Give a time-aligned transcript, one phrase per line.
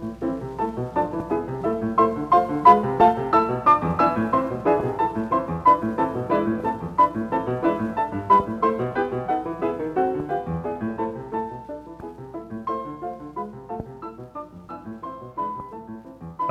[0.00, 0.06] 好，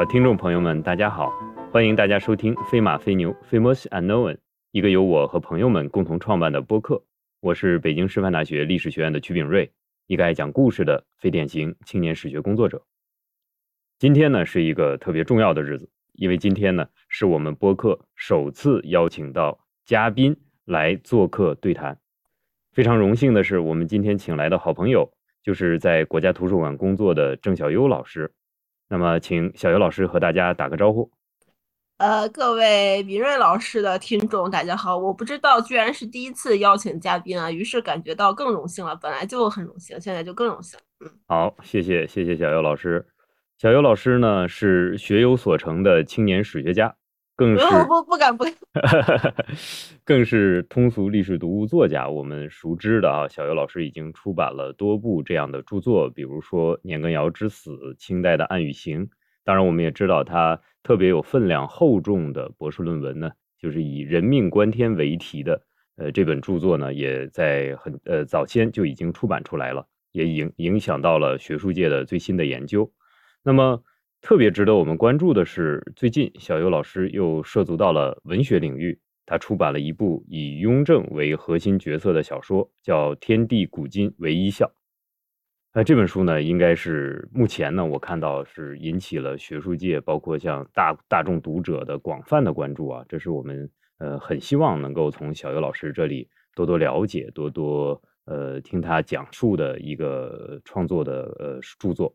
[0.05, 1.34] 听众朋友们，大家好，
[1.71, 4.34] 欢迎大家收听《飞马飞牛 Famous Unknown》，
[4.71, 7.04] 一个由我和朋友们共同创办的播客。
[7.41, 9.71] 我是北京师范大学历史学院的曲炳瑞，
[10.05, 12.84] 一个爱讲故事的非典型青年史学工作者。
[14.00, 21.99] 今天呢是一个特别重要的日子，因为今天呢是我们播客首次邀请到嘉宾来做客对谈。
[22.71, 25.12] 非常荣幸的是，我们今天请来的好朋友
[25.43, 28.31] 就是在国家图书馆工作的郑小优老师。
[28.88, 31.12] 那么，请小优老师和大家打个招呼。
[31.98, 34.98] 呃，各位敏锐老师的听众，大家好！
[34.98, 38.95] 我不知道，居然是第一次邀请嘉宾啊，于是感觉到更荣幸了。
[38.95, 40.79] 本来就很荣幸，现在就更荣幸。
[41.02, 43.05] 嗯，好，谢谢，谢谢小优老师。
[43.59, 46.96] 小游老师呢，是学有所成的青年史学家。
[47.35, 48.46] 更是不不敢不，
[50.05, 52.07] 更是通俗历史读物作家。
[52.07, 59.05] 我们熟知的啊，小游老师已经出版了多部这样的著作，比如说《年羹尧之死》、清代的《暗与行》。
[59.43, 65.62] 当然，我们也知道他特别有分量、厚重的博士论文呢，就是以“人命关天”为题的。
[65.97, 72.90] 呃，这本著作呢，也在很呃早先就已经出版出来了，也影影响到了学术界的最新的研究。
[73.44, 73.84] 那么。
[74.22, 84.66] 特别值得我们关注的是，最近小游老师又涉足到了文学领域，他出版了一部以雍正为核心角色的小说，叫《天地古今为一笑》。
[85.73, 93.06] 那这本书呢，应该是目前呢，我看到是引起了学术界，包括像大大众读者的广泛的关注啊。
[93.07, 102.13] 这是我们呃很希望能够从小游老师这里多多了解，多多呃听他讲述的一个创作的呃著作。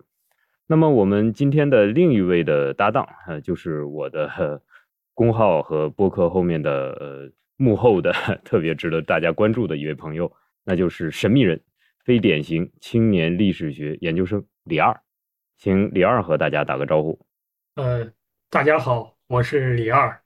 [0.66, 4.62] 那么我们今天的另一位的搭档，呃，就是我的
[5.12, 8.12] 公号和播客后面的呃幕后的
[8.44, 10.32] 特别值得大家关注的一位朋友，
[10.64, 11.60] 那就是神秘人，
[12.02, 14.98] 非典型青年历史学研究生李二，
[15.58, 17.20] 请李二和大家打个招呼。
[17.76, 18.10] 呃，
[18.48, 20.18] 大家好，我是李二，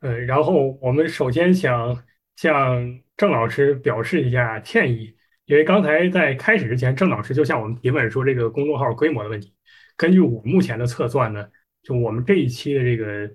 [0.00, 2.04] 呃，然后我们首先想
[2.36, 5.16] 向郑老师表示一下歉意，
[5.46, 9.55] 因为刚才在开始之前，郑老师就向我们提问说这个公众号规模的问题。
[9.96, 11.48] 根据我目前的测算呢，
[11.82, 13.28] 就我们这一期的这个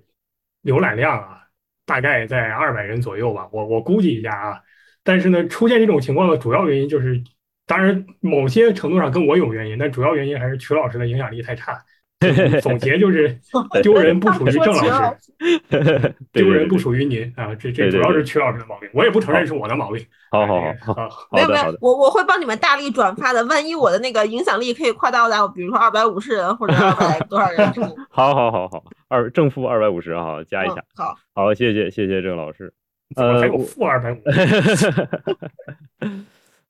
[0.62, 1.42] 浏览量啊，
[1.84, 3.48] 大概在二百人左右吧。
[3.52, 4.62] 我我估计一下啊，
[5.02, 7.22] 但是呢，出现这种情况的主要原因就是，
[7.66, 11.84] 当然某些程度上跟我有原因，但主要原因还是曲老师的影响力太差。
[12.62, 13.38] 总结就是
[13.82, 14.82] 丢人不属于郑老
[15.18, 17.54] 师， 丢人不属于您啊！
[17.54, 20.04] 这这主要是曲老师的毛病，我也不承认是我的毛病。
[20.30, 23.44] 好好好，好，没有没有，我我会帮你们大力转发的。
[23.46, 27.66] 万一我的那个影响力可以扩大到，比如说二百五十人或者二百多少人？
[28.10, 30.76] 好好好好，二正负二百五十哈，加一下。
[30.94, 32.72] 好，好，谢谢谢谢郑老师。
[33.16, 34.22] 呃，还有负二百五。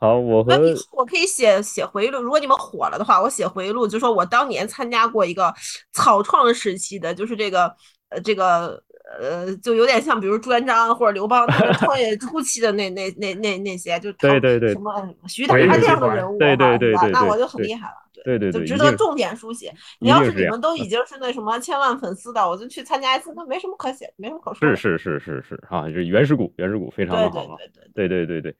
[0.03, 2.21] 好，我和我可以写写回忆录。
[2.21, 5.55] 如果你们火了的话，我写回忆录，就说我当年参加过一个
[5.93, 7.73] 草创时期的，就是这个
[8.09, 8.83] 呃这个
[9.21, 11.47] 呃，就有点像比如朱元璋或者刘邦
[11.79, 14.93] 创业初期的那那那那那些，就对对对，什么
[15.29, 19.73] 徐达这样的人物，对对对对，那我就很厉害了，对对对，就值得重点书写。
[20.01, 24.69] 你要是你们都已经是那什么千万粉丝的，我就去参加一次，那没什么可写，没什么可说。
[24.69, 27.57] 是是是是是啊，这原始股，原始股非常的好啊，
[27.95, 28.53] 对对对对。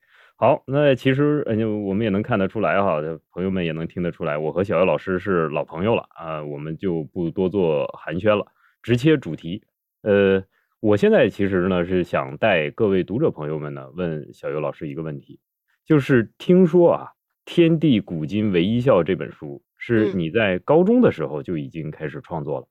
[0.43, 2.99] 好，那其实呃，我们也能看得出来哈，
[3.31, 8.45] 朋友们也能听得出来，我和小姚老师是老朋友了啊，我们就不多做寒暄了，
[8.83, 9.63] 直切主题。
[10.03, 10.43] 呃，
[10.81, 15.39] 我现在其实呢是想带各位读者朋友们呢问小游老师一个问题，
[15.85, 17.05] 就是听说啊，
[17.45, 22.67] 《天地古今唯一笑》这本书是你在高中的时候就已经开始创作了，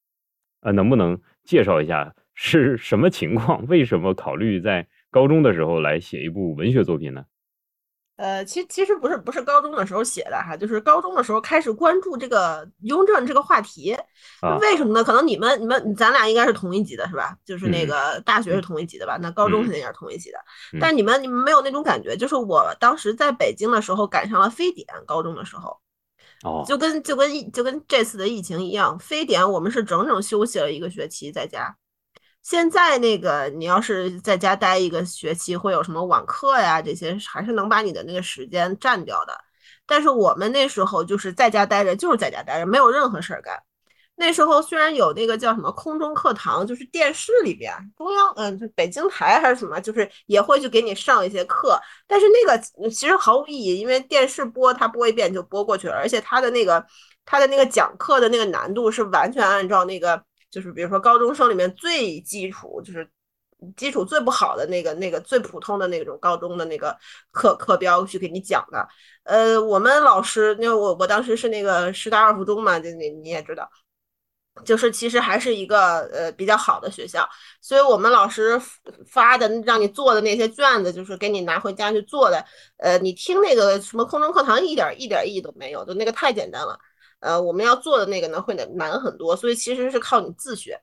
[0.59, 3.65] 啊，能不能介绍一下是什么情况？
[3.67, 7.23] 为什么考虑在高中的时候来写一部文学作品呢？
[8.21, 13.97] 呃，其其实不是不是高中的时候写的哈，就是高中的时候开始关注这个雍正这个话题。
[14.61, 15.03] 为什么呢？
[15.03, 17.35] 可能你们你们咱俩应该是同一级的是吧？
[17.43, 19.17] 就是那个大学是同一级的吧？
[19.19, 20.37] 那高中肯定也是同一级的。
[20.79, 25.75] 但你们你们没有那种感觉，就是我当时在北京的时候赶上了非典，高中的时候，
[26.43, 31.75] 哦，就跟就跟疫就跟这次的疫情一样，非典我们是整整休息了一个学期在家。
[32.43, 36.81] 现在那个，你要是在家待一个学期，会有什么网课呀？
[36.81, 39.37] 这些还是能把你的那个时间占掉的。
[39.85, 43.61] 但是我们那时候就是在家待着，就是在家待着，没有任何事儿干。
[44.15, 51.79] 那时候虽然有那个叫什么空中课堂，就是电视里边中央，嗯，就北京台还是什么，就是也会去给你上一些课。
[52.07, 56.83] 但是那个其实毫无意义，因为电视播它播一遍就播过去了，而且它的那个。
[57.23, 60.21] 他的那个讲课的那个难度是完全按照那个，
[60.51, 63.09] 就是比如说高中生里面最基础，就是
[63.75, 66.95] 基础最不好的那个那个最普通的那种高中的那个
[67.31, 68.87] 课课标去给你讲的。
[69.23, 73.69] 呃，我们老师，因为我我当时是那个师大二附中嘛，就你你也知道。
[74.65, 77.27] 就是其实还是一个呃比较好的学校，
[77.61, 78.61] 所以我们老师
[79.07, 82.45] 发的让你做的那些卷子，就是给你拿回家去做的。
[82.77, 86.77] 呃，你听那个什么空中课堂一点一点意义都没有，就那个太简单了。
[87.21, 90.79] 呃，我们要做的那个呢会难难很多，所以其实是靠你自学。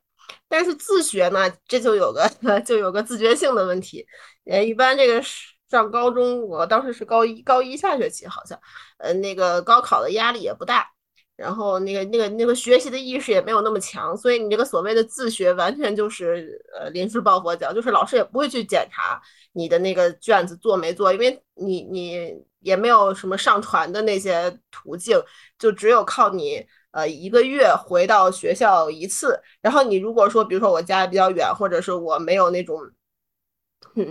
[0.48, 2.28] 但是自学呢，这就有个
[2.64, 4.06] 就有个自觉性的问题。
[4.46, 5.22] 呃，一般这个
[5.70, 8.58] 上高中，我当时是高一高一下学期好像，
[8.98, 10.88] 呃，那个高考的压力也不大。
[11.36, 25.20] 然后那个那个那个学习的意识也没有那么强，所以你这个所谓的自学完全就是呃临时抱佛脚，就是老师也不会去检查你的那个卷子做没做，因为你你也没有什么上传的那些途径，
[25.58, 29.40] 就只有靠你呃一个月回到学校一次。
[29.60, 32.78] 然后你如果说比如说我家比较远，或者是我没有那种。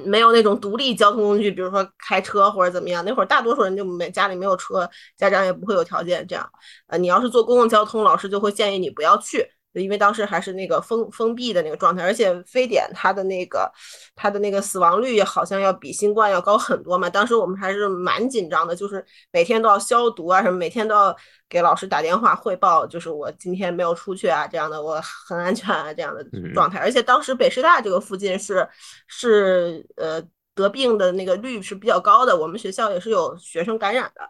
[0.05, 3.03] 没有那种独立交通工具，比如说开车或者怎么样。
[3.05, 6.49] 那会儿大多数人就没家里没有车，家长也不会有条件这样。
[6.88, 9.49] 呃，你要是坐公共交通，老师就会建议你不要去。
[9.81, 13.71] 因为当时还是那个封封闭的那个状态，而且非典它的那个
[14.15, 17.09] 它的那个死亡率好像要比新冠要高很多嘛。
[17.09, 21.15] 当时我们还是蛮紧张的，就是每天都要消毒啊什么，每天都要
[21.50, 26.80] 给老师打电话汇报，就是我今天没有出去啊这样的，我很安全啊这样的状态。
[26.80, 28.68] 而且当时北师大这个附近是
[29.07, 30.21] 是呃
[30.56, 34.21] 得病的那个率是比较高的，我们学校也是有学生感染的。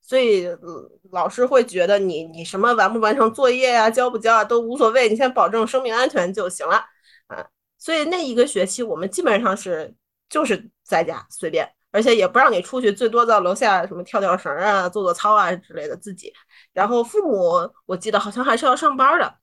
[0.00, 0.48] 所以
[1.12, 6.84] 老师会觉得你你什么完不完成作业呀，交不交啊都无所谓，你先保证生命安全就行了
[7.28, 7.46] 啊。
[7.78, 9.94] 所以那一个学期我们基本上是
[10.28, 16.32] 就是在家随便，而且也不让你出去，最多到楼下什么跳跳绳啊、做做操啊之类的自己。
[16.72, 19.34] 然后父母我记得好像还是要上班的，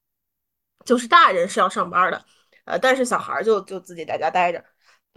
[0.86, 2.26] 就是大人是要上班的，
[2.66, 4.64] 呃，但是小孩就就自己在家待着。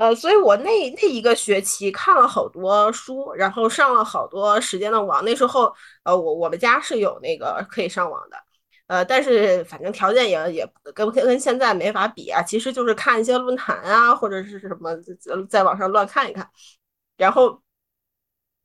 [0.01, 5.23] 呃，所以我那那一个学期看了好多书，然后上了好多时间的网。
[5.27, 5.71] 那时候，
[6.05, 8.37] 呃，我我们家是有那个可以上网的，
[8.87, 12.43] 呃，但是反正条件也也跟跟现在没法比啊。
[12.43, 14.97] 其实就是看一些论坛啊，或者是什么
[15.51, 16.49] 在网上乱看一看。
[17.19, 17.61] 然后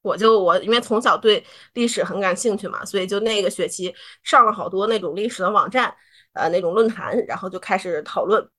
[0.04, 3.94] 我就我因为从小对历史很感兴趣嘛，所以就那个学期
[4.24, 5.94] 上了好多那种历史的网站，
[6.34, 8.50] 呃，那种论坛，然后就开始讨论。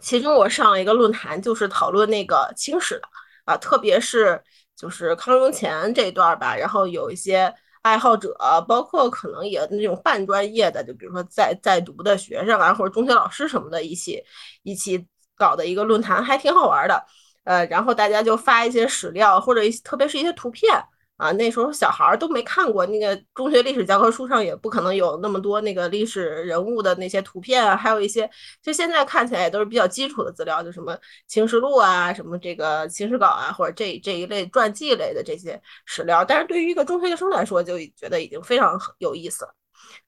[0.00, 3.02] 其中我上了一个论坛，就是讨论那个清史的
[3.44, 4.42] 啊，特别是
[4.76, 6.56] 就是康雍乾这一段吧。
[6.56, 7.52] 然后有一些
[7.82, 8.36] 爱好者，
[8.68, 14.22] 包括可能也那种半专业的，就比如说在在读的学生啊，或者中学老师什么的，一起
[14.62, 15.06] 一起
[15.36, 17.04] 搞的一个论坛，还挺好玩的。
[17.44, 20.70] 呃，然后大家就发一些史料，或者一特别是一些图片。
[21.20, 28.28] 啊，那时候小孩儿都没看过那个中学历史教科书上也不可能有那么多那个历史人物的那些图片啊，还有一些
[28.62, 30.94] 就现在看起来也都是比较基础的资料，就什么
[31.26, 36.24] 《清史录》啊，什么这个《清史稿》啊，或者这这一类传记类的这些史料。
[36.24, 39.54] 但是对于一个中学生来说，就觉得已经非常有意思了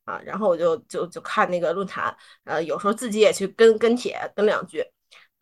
[0.06, 0.19] 啊。
[0.25, 4.82] 然后我就就就看那个论坛，呃，有时候自己也去跟跟帖跟两句，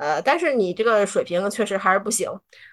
[0.00, 2.26] 呃，但是你这个水平确实还是不行。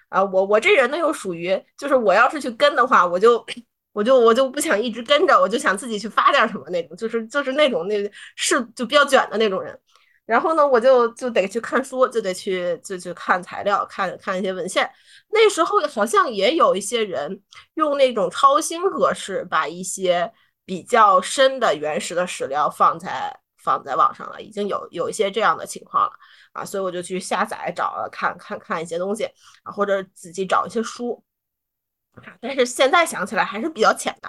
[0.08, 3.44] 啊，我我这人呢又属于，就是我要是去跟的话，我就
[3.92, 8.02] 我就我就不想一直跟着，我就想自己去发点什么那种，就是就是那种那
[8.34, 9.78] 是就比较卷的那种人。
[10.24, 14.90] 然后呢，我就就得去看书，就得去就去看材料，看看一些文献。
[15.30, 17.42] 那时候好像也有一些人
[17.74, 20.32] 用那种超新格式，把一些
[20.64, 26.12] 比较深的原始的史料放在放在网上了，已经有有一些这样的情况了。
[26.58, 29.24] 啊，所以我就去下载找了看看看一些东西
[29.62, 31.22] 啊，或者自己找一些书
[32.14, 32.34] 啊。
[32.40, 34.28] 但是现在想起来还是比较浅的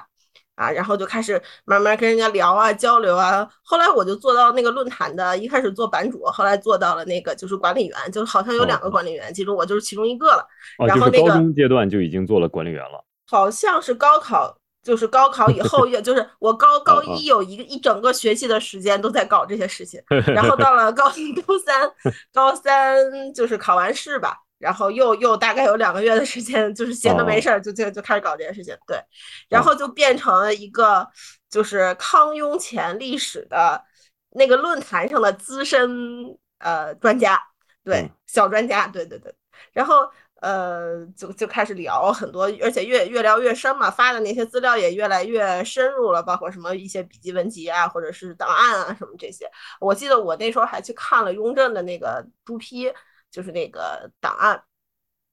[0.55, 3.49] 啊，然后就开始慢慢跟人家聊啊交流啊。
[3.63, 10.45] 后来我就做到那个论坛的，一开始做版主，后来做到了那个就是管理员，就好像有两个管理员，其中我就是其中一个了。
[10.85, 14.58] 然后那个高中阶段就已经做了管理员了，好像是高考。
[14.89, 20.01] 就是高考以后， 也就是我高高一有一个一整个学期的时间都在搞这些事情，
[20.33, 21.87] 然后到了高一、高三，
[22.33, 28.75] 高三就是考完试吧，然后又又大概有两个月的时间，就是闲的没事儿，就就就开始搞这件事情。
[28.87, 28.99] 对，
[29.47, 31.07] 然后就变成了一个
[31.51, 33.79] 就是康雍乾历史的
[34.31, 37.39] 那个论坛上的资深呃专家，
[37.83, 39.31] 对，小专家，对对对，
[39.71, 40.09] 然后。
[40.41, 49.45] 呃，就就开始聊很多，而且越越聊越深嘛，发的那些资料也越来越深入了，包括什么一些笔记文集啊，或者是档案啊什么这些。
[49.79, 52.91] 我记得我那时候还去看了雍正的那个朱批，
[53.29, 54.61] 就是那个档案。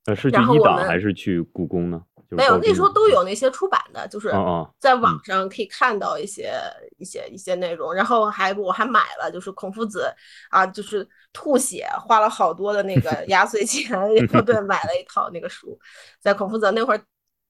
[0.07, 2.03] 呃，是去一档还是去故宫呢？
[2.29, 4.33] 就是没有，那时候都有那些出版的，就是
[4.79, 6.53] 在网上可以看到一些、
[6.99, 10.13] 一些一些内容，然后还我还买了，就是孔夫子
[10.51, 15.79] 啊，就是吐血，花了好多的那个 压岁钱，然后对买了一套那个书，
[16.21, 17.01] 在孔夫子那会儿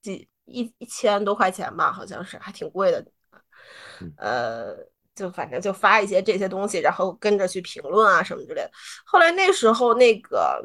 [0.01, 3.03] 几一一千多块钱吧，好像是还挺贵的，
[3.99, 4.75] 嗯呃，
[5.15, 8.71] 就反正就发一些这些东西，然后跟着去评论啊什么之类的。
[9.05, 10.61] 后来那时候那个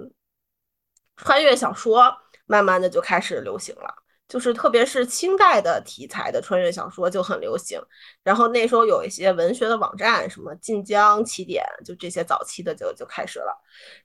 [1.17, 2.15] 穿越小说
[2.53, 3.95] 慢慢的就开始流行了。
[4.29, 7.79] 就是特别是清代的题材的穿越小说就很流行，
[8.23, 13.53] 然后那时候有一些文学的网站，什么晋江起点，就这些早期的就就开始了。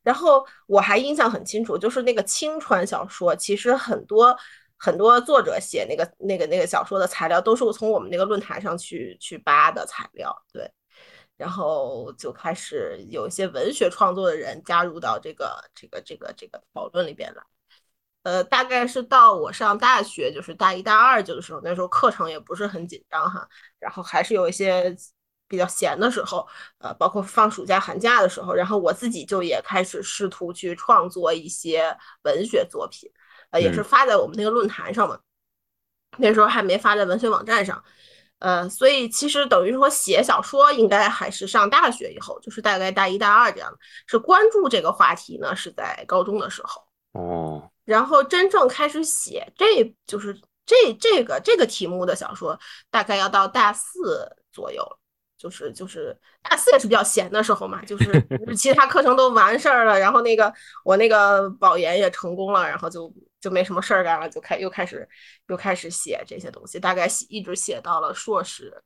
[0.03, 4.35] 然后我还印象很清楚，就是那个清传小说，其实很多
[4.75, 10.69] 很多作者写那个那个那个小说的材料，都是我从我们那个论坛上去去扒的材料，对。
[11.37, 17.41] 然后就开始有一些文学创作的人加入到这个这个这个这个讨论里边来。
[18.27, 23.47] 呃，大概是到我上大学，就是大一、大二这个时候，那时候课程也不是很紧张哈，
[23.79, 24.93] 然后还是有一些
[25.47, 26.45] 比较闲的时候，
[26.79, 33.09] 呃，包括放暑假、寒假的时候，然后我自己就也开始试图去创作一些文学作品，
[33.51, 35.17] 呃，也是发在我们那个论坛上嘛，
[36.17, 37.81] 那时候还没发在文学网站上，
[38.39, 43.73] 呃，所以其实等于说写小说应该还是上大学以后，就是大概大一、大二这样，
[44.05, 46.81] 是关注这个话题呢，是在高中的时候。
[47.13, 54.85] 哦，然后真正开始写，这就是这这个这个题目的小说，大概要到大四左右，
[55.37, 58.11] 就是就是大四也是比较闲的时候嘛，就是
[58.57, 60.53] 其他课程都完事儿了，然后那个
[60.83, 65.07] 我那个保研也成功了，然后就就没什么事儿干了，就开又开始
[65.47, 68.83] 又开始写这些东西，大概写一直写到了硕士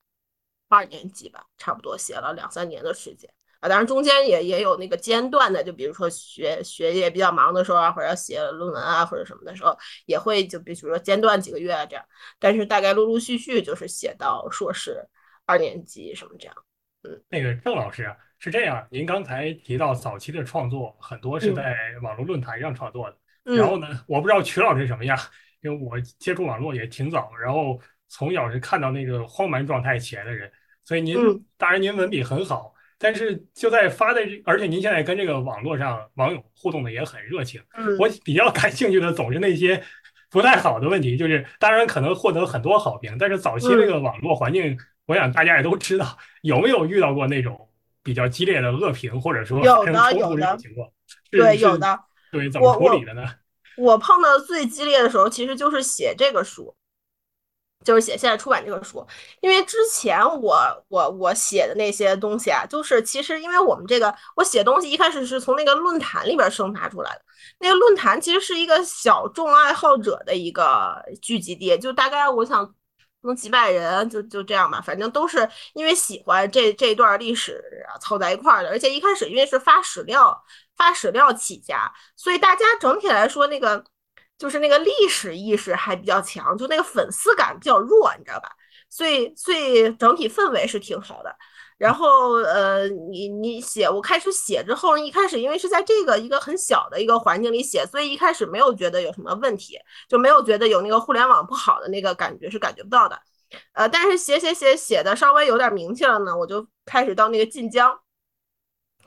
[0.69, 3.27] 二年级吧，差不多写了两三年的时间。
[3.61, 9.77] 啊，当然中间也也有那个间断的，就比如说学学业比较忙的时候啊，或者要写论文啊，或者什么的时候，
[10.07, 12.03] 也会就比如说间断几个月啊这样。
[12.39, 15.07] 但是大概陆陆续续就是写到硕士
[15.45, 16.55] 二年级什么这样。
[17.03, 25.15] 嗯，那个郑老师啊，是这样，您刚才提到早期的创作很多是在网络论坛上创作的，嗯、然后呢，我不知道曲老师什么样，
[25.61, 30.51] 因为我接触网络也挺早，然后从小是看到那个荒蛮状态起来的人，
[30.83, 32.70] 所以您、嗯、当然您文笔很好。
[33.01, 37.59] 但是就在发的，而且您现在跟这个网络上网友互动的也很热情。
[37.73, 39.83] 嗯，我比较感兴趣的总是那些
[40.29, 44.77] 不太好的问题，就是当然可能获得很多好评，但是早期那个网络环境，
[45.07, 47.67] 我想大家也都知道，有没有遇到过那种
[48.03, 50.87] 比较激烈的恶评，或者说有的有的情况？
[51.31, 51.99] 对，有的。
[52.31, 53.23] 对，怎么处理的呢？
[53.77, 56.75] 我碰到最激烈的时候，其实就是写这个书。
[57.83, 59.05] 就是写现在出版这个书，
[59.39, 67.21] 因为之前我我我写的那些东西啊，就是其实因为我们这个我写东西一开始是从那个论坛里边生发出来的，
[67.59, 72.71] 那个论坛其实是一个小众爱好者的一个聚集地，就大概我想
[73.21, 80.43] 能几百人，就就这样吧，反正都是因为喜欢这这段历史啊凑在一块儿的，而且一开始因为是发史料
[80.77, 83.83] 发史料起家，所以大家整体来说那个。
[84.41, 88.49] 就是那个历史意识还比较强，就那个粉丝感比较弱，你知道吧？
[88.89, 91.31] 所以，所以整体氛围是挺好的。
[91.77, 99.77] 然后，呃，你你写，我开始写之后，一开始因为是在这个一个很小的一个环境里写，所以一开始没有觉得有什么问题，
[100.09, 103.21] 就没有觉得有那个互联网不好的那个感觉是感觉不到的。
[103.73, 107.95] 呃，但是写写写写的稍微有点名气了呢，我就开始到那个晋江，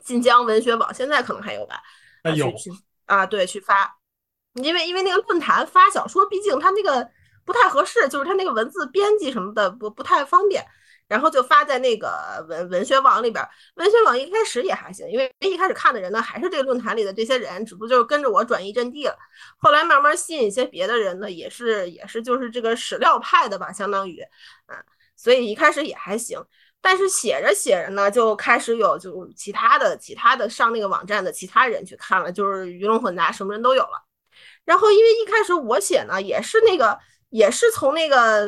[0.05, 1.83] 晋江文学网，现在可能还有吧？
[2.23, 2.53] 啊，有
[3.07, 3.99] 啊，对，去发。
[4.63, 7.09] 因为因为那个论坛发小说，毕竟它那个
[7.45, 10.65] 不太合适，就是它那个文字编辑什么的不不太方便，
[11.09, 13.47] 然后就发在那个文文学网里边。
[13.75, 19.17] 文学网一开始也还行，因为一开始看的人呢还是这个论坛里的这些人，只不过就是跟着我转移阵地了。
[19.59, 24.23] 后来慢慢吸引一些别的人呢，也是也是就是这个史料派的吧，相当于，
[24.67, 24.79] 啊，
[25.17, 26.41] 所以一开始也还行。
[26.81, 34.04] 但是写着写着呢，就开始有就其他的其他的上那个网站的其他人去看了，就是鱼龙混杂，什么人都有了。
[34.65, 38.47] 然后，因为一开始我写呢，也是那个，也是从那个，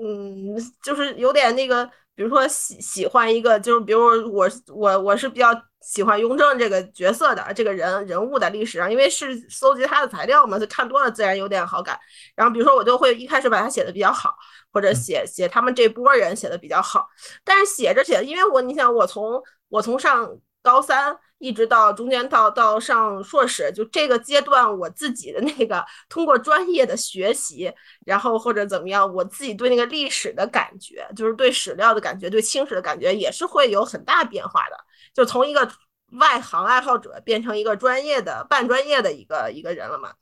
[0.00, 4.00] 嗯，就是有点那个，比如说喜喜欢一个，就是比如
[4.32, 5.50] 我我我是比较
[5.80, 11.98] 喜欢雍正这个角色的这个人人物的历史上，因为是搜集他的材料嘛，就看多了自然有点好感。
[12.36, 14.34] 然后比如说我就会一开始把他写的比较好，
[14.72, 17.08] 或者写写他们这波人写的比较好。
[17.42, 21.18] 但是写着写，因为我你想我从我从上高三。
[21.38, 27.70] 一直到中间到到上硕士，就这个阶段，我自己的那个通过专业的学习，
[28.06, 34.76] 然后或者怎么样，我自己对那个历史的感觉，就是对史料的感觉，对清史的感觉，也是会有很大变化的。
[35.12, 35.70] 就从一个
[36.12, 40.12] 外行爱好者变成一个专业的半专业的一个一个人了嘛。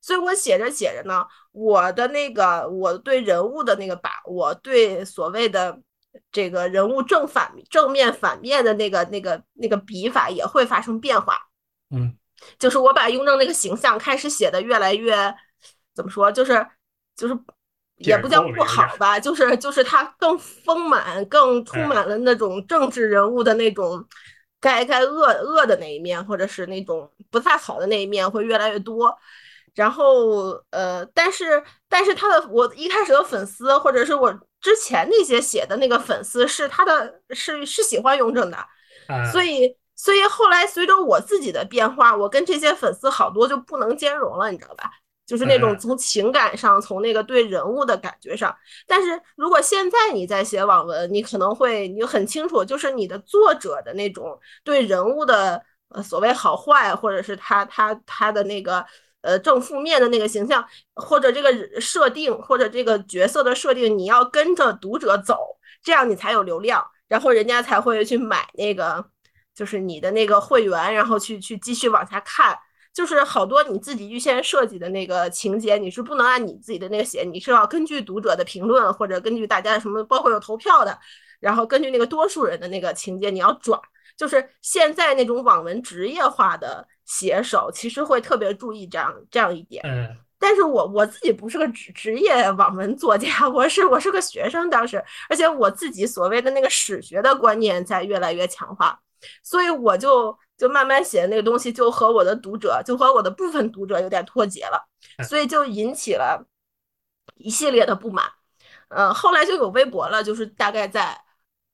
[0.00, 5.76] 所以我写着写着呢，我的那个我对人物的那个把握，对所谓的
[6.32, 11.38] 这个人物正反正面反面的那个那个那个笔法也会发生变化。
[11.90, 12.16] 嗯，
[12.58, 15.34] 就是我把雍正那个形象开始写的越来越
[15.94, 16.66] 怎么说，就是
[17.16, 17.38] 就是
[17.96, 24.06] 也不叫不好吧，就是就是他更丰满，更充满了那种政治人物的那种。
[24.60, 29.16] 该该恶恶的那一面，或者是那种不太好的那一面会越来越多，
[29.72, 38.58] 然后呃，但是但是他的我一开始的粉丝，或者是我之前那些写的那个粉丝，是他的是是喜欢雍正的，
[39.32, 44.90] 所以所以后来随着我自己的变化，我跟这些粉丝好多就不能兼容了，你知道吧？
[45.26, 58.82] 就是那种从情感上，从那个对人物的感觉上，但是如果现在你在写网文，你可能会你很清楚，就是你的作者的那种对人物的呃所谓好坏，或者是他他他的那个
[59.22, 69.04] 呃正负面的那个形象，或者这个设定，或者这个角色的设定，你要跟着读者走，这样你才有流量，然后人家才会去买那个
[69.54, 72.58] 就是你的那个会员，然后去去继续往下看。
[72.94, 80.98] 就是好多你自己预先设计的那个情节，你是不能按你自己的那个写，你是要根据读者的评论或者根据大家什么，包括有投票的，
[81.38, 83.80] 然后根据那个多数人的那个情节你要转。
[84.18, 89.82] 就是现在那种网文职业化的写手，其实会特别注意这样这样一点。
[89.86, 99.00] 嗯，但是我我自己不是个职职业网文作家，我是我是个学生当时，而且我自己所谓的那个史学的观念在越来越强化，
[99.42, 100.36] 所以我就。
[100.58, 104.88] 就慢慢写的那个东西，就和我的读者，就和我的部分读者有点脱节了，
[105.28, 106.44] 所以就引起了
[107.36, 108.26] 一系列的不满。
[108.88, 111.16] 呃，后来就有微博了，就是大概在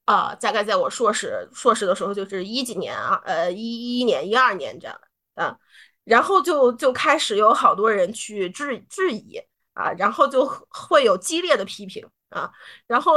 [0.04, 4.98] 啊，大概在我硕士硕士的时候，就是一几年啊，呃，一一年、一二年这样
[5.34, 5.56] 的啊，
[6.04, 9.40] 然后就就开始有好多人去质质疑
[9.74, 12.06] 啊，然后就会有激烈的批评。
[12.30, 12.50] 啊，
[12.88, 13.12] 然后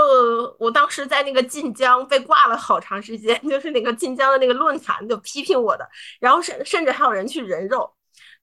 [0.60, 5.90] 我当时在那个晋江被挂了好长时间， 就是那个晋江的那个论坛就批评我的，
[6.20, 7.92] 然后甚甚至还有人去人肉，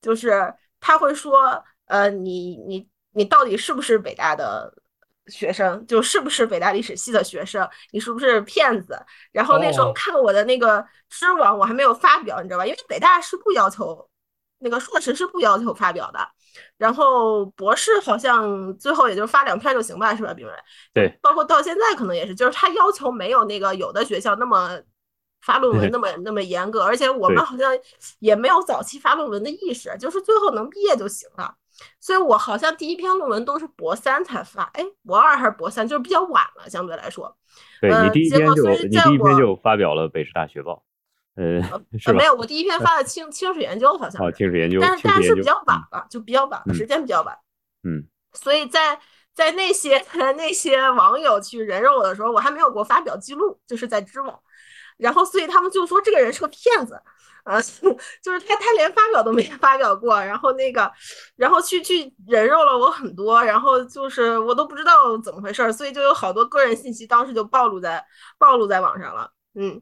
[0.03, 4.75] 就是他会说，呃，你你你到底是不是北大的
[5.27, 8.99] 学生，就是不是北大历史系的学生，你是不是骗子？
[9.33, 12.67] 然后那时候看我的那个知网，我还没有发表，你知道吧？
[12.67, 14.09] 因为北大是不要求，
[14.59, 16.19] 那个硕士是不要求发表的。
[16.77, 20.53] 然后博士好像最后也就发两篇就行吧，是吧，冰蕊？
[20.93, 24.79] 对，包括到现在可能也是，就是他要求没有那个有的学校那么
[25.41, 27.77] 发论文那么那么严格，而且我们好像
[28.19, 31.55] 也没有早期发论文的意识，就是最后能毕业就行了。
[32.01, 37.37] 所以我好像第一篇论文都是博三才发，哎，博二还是博三，就是比较晚了，相对来说。
[37.81, 40.73] 对你第一篇就你第一篇就发表了《北师大学报》。
[41.37, 41.61] 呃，
[42.13, 47.37] 没有，我第一篇发的清清史研究好像，哦，清史研究，但是但是比较晚了，就比较晚了，时间比较晚。
[47.83, 49.01] 嗯，所以在
[49.33, 50.01] 在那些
[50.37, 54.39] 那些网友去人肉我的时候，我还没有过发表记录，就是在知网，
[54.97, 57.03] 然后所以他们就说这个人是个骗子，
[57.45, 57.61] 啊，
[58.23, 60.91] 就是他他连发表都没发表过，然后那个，
[61.37, 68.05] 然后去去人肉了我很多，然后就是我都不知道怎么回事儿，所以就有好多个人信息当时就暴露在
[68.39, 69.81] 暴露在网上了，嗯。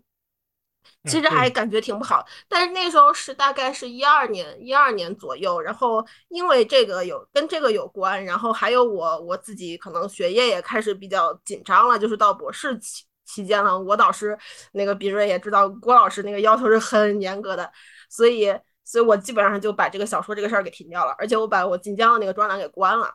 [1.04, 14.36] 其实还感觉挺不好，但是那时候是大概是一二年，一二年左右，然后因为这个有跟这个有关，然后还有我我自己可能学业也开始比较紧张了，就是到博士期期间了，我导师
[14.72, 17.70] 那个斌瑞也知道郭老师那个要求是很严格的，
[18.10, 23.10] 所以所以我基本上就把这个小说这个事儿给停掉了，而且我把我晋江的那个专栏给关了。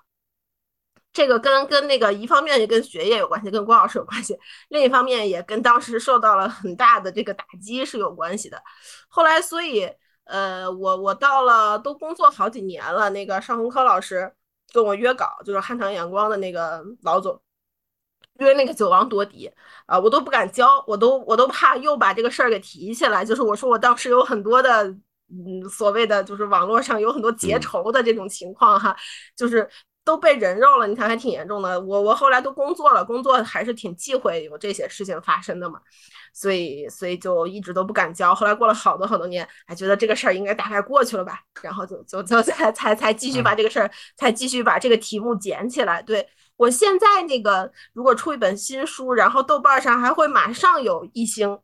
[1.14, 4.36] 这个跟跟那个一方面也跟学业有关系，跟郭老师有关系；
[4.70, 8.62] 另一方面也跟当时受到了很大的这个打击是有关系的。
[9.08, 9.90] 后来，所以
[10.26, 14.32] 呃，我我到了都工作好几年了，那个尚洪科老师
[14.72, 17.42] 跟我约稿，就是汉唐阳光的那个老总
[18.40, 19.52] 约那个九王夺嫡
[19.86, 23.24] 啊，我都不敢交，我都我都怕又把这个事儿给提起来。
[23.26, 24.84] 就是我说我当时有很多的
[25.30, 28.96] 嗯，所谓的就是网络上有很多结仇的这种情况哈，
[29.36, 29.70] 就是。
[30.08, 31.78] 都被人肉了，你看还挺严重的。
[31.82, 35.82] 我我后来都工作了，工作还是挺忌讳有这些事情发生的嘛，
[36.34, 38.34] 所以所以就一直都不敢交。
[38.34, 46.02] 后来过了好多好多年，还觉得这个事儿应该大概过去了吧，然后就就就 才才才继续把这个事儿，才继续把这个题目捡起来。
[46.02, 46.26] 对
[46.58, 51.60] 我现在那个，如果出一本新书，然后豆瓣上还会马上有一星。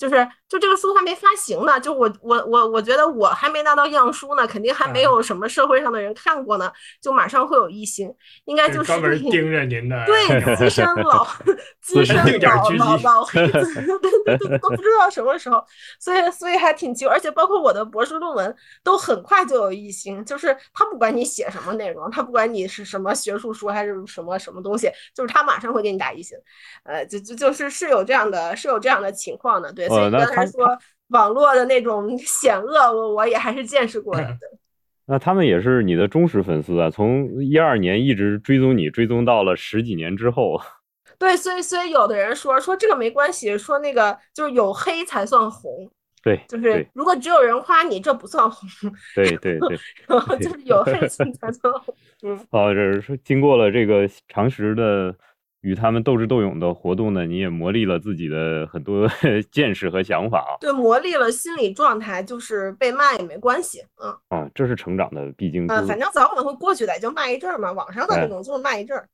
[0.00, 8.10] 就是就这个书还没发行呢，就我我我我觉得我还没拿到样书呢，肯定还没有什么社会上的人看过呢，就马上会有异星，
[8.46, 11.26] 应该就是专门盯着您的，对资深 老
[11.82, 15.62] 资深老老老黑子， 对对对，都不知道什么时候，
[16.00, 26.38] 所以所以还挺急，而且包括我的博士论文都很快就有一星，就是他不管你写什么内容，他不管你是什么学术书还是什么什么东西，就是他马上会给你打一星，
[26.84, 34.36] 呃，就就就是是有这样的，是有这样的情况的，对，所以刚才说网络的那种险恶，我我也还是见识过的。
[35.06, 40.60] 那他们也是你的忠实粉丝啊，从一二年一直追踪你，追踪到了十几年之后。
[41.18, 45.90] 对，所以所以有的人说说这个没关系，说那个就是有黑才算红。
[46.22, 48.68] 对，就是如果只有人夸你，这不算红。
[49.14, 51.94] 对对对， 然后就是有黑才算红。
[52.22, 55.14] 嗯，哦，这是说经过了这个常识的
[55.62, 59.06] 与他们斗智斗勇的活动呢，你也磨砺了自己的很多
[59.52, 60.56] 见识和想法啊。
[60.60, 63.82] 对，磨砺了心理状态，就是被骂也没关系。
[64.02, 65.86] 嗯，啊，这是成长的必经之路。
[65.86, 67.72] 反正早晚会过去的，就骂一阵儿嘛。
[67.72, 69.08] 网上的那种就是骂一阵儿。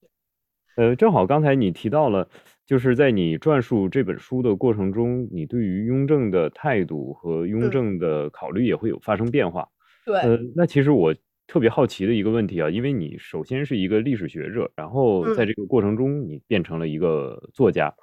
[0.77, 2.29] 呃，正好刚才你提到了，
[2.67, 9.67] 就是在你撰述这本书的过程中，你对于雍正的态度和雍正的考虑也会有发生变化。
[10.05, 11.15] 对，呃，那其实我
[11.47, 17.95] 特别好奇的一个问题啊，因为你首先是一个历史学者，然后在这个过程中你变成了一个作家，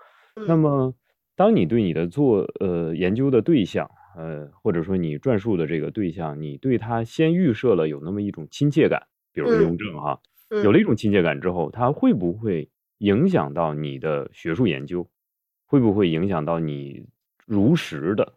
[0.47, 0.93] 那么
[1.35, 10.19] 当你对你的做呃研究的对象，呃，或者说你撰述的这个对象，你对他先预设了有那么一种亲切感，比如雍正哈。
[10.63, 15.09] 有了一种亲切感之后，它会不会影响到你的学术研究？
[15.65, 17.03] 会不会影响到你
[17.47, 18.33] 如实的、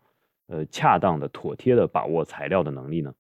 [0.46, 3.12] 呃恰当的、妥帖的把握材料的能力呢？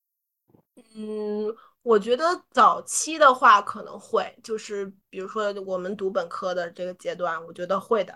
[0.96, 1.54] 嗯，
[1.86, 8.12] 我觉得早期的话可能会，就是比如说我们读本科的这个阶段，我觉得会的。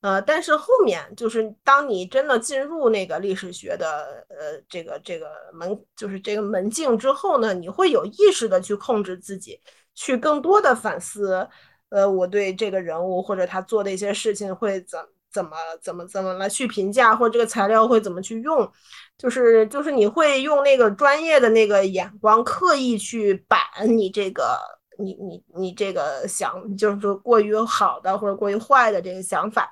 [0.00, 9.60] 呃，但是后面就是当你真的进入那个历史学的呃这个这个门，就是这个门径之后呢，你会有意识的去控制自己。
[9.94, 11.48] 去更多的反思，
[11.90, 14.98] 呃，我对这个人物或者他做的一些事情会怎
[15.36, 15.50] 怎么
[15.82, 18.72] 怎么怎么来去评价，或者这个材料会怎么去用，
[19.18, 24.58] 就是就是你会用那个专业的那个眼光，刻意去板你这个
[24.98, 29.70] 你你你这个想，就是说过于好的或者过于坏的这个想法。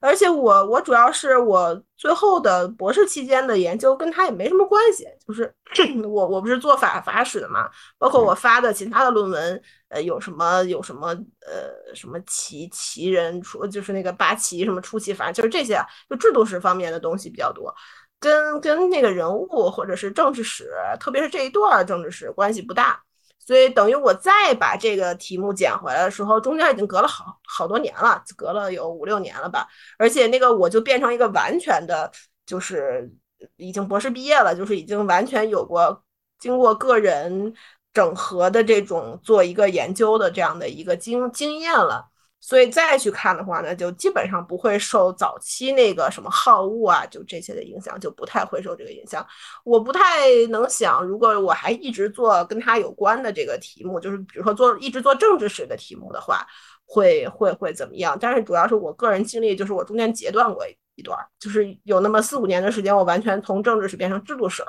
[0.00, 5.52] 而且我我主要是我最后的博士期间的研究跟他也没什么关系，就是
[6.06, 7.68] 我我不是做法法史的嘛，
[7.98, 11.08] 包括我发的其他的论文，呃，有什么有什么
[11.40, 17.74] 呃什么奇奇人出，就是那个八旗什么出奇法，就是这些就制度史方面的东西比较多，
[18.20, 20.70] 跟跟那个人物或者是政治史，
[21.00, 23.02] 特别是这一段政治史关系不大。
[23.38, 29.66] 所以等于我再把这个题目捡回来的时候，中间已经隔了好好多年了，隔了有五六年了吧。
[29.96, 32.12] 而且那个我就变成一个完全的，
[32.44, 33.10] 就是
[33.56, 36.04] 已经博士毕业了，就是已经完全有过
[36.38, 37.54] 经过个人
[37.98, 42.08] 整合的这种做一个研究的这样的一个经经验了。
[42.40, 49.26] 所以再去看的话呢，就基本上不会受早期那个什么好恶啊，就这些的影响，就不太会受这个影响。
[49.64, 56.46] 我不太能想，如果我还一直做跟他有关的这个题目，就是比如说做一直做政治史的题目的话，
[56.86, 58.16] 会会会怎么样？
[58.20, 64.68] 但是主要是我个人经历，就是我中间截断过一段，就是有那么四五年的时间，我完全从政治史变成制度史了。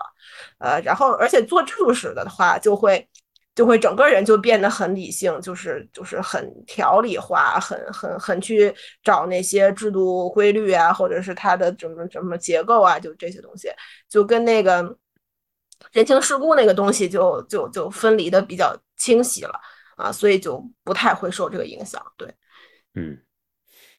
[0.58, 3.08] 呃，然后而且做制度史的话，就会。
[3.60, 13.68] 就会整个人就变得很理性，就是就是很条理化，很很很去找那些制度规律啊，或者是它的怎么怎么结构啊，就这些东西，
[14.08, 14.98] 就跟那个
[15.92, 19.60] 人情世故那个东西就就就分离的比较清晰了
[19.98, 22.02] 啊，所以就不太会受这个影响。
[22.16, 22.34] 对，
[22.96, 23.18] 嗯，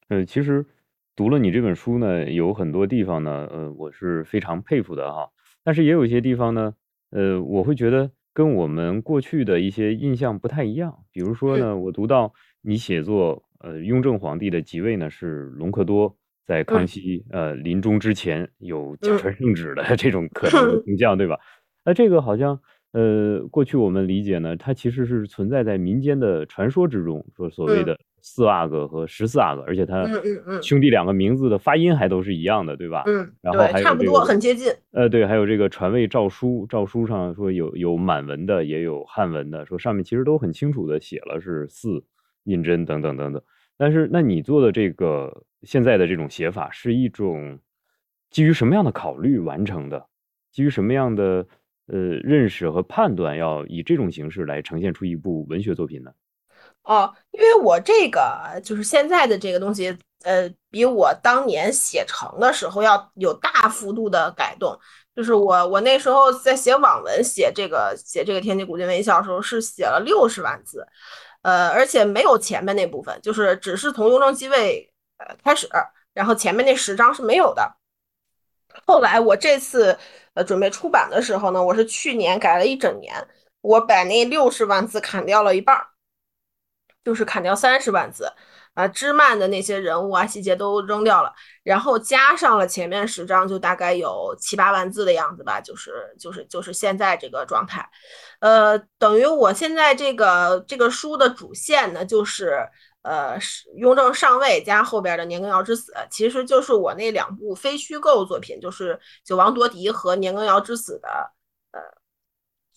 [0.09, 0.65] 呃，其实
[1.15, 5.29] 读了你这本书呢，有很多地方呢，呃，我是非常佩服的哈，
[5.63, 6.73] 但是也有一些地方呢，
[7.11, 8.11] 呃，我会觉得。
[8.33, 16.17] 跟我们过去的一些印象不太一样，比如说呢，我读到你写作，呃，雍正皇帝的即位呢是隆科多
[16.47, 21.39] 在康熙呃临终之前有假传圣旨的 这种可能的 形象，对吧？
[21.85, 22.61] 那这个好像。
[22.93, 30.05] 呃，过去我们理解呢，它其实是存在在民间的传说之中，说所谓的四阿哥和十四阿哥，而且他
[30.63, 33.03] 兄弟两个名字的发音还都是一样的，对吧？
[33.07, 34.73] 嗯，然后还有差不多很接近。
[34.93, 42.05] 呃，对，还有这个传位诏书，诏书上说有有满文的，也有汉文的，说上面其实都很清楚的写了是四
[42.45, 43.43] 胤禛等等等等。
[43.77, 47.59] 但是，那你做的这个现在的这种写法，是一种
[48.31, 50.07] 基于什么样的考虑完成的？
[50.53, 51.47] 基于什么样的？
[51.93, 56.13] 呃，认识和判断要以这种形式来呈现出一部文学作品呢？
[56.83, 64.79] 哦，因为我这个就是现在的这个东西，呃，比我当年写成的时候要有大幅度的改动。
[65.15, 70.87] 就是我我那时候在写网文，写这个写这个天地古今微笑的时候，是写了六十万字，
[71.43, 75.69] 呃，而且没有前面那部分，就是只是从雍正继位呃开始，
[76.15, 77.77] 然后前面那十章是没有的。
[78.87, 79.99] 后来我这次
[80.35, 83.15] 呃准备出版的时候呢，我是去年改了一整年，
[83.61, 85.87] 我把那六十万字砍掉了一半儿，
[87.05, 88.31] 就是砍掉三十万字。
[88.75, 91.33] 啊，枝蔓的那些人物啊，细节都扔掉了，
[91.65, 97.91] 然后加上了前面十章，就大概有七八万字的样子吧，就是就是就是现在这个状态，
[98.39, 102.65] 呃，等于我现在这个这个书的主线呢，就是
[103.03, 103.37] 呃
[103.75, 111.33] 雍正上位加后边的年羹尧之死，其实就是我那两部非虚构作品，就是九王夺嫡和年羹尧之死的。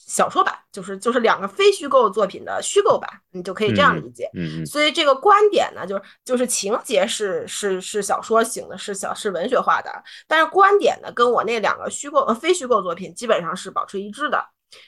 [0.05, 4.29] 小说版就是就是两个非虚构作品的虚构版，你就可以这样理解。
[4.33, 4.65] 嗯嗯。
[4.65, 9.91] 所以这个观点呢，就是就是情节是是是小说型的，是小是文学化的，
[10.27, 14.45] 但是观点呢，跟我那两个虚构呃非虚构作品基本上是保持一致的。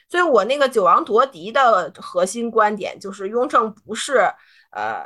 [0.10, 4.32] 所以我那个九王夺嫡的核心观点就是雍正不是
[4.72, 5.06] 呃。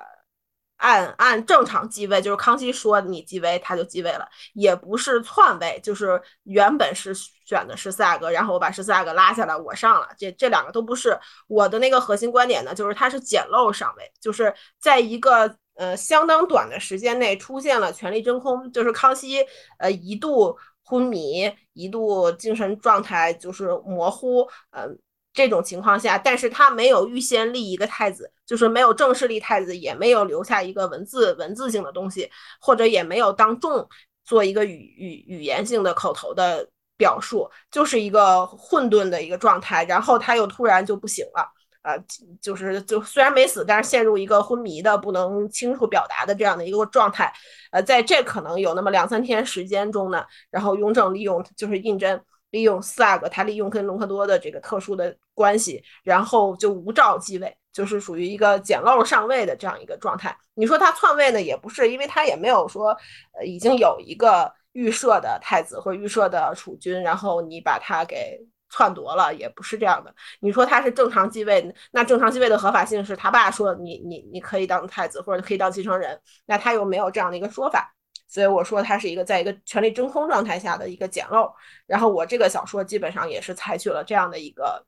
[0.79, 7.13] 按按正常继位，就是康熙说你继位，他就继位了，也不是篡位，就是原本是
[7.45, 11.17] 选的十四阿哥，然后我把十四阿哥拉下来，我上了，这这两个都不是。
[11.47, 19.45] 我的那个核心观点呢，就是他是捡漏上位，就是在一个呃相当短的时间内出现了权力真空，就是康熙
[19.79, 24.97] 呃一度昏迷，一度精神状态就是模糊，嗯。
[25.39, 33.87] 这种情况下，但是他没有预先立一个太子，就是没有正式立太子，也没有留下一个文字文字性的东西，或者也没有当众
[34.25, 39.85] 做一个语语语言性的口头的表述，就是一个混沌的一个状态。
[39.85, 41.49] 然后他又突然就不行了，
[41.83, 41.97] 呃，
[42.41, 47.31] 就是就虽然没死，但是陷入一个昏迷的、不能清楚表达的这样的一个状态。
[47.71, 52.19] 呃，在这可能有那么两三天时间中呢，然后雍正利用就是胤禛。
[52.51, 60.37] 利用四阿哥，他利用跟隆科多的这个特殊的关系，然后就无诏继位，就是属于一个捡漏上位的这样一个状态。
[60.53, 62.89] 你说他篡位呢，也不是，因为他也没有说，
[63.31, 68.37] 呃，已经有一个预设的太子或者预设的储君，然后你把他给
[68.69, 70.13] 篡夺了，也不是这样的。
[70.41, 77.95] 你说他是正常继位，那正常继位的合法性是他爸说你你你可以当太子或者可以当继承人，那他又没有这样的一个说法。
[78.31, 81.51] 所以我说它是一个在一个权力真空状态下的一个捡漏，
[81.87, 84.85] 然后我这个小说基本上也是采取了这样的一个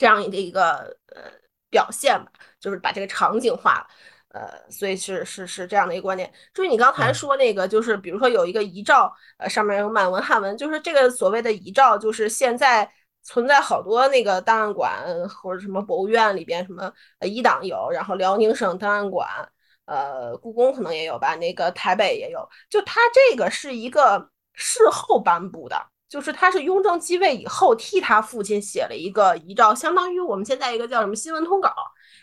[0.00, 1.30] 这样的一个呃
[1.68, 3.86] 表现吧，就是把这个场景化了，
[4.28, 6.32] 呃，所以是是是这样的一个观点。
[6.54, 12.90] 至于你刚才说那个，就是比如说有一个遗诏，呃，上面有满文汉文，就是这个所谓的遗诏，就是现在
[13.22, 19.28] 存在好多那个档案馆或者什么博物院里边，什么呃一档有，然后辽宁省档案馆。
[19.86, 22.48] 呃，故宫可能也有吧，那个台北也有。
[22.68, 31.72] 就它这个是一个事后颁布的，就是他是雍正继位以后替他父亲写了一个遗诏，相当于我们现在一个叫什么新闻通稿。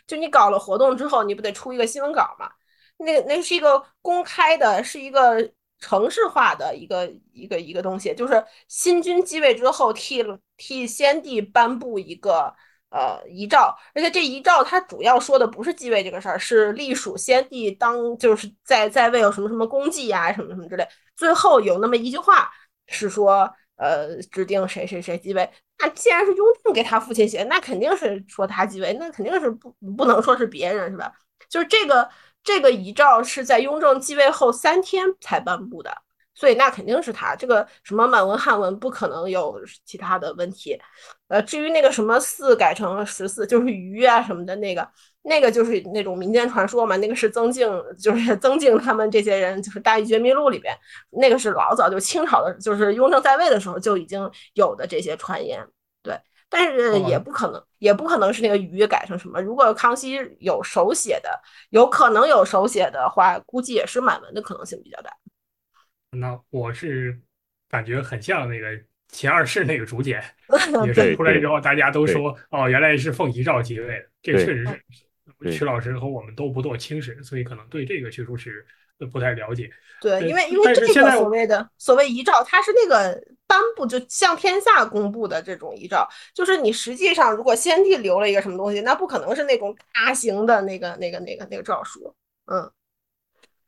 [0.06, 2.50] 就你搞了活动之后，你不得出一个新闻稿嘛？
[2.98, 10.22] 那那是一个公开的，是一个城市化的一个一个一个东西，就是新君继位之后替
[10.58, 12.54] 替先帝颁布一个。
[12.90, 20.88] 呃，遗诏，而且这遗诏它主要说的不是继位这个事儿，是隶属先帝当就是在在位有什么什么功绩呀，什么什么之类。
[21.14, 22.50] 最后有那么一句话
[22.86, 25.50] 是说，呃，指定谁谁谁继位。
[25.78, 31.12] 那既然是雍正给他父亲写，那肯定是说他继位，那肯定是不不能说是别人，是吧？
[31.48, 32.08] 就是这个
[32.44, 35.90] 这个遗诏是在雍正继位后三天才颁布的。
[36.34, 40.80] 所以那肯定是他，这个什么满文汉文不可能有其他的问题。
[41.26, 44.88] 呃，至于那个什么四改成了十四，就是鱼啊什么的那个，
[45.22, 46.96] 那个就是那种民间传说嘛。
[46.96, 50.74] 那个是曾静，就是 曾静他们这些人，就是《大义觉迷录》里边，
[51.10, 55.66] 那个是老早就清朝的，就是雍正在位的时候就已经有的这些传言。
[56.02, 59.40] 对，但是也不可能，也不可能是那个鱼改成什么。
[59.40, 61.30] 如果康熙有手写的，
[61.70, 65.10] 有可能有手写的话，估计也是满文的可能性比较大。
[66.12, 67.20] 那我是
[67.68, 68.68] 感觉很像那个
[69.08, 70.22] 秦二世那个竹简，
[70.86, 74.04] 也是出来之后大家都说哦，原来是奉遗诏即位的。
[74.22, 74.80] 这个确实是
[75.52, 78.64] 曲老师和我们都不做清史，所以可能对这个学术史
[79.12, 79.70] 不太了解。
[80.00, 92.14] 对，因为因为这个所谓的所谓遗诏，它是那个颁布就向天下公布的这种遗诏，就是你实际上如果先帝留了一个什么东西，那不可能是那种大型的那个那个那个那个诏书，
[92.46, 92.70] 嗯。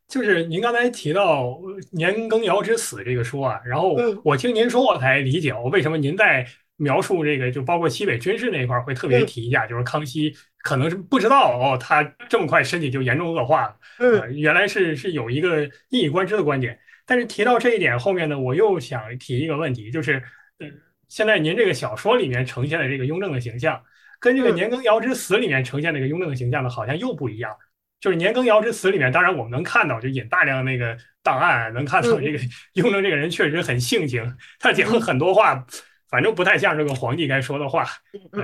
[0.08, 1.56] 就是您刚才提到
[1.92, 6.44] 年羹尧之死这个说啊，然后我听您说我才理解我，为什么您在
[6.80, 13.76] 描述这个，就包括西北军事那一块儿，会特别提一下，就是康熙可能是不知道哦，他这么快身体就严重恶化了。
[13.98, 16.78] 嗯，原来是是有一个一以贯之的观点。
[17.06, 20.22] 但是提到这一点后面呢，我又想提一个问题，就是
[20.58, 20.66] 呃，
[21.08, 23.82] 现在您这个小说里面呈现的这个雍正的形象，
[24.18, 27.54] 跟这个《年羹尧之死》里面呈现那个雍正的形象呢，好像又不一样。
[28.00, 32.38] 就是《年羹尧之死》里面，当然我们能看到，就引大量那个档案，能看到这个
[32.74, 35.66] 雍正这个人确实很性情，他讲了很多话。
[36.10, 37.84] 反正不太像这个皇帝该说的话，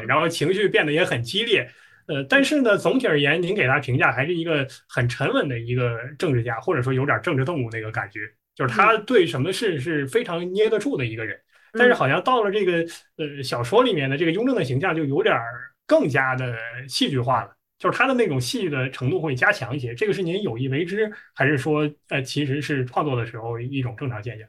[0.07, 1.69] 然后情绪变得也很激烈，
[2.07, 8.21] 呃，但是呢，总体而言，您给他评价还是一个很沉稳的一个政治家，或者说有点政治动物那个感觉，
[8.55, 11.39] 就是他对什么事是非常捏得住的一个人。
[11.73, 12.87] 但是好像到了这个
[13.19, 15.37] 呃小说里面的这个雍正的形象就有点
[15.87, 16.57] 更加的
[16.89, 19.95] 戏剧化了，就是他的那种戏的程度会加强一些。
[19.95, 24.49] 这个是您有意为之，还是说呃其实是创作的时候一种正常现象？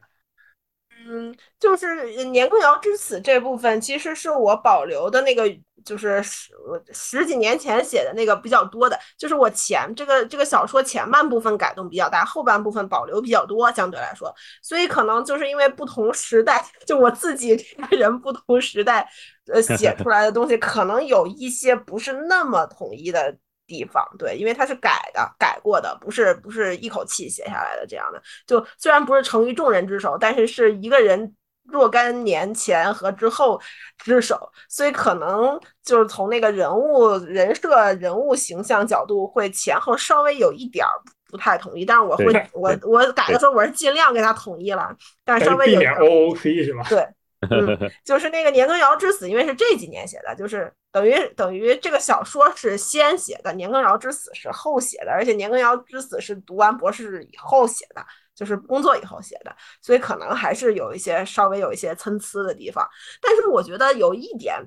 [1.10, 5.44] 嗯，就是年羹尧之死这部分，其实是我保留的那个，
[5.86, 6.52] 就是十
[6.92, 9.00] 十几年前写的那个比较多的。
[9.18, 19.08] 就是我前这个这个小说前半部分改动比较大，后半部分保留比较多，相对来说，所以可能就是因为不同时代，就我自己 这个人不同时代，
[19.54, 23.38] 呃，写出来的东西可能有一些不是那么统一的。
[23.68, 28.22] 地方对，因为它是改的，改过的，不是不是一口气写下来的这样的。
[28.48, 33.60] 就虽然不是成于众人之手，但是是一个人若干年前和之后
[33.98, 40.92] 之手，所以可能就是从那个人物人设、人物形象角度，会前后稍微有一点儿
[41.30, 41.84] 不太统一。
[41.84, 46.84] 但是我会，我我改的时候我是尽量给他统一了，但是稍微有点 O O C 是吧？
[46.88, 47.06] 对。
[47.42, 62.84] 嗯， 就是那个年羹尧之死，因为是这几年写的，就是等于等于这个小说是先写的，年羹尧之死是后写的，而且年羹尧之死是读完博士以后写的，就是工作以后写的，所以可能还是有一些稍微有一些参差的地方。
[63.22, 64.60] 但是我觉得有一点，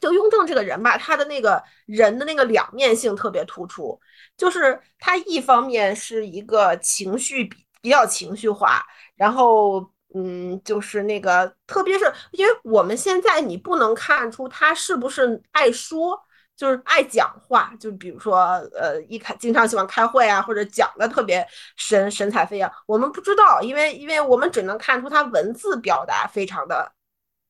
[0.00, 4.00] 就雍正这个人吧，他的那个人的那个两面性特别突出，
[4.36, 9.92] 就是他一方面是一个情绪比比较情绪化，然后。
[10.16, 16.16] 嗯，就是那个，特别是因为我们现在你不能看出他是不是爱说，
[16.56, 18.36] 就是爱讲话，就比如说，
[18.78, 21.44] 呃，一开经常喜欢开会啊，或者讲的特别
[21.76, 26.92] 神神采飞扬，我们不知道，因为因为我们只能看出他文字表达非常的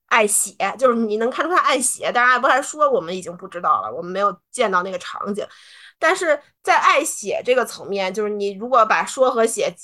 [0.06, 5.46] 爱写，就是你能看出他爱写，但是爱不爱说，我们已经不知道了，我们没有见到那个场景，
[5.98, 9.74] 但是在爱写这个层面，就是你如果把说和写。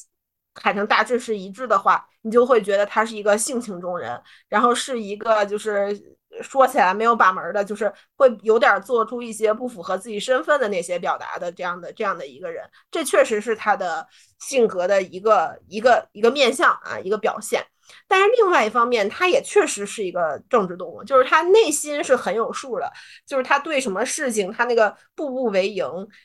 [0.62, 5.98] 产生大致是一致的话，你就会觉得他是一个性情中人，然后是一个就是
[6.42, 12.62] 说起来没有把门的，就是会有点做出一些不符合自己身份的那些表达的这样的这样的一个人。
[12.90, 14.06] 这确实是他的
[14.38, 17.64] 性格的一个一个一个面相啊，一个表现。
[18.06, 22.88] 但是另外一方面，他也确实是一个政治动物，就是他内心是很有数的，
[23.26, 25.84] 就是他对什么事情，他那个步步为营，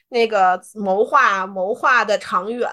[0.09, 2.69] 那个谋划谋划的长远。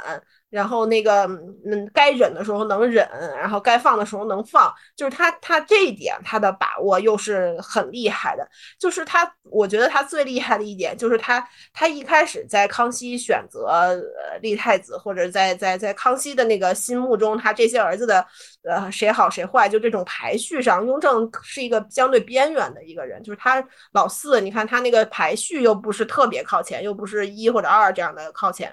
[0.53, 1.23] 然后那个，
[1.65, 8.47] 嗯，该忍的时候能忍，然后该放的时候能放，就是他，他这一点他的把握又是很厉害的。
[8.79, 18.23] 就是他，我觉得他最厉害的一点就是他，他一开始在康熙选择呃立太子，或者在在在康熙的那个心目中，他这些儿子的
[18.69, 23.23] 呃谁好谁坏，就这种排序上，雍正是一个相对边缘的一个人。
[23.23, 28.71] 就是他老四，你看他那个排序又不是特别靠前，又不是一或者二这样的靠前。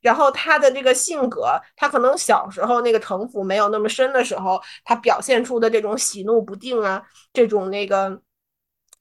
[0.00, 8.20] 然后他的这个性格，他可能小时候那个城府没有那么深的时候，他表现出的这种喜怒不定啊，这种那个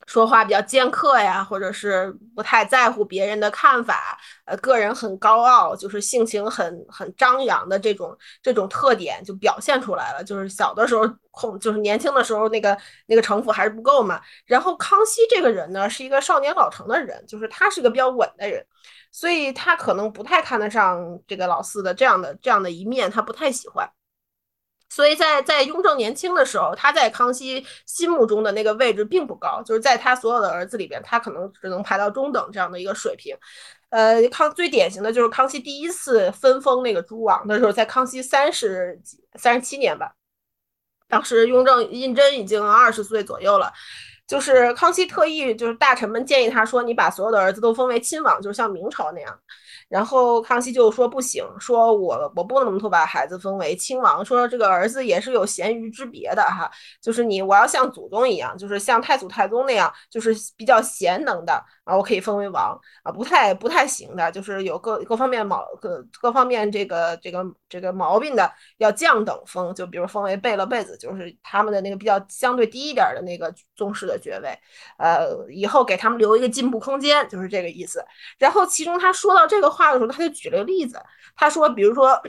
[0.08, 10.24] 说话比较尖刻呀，或者是不太在乎别人的看法，呃，个人很高傲，就是性情很很张扬的这种这种特点就表现出来了。
[10.24, 14.20] 就是小的时候控，就是年轻的时候那个那个城府还是不够嘛。
[14.46, 18.66] 然后康熙这个人呢，是一个少年老成的人，就是他是个比较稳的人。
[19.12, 23.90] 所以他可能不太看得上这个老四的这样的这样的一面，他不太喜欢。
[24.92, 33.38] 所以在在雍正年轻的时候，他在康熙心目中的那个位置并不高，就是在他所有的儿子里边，他可能只能排到中等这样的一个水平。
[33.90, 40.14] 呃，康最典型的就是康熙第一次分封那个诸王的时候，在康熙三十几三十七年吧，
[41.08, 43.72] 当时雍正胤禛已经二十岁左右了。
[44.30, 49.40] 就是康熙特意就是大臣们建议他说，你把所有的儿子都封为亲王，就像明朝那样。
[49.88, 56.70] 然后康熙就说不行，说我我不能够把孩子封为亲王，说这个儿子也是有咸鱼之别的哈，
[57.02, 74.56] 就是你我要像祖宗一样，就是像太祖太宗那样，就是比较贤能的啊，我可以封为王啊，不太不太行的，就是有各各方面毛各各方面这个这个这个毛病的要降等封，就比如封为贝勒贝子，就是他们的那个比较相对低一点的那个宗室的爵位，
[74.98, 78.06] 呃，以后给他们留一个进步空间，就是这个意思。
[78.38, 79.70] 然后其中他说到这个。
[79.70, 81.00] 话的时候，他就举了个例子，
[81.38, 82.20] 他说，比如说，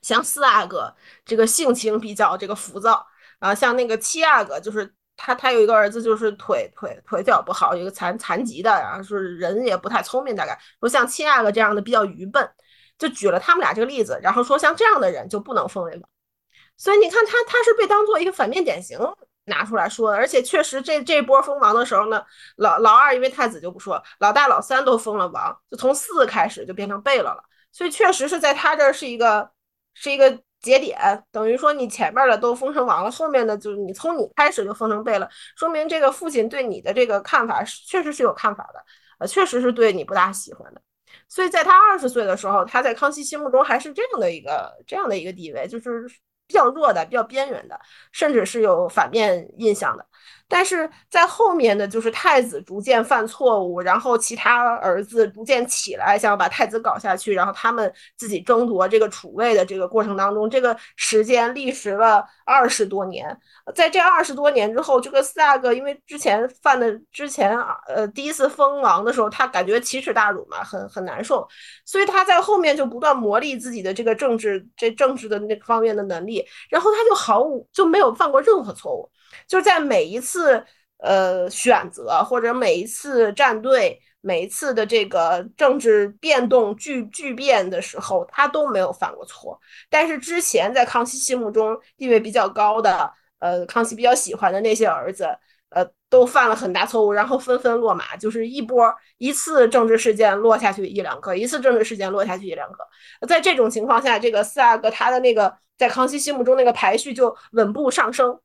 [0.00, 0.92] 像四阿哥
[1.24, 3.06] 这个性情比较这个浮躁
[3.38, 4.92] 啊，像那个七阿哥，就是
[5.24, 12.50] 他他有一个儿子，就是腿腿腿脚不好，一个残残疾的，然后是人也不太聪明，大概说像七阿哥这样的比较愚笨，
[12.98, 16.02] 就举了他们俩这个例子，然后说像这样的人就不能封为王，
[16.76, 18.98] 所以你看他他是被当做一个反面典型。
[19.46, 22.22] 拿出来说，而且确实这这波封王的时候呢，
[22.58, 27.42] 老老二因为太子就不说，老大老三都封了王，就从四开始就变成贝勒了，
[27.72, 29.50] 所以确实是在他这儿是一个
[29.94, 30.98] 是一个节点，
[31.30, 38.82] 等于说你前面的都封成王了，后面的就是你从你开始就封成贝了，说明这个父亲对你的这个看法确实是有看法的，
[39.18, 40.80] 呃，确实是对你不大喜欢的，
[41.28, 46.08] 所以在他二十岁的时候，他在康熙心目中还是这样的一个这样的一个地位，就是。
[46.48, 50.04] 比较弱的、比较边缘的，甚至是有反面印象的。
[50.54, 63.34] 但是在后面的就是太子逐渐犯错误，然后其他儿子逐渐起来，想要把太子搞下去，然后他们自己争夺这个储位的这个过程当中，这个时间历时了二十多年。
[63.74, 71.48] 在这二十多年之后，这个四阿哥因为之前犯的之前呃第一次封王的时候，他感觉奇耻大辱嘛，很很难受，
[71.86, 79.10] 所以他在后面就不断磨砺自己的这个政治这政治的那方面的能力，然后他就毫无就没有犯过任何错误。
[79.46, 80.64] 就在每一次
[80.98, 89.58] 呃选择或者每一次站队、每一次的这个政治变动巨巨变的时候，他都没有犯过错。
[89.90, 95.26] 但是之前在康熙心目中地位比较高的，呃，康熙比较喜欢的那些儿子，
[95.70, 102.78] 呃，都犯了很大错误，然后纷纷落马，就是一波一次政治事件落下去一两个，一次政治事件落下去一两个。
[103.26, 108.38] 在这种情况下，这个四阿哥他的那个在康熙心目中那个排序就稳步上升。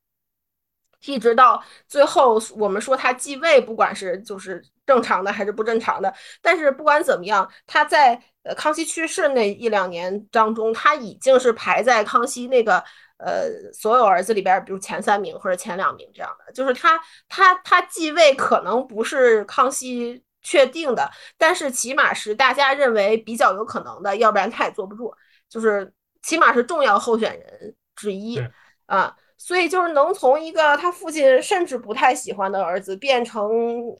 [1.04, 12.82] 一直到最后，我们说他继位，不管是就是正常的还是不正常的，但是不管怎么样，他在呃康熙去世那一两年当中，他已经是排在康熙那个
[13.18, 16.52] 呃所有儿子里边，比如前三名或者前两名这样的。
[16.52, 25.14] 就是他他他继位可能不是康熙确定的，但是起码是大家认为比较有可能的，要不然他也坐不住。
[25.48, 25.92] 就是
[26.22, 28.42] 起码是重要候选人之一
[28.86, 29.16] 啊。
[29.40, 33.48] 所以就是能从一个他父亲甚至不太喜欢的儿子变成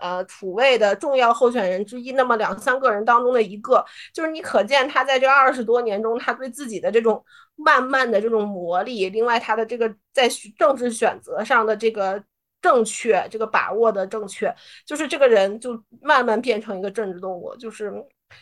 [0.01, 7.25] 呃储位的重要候选人之一，那么两三个人当中的一个，就是你可见他在这二十多年中，他对自己的这种
[7.55, 10.29] 慢慢的这种磨砺，另外他的这个在
[10.59, 12.23] 政治选择上的这个
[12.61, 14.53] 正确，这个把握的正确，
[14.85, 17.93] 就是这个人就慢慢变成一个政治动物，就是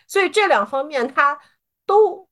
[0.08, 1.38] 所以这两方面他
[1.84, 2.26] 都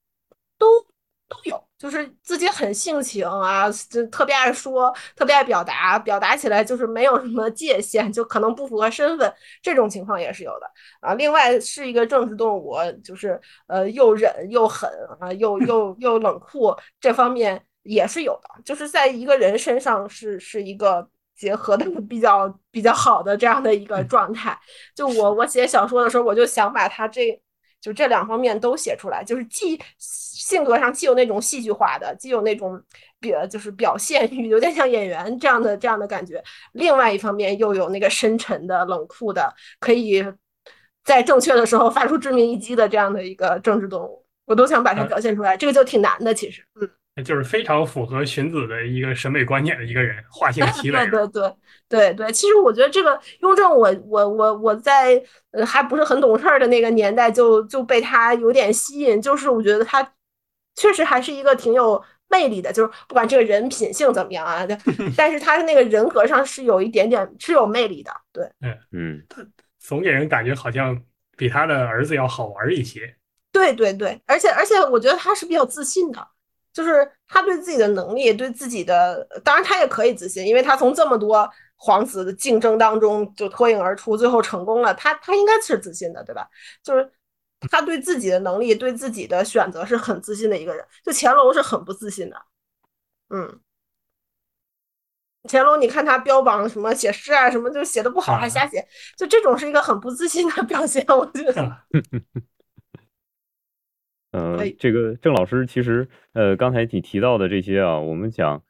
[0.58, 0.86] 都。
[1.26, 9.30] 都有，就是自己很性情啊，就特别爱说，特别爱表达，表达起来就是没有什么界限，就可能不符合身份，
[9.60, 10.70] 这种情况也是有的
[11.00, 11.12] 啊。
[11.12, 12.74] 另外是一个政治动物，
[13.04, 21.06] 就是呃又忍又狠啊，又 又又冷酷，这方面也是有的，就是在一个人身上是是一个
[21.36, 24.58] 结合的比较比较好的这样的一个状态。
[24.94, 27.38] 就我我写小说的时候，我就想把他这。
[27.84, 32.82] 就这两方面都写出来，就是既性格上既有那种戏剧化的，既有那种
[33.20, 36.42] 表就是表现欲，有点像演员这样的这样的感觉。
[36.72, 40.24] 另外一方面又有那个深沉的、冷酷的，可以
[41.04, 45.54] 在正确的时候发出致命一击的这样的一个政治动物，我都想把它表现出来。
[45.54, 46.88] 这个就挺难的，其实，嗯。
[47.22, 50.98] 就是非常符合荀子的一个审美观念的一个人，画性奇伟。
[50.98, 51.54] 对对对
[51.88, 59.22] 对对，其实我觉得这个雍正，我我我我在呃还不是很懂事儿的那个年代，就就被他有点吸引。
[59.22, 60.12] 就是我觉得他
[60.74, 64.66] 确实还是一个挺有魅力的，就是不管这个人品性怎么样啊，
[65.16, 68.10] 但是他的那个人格上是有一点点是有魅力的。
[68.32, 69.46] 对，嗯嗯，他
[69.78, 71.00] 总给人感觉好像
[71.36, 73.14] 比他的儿子要好玩一些。
[73.52, 76.26] 对对对，而且而且我觉得他是比较自信的。
[76.74, 84.92] 就是他对自己的能力，对自己的，当然他也可以自信，因为他从这么多皇子的竞争当中就脱颖而出，最后成功了。
[84.94, 86.48] 他他应该是自信的，对吧？
[86.82, 87.08] 就是
[87.70, 90.84] 他对自己的能力，对自己的选择是很自信的一个人。
[91.04, 92.36] 就乾隆是很不自信的，
[93.30, 93.60] 嗯，
[95.48, 98.84] 乾隆，你看他标榜什么写诗啊，什么就写的不好，还瞎写，
[99.16, 101.76] 就这种是一个很不自信的表现，我觉得。
[104.34, 108.64] 呃，这个郑老师其实，呃，刚才你提到的这些啊，我们讲，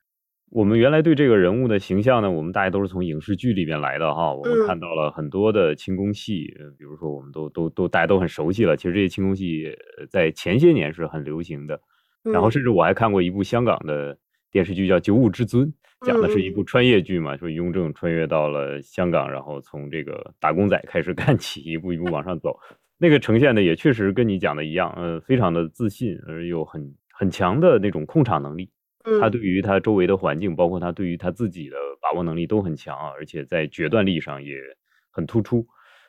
[0.50, 9.74] 我们原来对这个人物的形象呢，我们大家都是从影视剧里边来的哈，我们看到了很多的清宫戏，比如说我们都都都大家都很熟悉了，其实这些清宫戏
[10.10, 11.80] 在前些年是很流行的，
[12.22, 14.18] 然后甚至我还看过一部香港的
[14.52, 15.66] 电视剧叫《九五至尊》，
[16.06, 22.58] 讲的是一部穿越剧嘛，说雍正穿越到了香港，然后从这个打工仔开始干起，一步一步往上走。
[22.98, 28.70] 那个呈现的也确实跟你讲的一样，呃，非常的自信，而又很很强的那种控场能力。
[29.20, 34.54] 他对于他周围的环境，包括他对于他自己的把握能力都很强啊，而且在决断力上也
[35.10, 35.66] 很突出。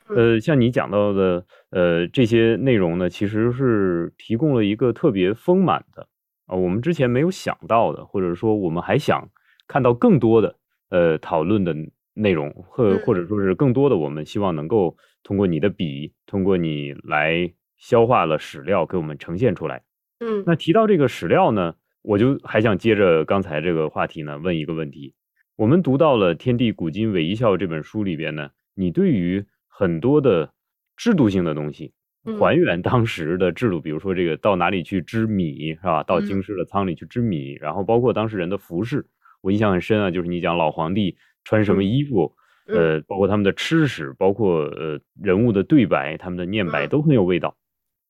[0.08, 6.08] 呃，像你讲到的，呃，这些内容呢，其实是提供了一个特别丰满的
[6.46, 9.28] 啊，我们之前没有想到的，或者说我们还想
[9.66, 10.56] 看到更多的
[10.88, 11.74] 呃讨论的
[12.14, 14.96] 内容，或或者说是更多的，我们希望能够。
[15.26, 19.82] 通过你的笔，通过你来消化了史料，给我们呈现出来。
[20.20, 25.14] 嗯，那提到这个史料呢，我就还想接着刚才这个话题呢，问一个问题。
[25.56, 30.52] 我们读到了《天地古今唯一笑》这本书里边呢，你对于很多的
[30.96, 31.92] 制度性的东西，
[32.38, 36.04] 还原当时的制度，比如说这个到哪里去织米是吧？
[36.04, 39.04] 到京师的仓里去织米，然后包括当事人的服饰，
[39.40, 42.36] 我印象很深啊，就是你讲老皇帝穿什么衣服。
[42.66, 47.56] 呃，包括他们的吃食，包括呃人物的对白，他们的念白都很有味道，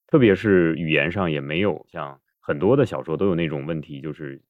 [0.07, 4.40] 特别是语言上也没有像很多的小说都有那种问题，就是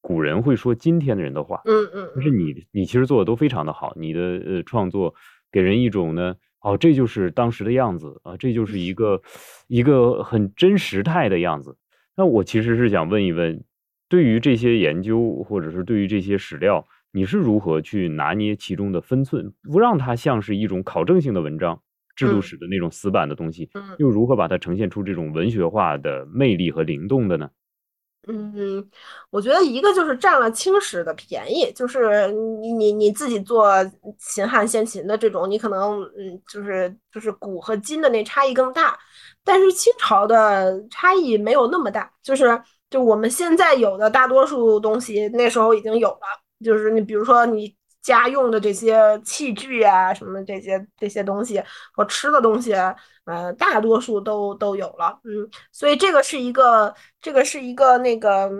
[0.00, 1.62] 古人会说今天的人的话。
[1.64, 2.10] 嗯嗯。
[2.14, 5.14] 但是你你其实做的都非常的好，你的呃创作
[5.50, 9.22] 给人一种呢，哦，这就是当时的样子啊，这就是一个
[9.68, 11.76] 一个很真实态的样子。
[12.16, 13.62] 那我其实是想问一问，
[14.08, 16.86] 对于这些研究，或者是对于这些史料。
[17.12, 21.80] 你是如何去拿捏其中的分寸，不让它像是一种考证性的文章、
[22.16, 27.50] 制度史的那种死板的东西，又如何把它呈现出这种文学化的魅力和灵动的呢？
[28.28, 28.88] 嗯，
[29.30, 33.74] 我觉得一个就是占了清史的便宜，就是你你你自己做
[34.16, 38.96] 秦汉先秦的这种，你可能嗯，就是就是古和今的那差异更大，
[39.42, 46.41] 但是清朝的差异没有那么大，就是就我们现在有的大多数东西，那时候已经有了。
[46.62, 52.74] 就是你，比如说你家用的这些器具啊，什么这些这些东西和吃的东西，
[53.24, 58.50] 呃，大多数都都有了，嗯，所以这个是一个，这个是一个那个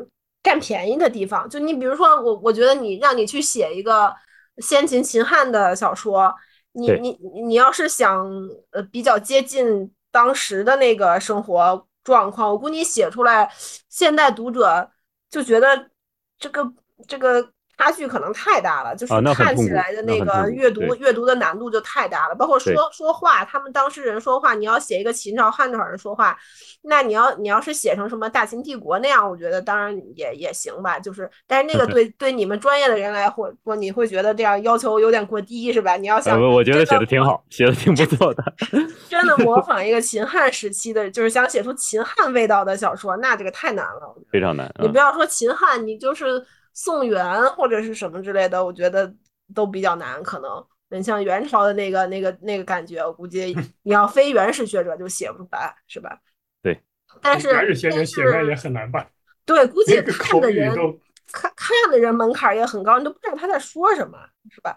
[0.44, 1.48] 占便宜的地方。
[1.48, 4.14] 就你比如说我，我觉得你让你去写一个
[4.58, 6.32] 先秦秦汉的小说，
[6.72, 8.24] 你你你要是想
[8.70, 13.52] 呃比较接近当时的那个生活状况，我估计写出来，
[13.88, 14.88] 现代读者
[15.28, 15.90] 就觉得
[16.38, 16.72] 这个
[17.08, 17.52] 这个。
[17.78, 22.34] 差距可能太大了，就是看起来的那个阅读阅读的难度就太大了。
[22.34, 26.38] 包括说说话，他们当事人说话，你要写一个秦朝汉朝人说话，
[26.82, 30.98] 那你要你要是写成什么大秦帝国那样，我觉得当然也也行吧。
[30.98, 35.96] 就是，但是那个对对你们专业的人来或说，你会觉得这样要求有点过低，是吧？
[35.96, 38.44] 你要想，我觉得写的挺好，写的挺不错的。
[39.08, 44.72] 真的模仿一个秦汉时期的，就是想写出秦汉味道的小说，那这个太难了，非常难。
[44.80, 46.44] 你不要说秦汉，你就是。
[46.72, 49.12] 宋元或者是什么之类的，我觉得
[49.54, 50.22] 都比较难。
[50.22, 56.18] 可能你像元朝的那个、那个、那个感觉，我估计 你要非原始学者就写不出来，是吧？
[56.62, 56.82] 对。
[57.20, 59.06] 但是原始学者写出来也很难吧。
[59.44, 60.74] 对，估 计看的人
[61.30, 64.18] 看看的人门槛也很高，你都不知道他在说什么，
[64.50, 64.76] 是吧？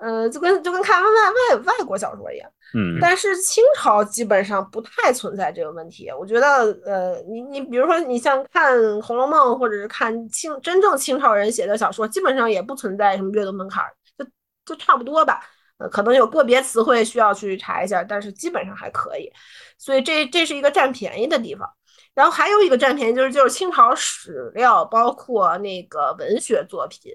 [0.00, 6.10] 嗯，就跟就跟看外外外国小说一样，嗯，但是清朝基本上不太存在这个问题。
[6.10, 6.46] 我觉得，
[6.84, 13.84] 呃，你你比如说，你像看《红楼梦》或者是看清真正清朝人写的小说，基本上也不存在什么阅读门槛，
[14.18, 14.26] 就
[14.66, 15.40] 就差不多吧。
[15.78, 19.32] 呃，可能有个别词汇需要去查一下，但是基本上还可以。
[19.78, 21.66] 所以这这是一个占便宜的地方。
[22.14, 27.12] 然后还有一个占便宜就是就是清朝史料，包括那个文学作品。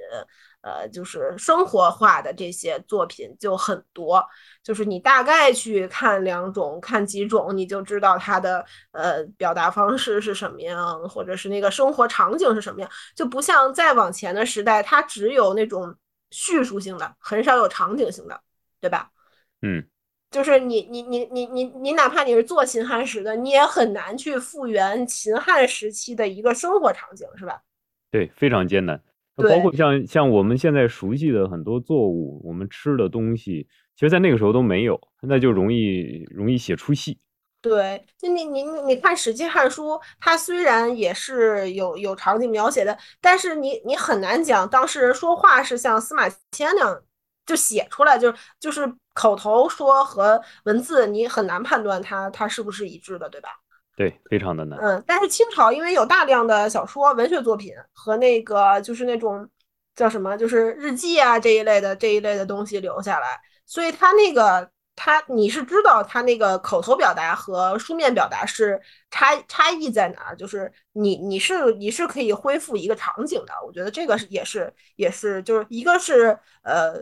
[0.64, 4.26] 呃，就是生活化的这些作品就很多，
[4.64, 15.93] 就是你大概去看两种、看几种，你就知道它的呃表达方式是什么样，或者是那个生活场景是什么样，就不像再往前的时代，它只有那种
[16.32, 18.39] 叙述性的，很少有场景性的，
[18.80, 19.11] 对吧？
[19.61, 19.86] 嗯，
[20.32, 27.61] 就是你你你你你你哪怕你是做秦汉史的，你也很难去复原秦汉时期的一个生活场景，是吧？
[28.09, 29.01] 对，非常艰难。
[29.36, 37.19] 包括像像我们现在熟悉的很多作物，我们吃的东西，其实，在那个时候都没有，那就容易容易写出戏。
[37.61, 47.01] 对，就你你你看《史记》《汉书》，它虽然也是有有场景描写的，但是你你很难讲当事人说话是像司马迁那样
[47.45, 48.81] 就写出来，就就是
[49.13, 53.49] 口头说和文字，你很难判断它它是不是一致的，对吧？
[53.95, 54.79] 对，非常的难。
[54.79, 59.47] 嗯，但是清朝因为有大量的小说、文学作品和那个就是那种
[59.95, 64.69] 叫什么，就是日记啊这一类的这一类的东西留下来，所以它那个。
[64.95, 68.79] 他你是知道他那个口头表达和书面表达是
[69.09, 70.35] 差差异在哪儿？
[70.35, 76.93] 就是你你是你是可以恢复一个场景的，我觉得这个是也是也是就是一个是呃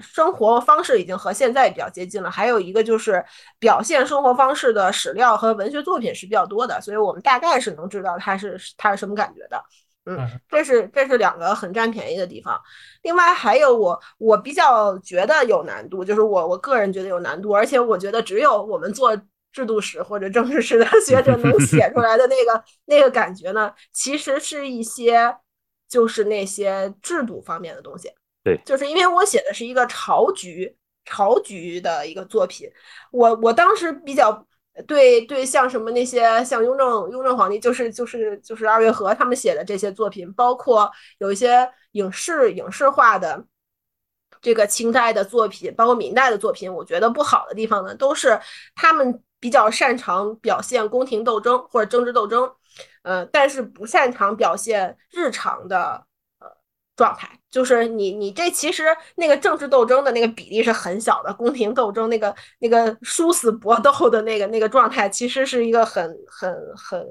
[0.00, 3.24] 生活方式已经和现在比较接近了，还有一个就是
[3.58, 9.62] 表现生活方式的史料和文学作品是比较多的，所以我们大概是能知道他是他是什么感觉的。
[10.06, 12.58] 嗯，这是这是两个很占便宜的地方。
[13.02, 19.14] 另外还有我我比较觉得有难度，就是我我个人觉得有难度，而且我觉得只有我们做
[19.52, 25.36] 制度史或者政治史的 学者能写出来的那个那个感觉呢，其实是一些
[25.86, 28.10] 就是那些制度方面的东西。
[28.44, 32.70] 对，就是因为我写的是一个朝局朝局的一个作品，
[33.12, 34.44] 我我当时比较。
[34.86, 43.44] 对对，像什么那些像雍正雍正皇帝，就是就是就是二月河他们写的这些作品，包括有一些影视影视化的
[44.40, 48.38] 这个清代的作品，包括明代的作品，我觉得不好的地方呢，都是
[48.76, 52.48] 他们比较擅长表现宫廷斗争或者政治斗争，
[53.02, 56.06] 呃，但是不擅长表现日常的。
[56.98, 58.84] 状态就是你，你这其实
[59.14, 67.06] 那个政治斗争的那个比例是很小的，宫廷斗争那个那个殊死搏斗的那个那个状态，其实是一个很很很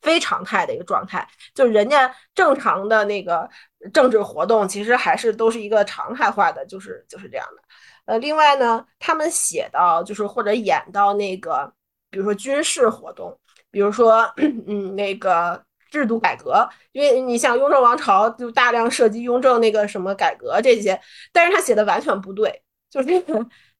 [0.00, 1.28] 非常态的一个状态。
[1.54, 3.46] 就人家正常的那个
[3.92, 7.62] 政治活动，其实还是都是一个常态化的，就是就是这样的。
[8.06, 11.70] 呃，另外呢，他们写到就是或者演到那个，
[12.10, 13.36] 比如说军事活动，
[13.72, 14.22] 比如说
[14.66, 15.62] 嗯那个。
[15.92, 20.98] 制度改革，因为你像雍正王朝就大量涉及雍正那个什么改革这些，
[21.32, 23.22] 但是他写的完全不对，就是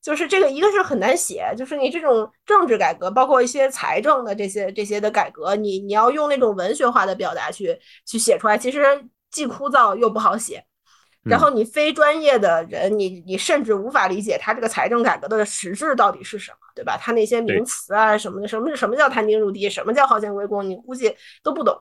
[0.03, 8.85] 就是这个一个是很难写，就是你这种政治改革，包括一些财政的这些这些的改革，你你要用那种文学化的表达去去写出来，其实
[9.31, 10.63] 既枯燥又不好写。
[11.25, 16.99] 然后你非专业的人，你你甚至无法理解他这个财政改革的实质到底是什么，对吧？
[17.01, 21.81] 他那些名词啊什么的，什么什么叫摊丁入地，什么叫号献归公，你估计都不懂。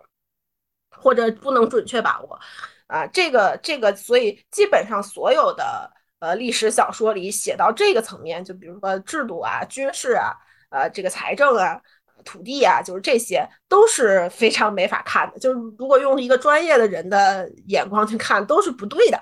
[0.92, 2.40] 或者不能准确把握，
[2.88, 10.34] 啊，这个这个，所以基本上所有的呃历史小说里写到这个层面，就比如说制度啊、军事啊、
[10.70, 11.82] 呃这个财政啊、
[12.24, 15.40] 土地啊，就是这些都是非常没法看的。
[15.40, 19.18] 就是如果用一个专业的人的眼光去看，都是不对的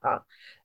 [0.00, 0.22] 啊，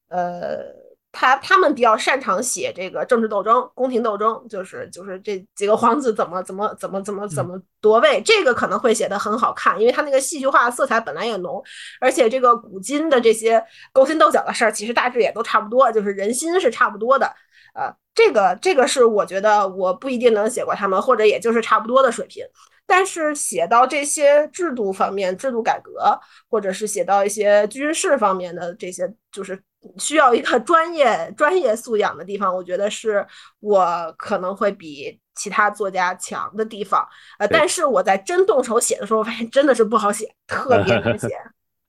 [0.10, 0.89] 呃。
[1.12, 11.62] 他他们比较擅长写这个政治斗争、宫廷斗争，就是就是这几个皇子怎么怎么怎么怎么怎么夺位，这个可能会写的很好看，因为他那个戏剧化色彩本来也浓，
[12.00, 17.26] 而且这个古今的这些勾心斗角的事儿，其实大致也都差不多，就是人心是差不多的，
[17.74, 22.46] 呃，这个这个是我觉得我不一定能写过他们，或者也就是差不多的水平。
[22.86, 29.62] 但是写到这些制度方面、制度改革，或者是写到一些军事方面的这些，就是
[29.98, 33.26] 需要一个专业专业素养的地方，我觉得是
[33.60, 37.08] 我可能会比其他作家强的地方。
[37.38, 41.30] 呃，但是我在真动手写的时候，发现真的是不好写，特别难写。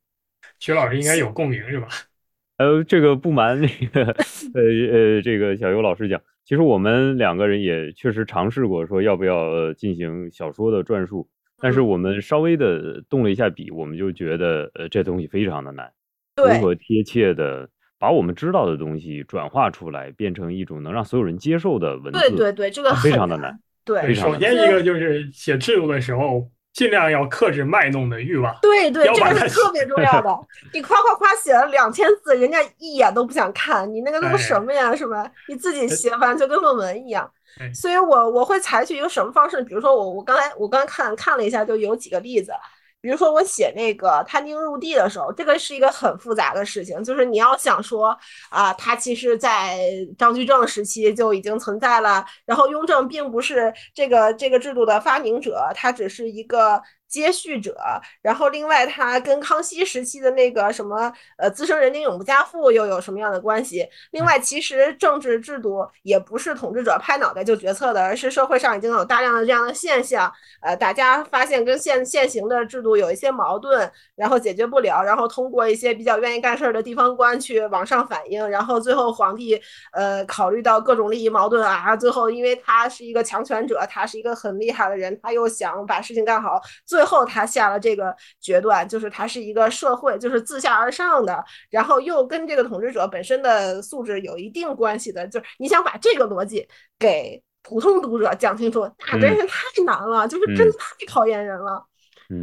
[0.59, 1.88] 徐老师应该有共鸣是吧？
[2.59, 4.62] 呃，这个不瞒那个呃
[4.93, 6.20] 呃，这个小优老师讲。
[6.45, 11.28] 其实我们两个人也确实尝试过，说要不要进行小说的转述，
[11.59, 15.93] 但是我们稍微的动了一下笔，我们就觉得，呃，这东西非常的难，
[16.36, 17.68] 如何贴切的
[18.01, 23.57] 把我们知道的东西转化出来，变成一种能让所有人接受的文字，对对对，这个非常的难。
[23.84, 26.51] 对，首先一个就是写制度的时候。
[26.72, 28.57] 尽量要克制卖弄的欲望。
[28.62, 30.30] 对对，这个是特别重要的。
[30.72, 33.92] 你夸夸夸写了两千字，人家一眼都不想看。
[33.92, 34.94] 你那个都什么呀？
[34.94, 35.28] 是吧？
[35.48, 37.28] 你自己写完就跟论文一样。
[37.74, 39.61] 所以我我会采取一个什么方式？
[39.64, 42.53] 比如说我我刚才我刚看看了一下，就有几个例子。
[43.01, 48.16] 比如说我写那个摊丁入地的时候，这个是一个很复杂的事情，就是你要想说
[48.51, 49.78] 啊，他其实在
[50.18, 57.76] 张居正时期就已经存在了，然后雍正并不是这个这个制度的发明者，他只是一个接续者，
[58.22, 63.86] 然后另外他跟康熙时期的那个什么呃资生人丁永不加赋又有什么样的关系？
[64.12, 70.32] 另外，其实政治制度也不是统治者拍脑袋就决策的，而是社会上已经有大量的这样的现象。
[70.62, 79.61] 呃，大家发现跟现现行的制度有一些矛盾，然后解决不了，然后通过一些比较愿意干事儿的地方官去往上反映，然后最后皇帝
[79.92, 97.42] 呃考虑到各种利益矛盾啊，最后因为他是一个强权者，他是一个很厉害的人，他又想把事情干好，最后他下了这个决断，就是他是一个社会就是自下而上的，然后又跟这个统治者本身的素质有一定关系的，就是你想把这个逻辑给。
[97.62, 101.84] 普通读者讲清楚，那真是太难了，就是真的太考验人了。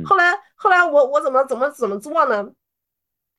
[0.05, 2.47] 后来，后来我我怎么怎么怎么做呢？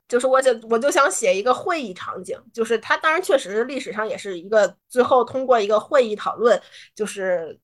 [0.09, 6.61] 就是我就我就想写一个会议场景，就是他当然确实历史上也是一个最后通过一个会议讨论，
[6.97, 7.57] 就是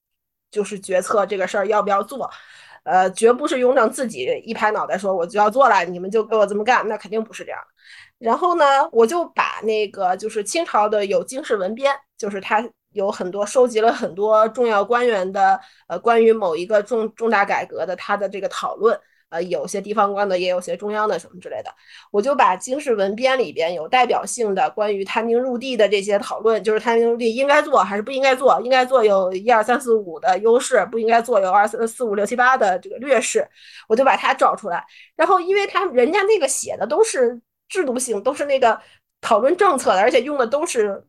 [0.49, 2.31] 就是决策这个事儿要不要做，
[2.85, 7.59] 呃，绝不是雍正自己一拍脑袋说我就要做了，你们就给我这么干，那肯定不是这样。
[8.17, 12.65] 然后呢，我就把那个就是清朝的有经世文编，就是他。
[12.95, 15.59] 有很多收集了很多重要官员的
[15.89, 18.97] 呃关于某一个重重大改革的他的这个讨论，
[19.35, 21.69] 呃有些地方官的也有些中央的什么之类的，
[22.09, 33.45] 我就把经世文编里边有代表性的关于摊丁入地的这些讨论，就是摊丁入地应该做还是不应该做，应该做有一二三四五的优势，不应该做有二三四五六七八的这个劣势，
[33.89, 34.81] 我就把它找出来，
[35.17, 38.79] 然后因为他人家那个写的都是制度性，都是那个
[39.19, 41.03] 讨论政策的，而且用的都是。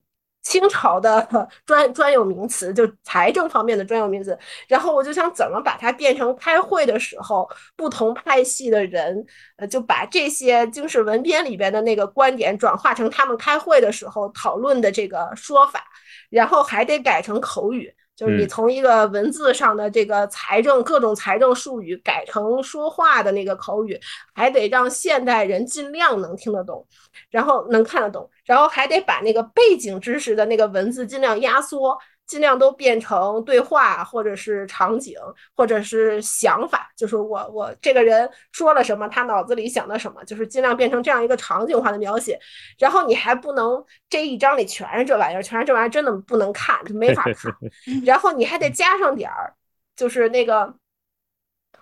[0.47, 1.27] 清朝的
[1.67, 4.39] 专专有名词，就财政方面的专有名词。
[4.69, 9.27] 然后我就想怎么把它变成开会的时候，不同派系的人，
[9.57, 15.83] 呃，就把这些经世文编里边的那个观点转化成他们开会的时候讨论的这个说法，
[16.31, 17.93] 然后还得改成口语。
[18.17, 24.01] 就是你从一个文字上的这个财政各种财政术语改成说话的那个口语，
[24.35, 26.87] 还得让现代人尽量能听得懂，
[27.31, 31.97] 然后能看得懂，然后还得把那个背景知识的那个文字尽量压缩。
[32.27, 35.17] 尽量都变成对话，或者是场景，
[35.55, 42.39] 或者是想法，就是我我这个人说了什么，他脑子里想的什么，就是尽量变成这样一个场景化的描写。
[42.79, 47.55] 然后你还不能这一章里全是这玩意儿，全是这玩意儿，真的不能看，就没法看。
[48.05, 49.55] 然后你还得加上点儿，
[49.95, 50.75] 就是那个，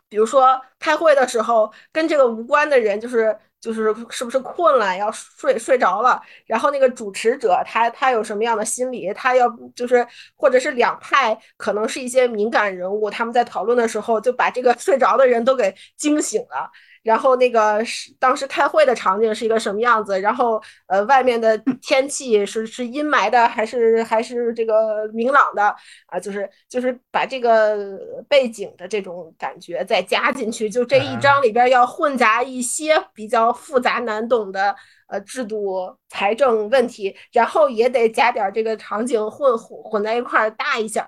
[0.09, 3.39] 比如说开会的时候跟这个无关的人，就是。
[3.65, 10.07] 就是是不是困了要睡睡着了，然后那个主持者他他有什么样的心理，他要就是
[10.37, 16.71] 或者是两派可能是一些敏感人物，他们在讨论的时候就把这个 睡着的人都给惊醒了。
[17.05, 20.19] 然后那个是当时开会的场景是一个什么样子？
[20.21, 25.63] 然后呃，外面的天气是是阴霾的还是还是这个明朗的
[26.07, 26.19] 啊？
[26.19, 34.75] 就是就是把这个背景的这种感觉再加进去，就这一章里边要混杂一些比较复杂难懂的
[35.09, 41.07] 呃制度财政问题，然后也得加点这个场景混混混在一块儿搭一下，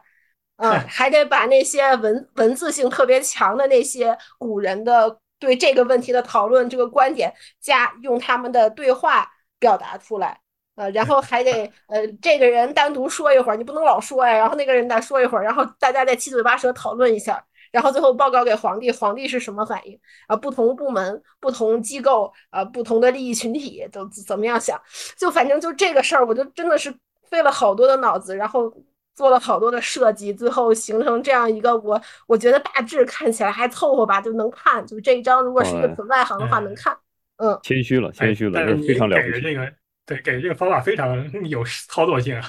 [0.59, 5.19] 嗯，还得把那些文文字性特别强的那些古人的。
[5.39, 10.41] 对这个问题的讨论，这个观点加用他们的对话表达出来，
[10.77, 20.37] 呃，然后还得呃，这个人单独说一会儿，你不能老说呀，然后那个人再说一会儿，然后大家再七嘴八舌讨论一下，然后最后报告给皇帝，皇帝是什么反应啊？
[20.37, 24.81] 不同部门、不同机构啊、不同的利益群体都怎么样想？
[25.19, 26.95] 就反正就这个事儿，我就真的是
[27.31, 28.73] 费了好多的脑子，然后。
[29.17, 34.87] 做了好多的设计，最后形成这样一个我我觉得大致看起来还凑合吧，就能看。
[34.87, 36.95] 就这一张，如果是一个纯外行的话，能看。
[37.39, 39.41] 嗯，谦虚了，谦虚了，但是非常了不起。
[39.41, 39.73] 这个
[40.05, 42.43] 对，给这个方法非常有操作性啊。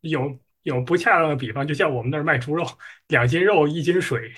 [0.00, 2.66] 有有不恰当的比方，就像我们那儿卖猪肉，
[3.08, 4.32] 两斤肉一斤水。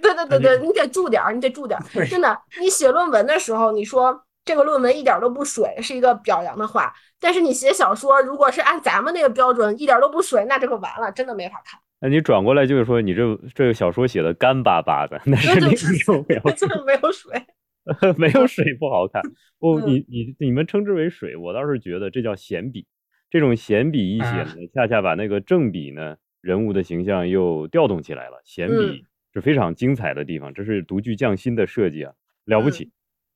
[0.00, 2.06] 对对对对，你得注点儿，你得注点儿。
[2.06, 6.90] 真的，你写论文的时候，你说这个论文一点都不水，是一个表扬的话。
[7.20, 11.78] 但是你写小说，如果是按咱们那个标准，一点都不水，那这个完了，真的没法看。
[12.00, 17.46] 那你转过来就是说，你这这个小说写的干巴巴的，那是没有 没有没有水，
[18.16, 19.20] 没有水不好看。
[19.60, 22.86] 不，你你你们称之为水，我倒是觉得这叫闲笔。
[23.28, 28.40] 这种闲笔一写呢，恰恰把那个正笔呢人物的形象又调动起来了。
[28.44, 32.14] 闲笔是非常精彩的地方，这是独具匠心的设计啊，
[32.46, 32.90] 了不起。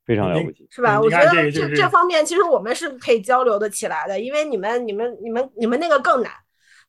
[0.05, 1.01] 非常了不起，是吧？
[1.01, 6.33] 我觉得这这方面其实我们是可以交流的起来的，因为你们、你们、你们、你们那个更难，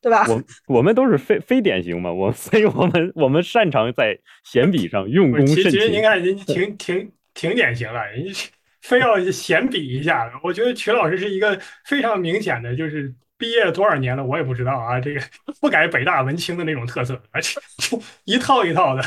[0.02, 0.26] 对吧？
[0.28, 5.46] 我我们都是非非典型嘛，我 所以我们我们擅长在闲笔上用功。
[5.46, 8.32] 其实您看，您挺挺挺典型了，人家
[8.82, 10.30] 非要闲笔一下。
[10.42, 15.20] 我觉得曲老师是一个非常明显的，就是毕业了多少年了，我也不知道啊，这个
[15.60, 17.60] 不改北大文青的那种特色，而且
[18.24, 19.02] 一套一套的。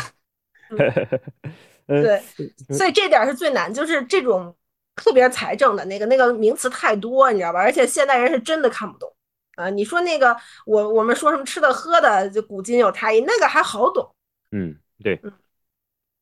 [1.88, 2.22] 对，
[2.76, 4.54] 所以这点是最难，就是这种
[4.94, 7.60] 特别财政的那个那个名词太多，你知道吧？
[7.60, 9.10] 而且现代人是真的看不懂
[9.56, 9.70] 啊。
[9.70, 10.36] 你说那个
[10.66, 14.14] 我我们说什么吃的喝的，就古今有差异，那个还好懂。
[14.52, 15.18] 嗯，对，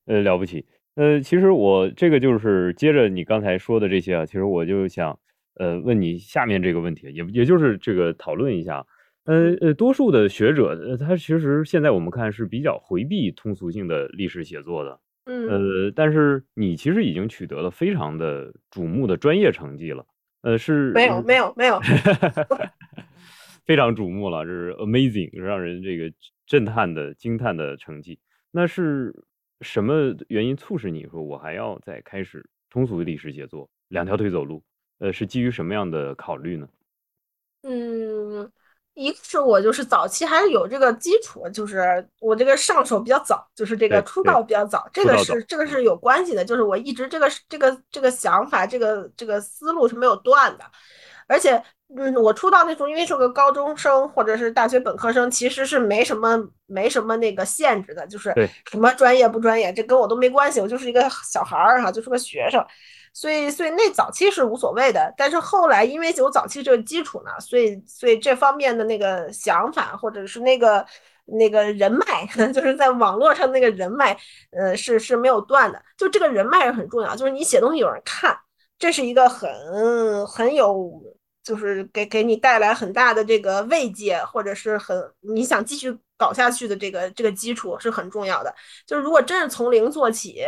[0.06, 0.66] 呃，了不起。
[0.94, 5.20] 呃，其实我这个就是接着你刚才说的这些啊，其实我就想
[5.56, 8.86] 呃问你下面这个问题，也也就是这个讨论一下。
[9.24, 15.00] 呃呃，多数的学者，呃，他其实现在我们看是比较回避通俗性的历史写作的。
[15.26, 20.06] 嗯，呃，但是你其实已经取得了非常的瞩目的专业成绩了。
[20.42, 21.80] 呃，是没有没有没有，
[23.66, 26.12] 非常瞩目了，这是 amazing，让人这个
[26.46, 28.20] 震撼的惊叹的成绩。
[28.52, 29.14] 那是
[29.62, 33.68] 什么原因促使你说我还要再开始通俗历史写作？
[33.88, 34.64] 两条腿走路，
[35.00, 36.68] 呃，是基于什么样的考虑呢？
[37.64, 38.52] 嗯。
[38.96, 50.64] 一个是我就是早期还是有这个基础，就是我这个上手比较早，就是这个出道比较早，这个是这个是有关系的，就是我一直这个这个这个想法，这个这个思路是没有断的，
[51.28, 51.62] 而且
[51.96, 58.34] 嗯，我出道那时候因为是个高中生或者是大学本科生，其实是没什么没什么那个限制的，就是
[58.72, 62.66] 什么专业不专业，这跟我都没关系，我就是一个小孩儿哈，就是个学生。
[63.18, 70.86] 所以，所以那早期是无所谓的，但是后来因为有早期这个基础呢，所以，所以这方面的那个想法或者是那个
[71.24, 74.18] 那个人脉， 就是在网络上那个人脉，
[74.52, 75.82] 呃，是是没有断的。
[75.98, 78.38] 就这个人脉是很重要，就是你写东西有人看，
[78.78, 79.50] 这是一个很
[80.28, 80.92] 很有，
[81.42, 88.54] 就是给给你带来很大的这个慰藉，或者是很你想继续搞下去的这个这个基础是很重要的。
[88.86, 90.44] 就是如果真是从零做起。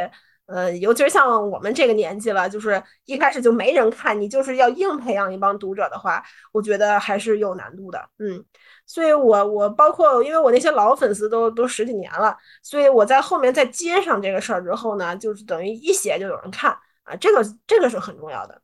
[0.47, 6.23] 呃，尤其是像我们这个年纪了，就是一开始就没人看你，就是要硬培养一帮读者的话，
[6.53, 7.99] 我觉得还是有难度的。
[8.19, 8.41] 嗯，
[8.85, 12.33] 所以我我包括，因为我那些老粉丝都都十几年了，
[12.63, 16.71] 所以我在后面再接上这个事儿之后呢，就是等于一写就有人看
[17.03, 18.61] 啊，这个这个是很重要的。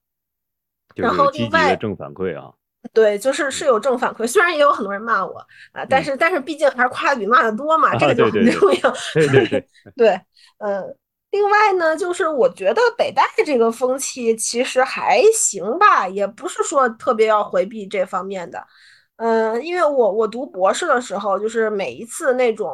[0.95, 2.53] 然后另外正反馈啊，
[2.93, 8.93] 对，就是是有正反馈，虽然也有很多人骂我啊，但是但是毕竟还是夸的比骂的多嘛，这个就很重要。
[9.13, 9.67] 对对对，
[9.97, 10.21] 对，
[10.59, 10.95] 嗯。
[11.33, 18.63] 另外呢，就是我觉得北大这个风气其实还行吧，也不是说特别要回避这方面的。
[19.15, 22.71] 嗯，因为我我读博士的时候，就是每一次那种，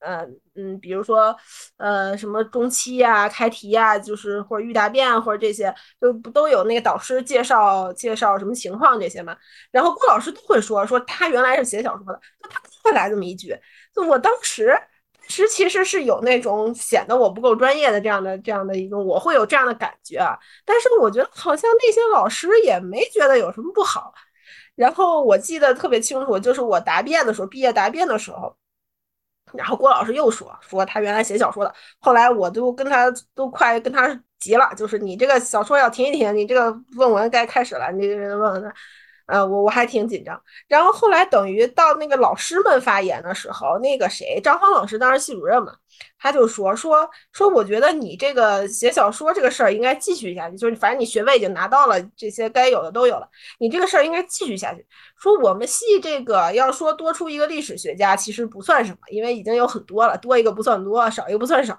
[0.00, 1.36] 嗯嗯，比如说，
[1.76, 9.36] 呃，什么中期呀、开题呀，就是或者预答辩啊或者这些，就不都有那个导师介绍介绍什么情况这些嘛？
[9.70, 13.54] 然后郭老师都会说说他原来是写小说的，他会来这么一句，
[13.94, 14.74] 就我当时。
[15.34, 20.38] 实其实是有那种显得我不够专业的这样的这样的一个，我会有这样的感觉啊。
[20.64, 24.12] 但是我觉得好像那些老师也没觉得有什么不好。
[24.74, 28.56] 然后我记得特别清楚，就是我答辩的时候，毕业答辩的时候，
[29.52, 34.08] 然后郭老师又说说他原来写小说的，后来我都跟他都快跟他
[34.38, 38.72] 急了，就是你这个小说要停一停，你这个论文该开始了，你问问他。
[39.28, 45.72] 呃，我我还挺紧张，然后后来等于到那个老师们发言的时候，那个谁，张芳老师当时系主任嘛，
[46.18, 53.28] 他就说说说，我觉得你这个写小说这个事儿应该继续下去，就是反正你学位已经拿到了，这些该有的都有了，
[53.60, 54.86] 你这个事儿应该继续下去。
[55.20, 61.78] 说我们系这个要说多出一个历史学家，其实不算什么，因为已经有很多了，多一个不算多，少一个不算少。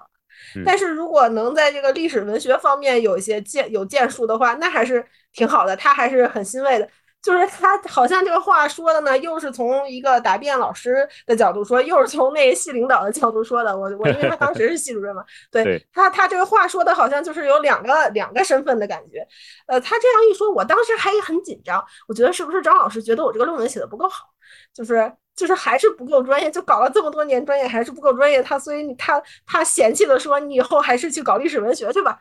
[0.64, 6.88] 但是如果能在这个历史文学方面有一些建有建树的话，那还是挺好的，他还是很欣慰的。
[7.22, 13.76] 就是他好像这个话说的呢，又是从一个答辩老师的角度说，又是从那系领导的角度说的。
[13.76, 19.26] 我我因为他当时是系主任嘛，对他他这个话说的好像就是有两个两个身份的感觉。
[19.66, 24.24] 呃，他这样一说，我当时还很紧张，我觉得是不是张老师觉得我这个论文写的不够好，
[24.72, 32.18] 就是就是还是不够专业，就搞了这么多年专业还是不够专业，他所以他他嫌弃的说你以后还是去搞历史文学去吧。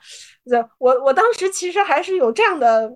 [0.77, 2.91] 我我当时其实还是有这样的。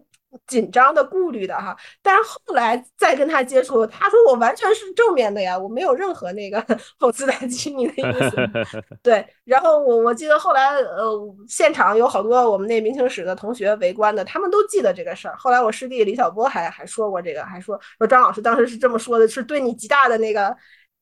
[0.48, 6.62] 紧张的、顾虑的哈，但是后来再跟他接触，他说我完全是正面的呀，我没有任何那个
[7.00, 8.36] 讽刺打击你的意思。
[9.02, 15.36] 对，然后我我记得后来呃，现场有好多我们那明清史的同学围观的，他们都记得这个事儿。
[15.38, 20.56] 后来我师弟李小波还还说过这个，还说说张老师当时是这么说的，是对你极大的那个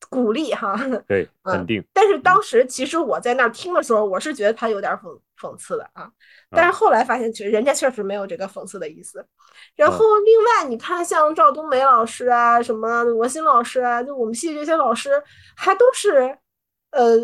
[0.08, 0.76] 鼓励哈。
[1.08, 1.82] 对，肯定。
[1.92, 6.10] 但是当时其实我在那儿听的时候，我是觉得他有点讽讽刺的啊。
[6.50, 9.24] 但是后来发现，其实人家确实没有这个讽刺的意思。
[9.74, 15.10] 然后另外，你看像赵冬梅老师啊，什么罗新老师啊，就我们系这些老师，
[15.56, 16.36] 还都是，
[16.90, 17.16] 呃，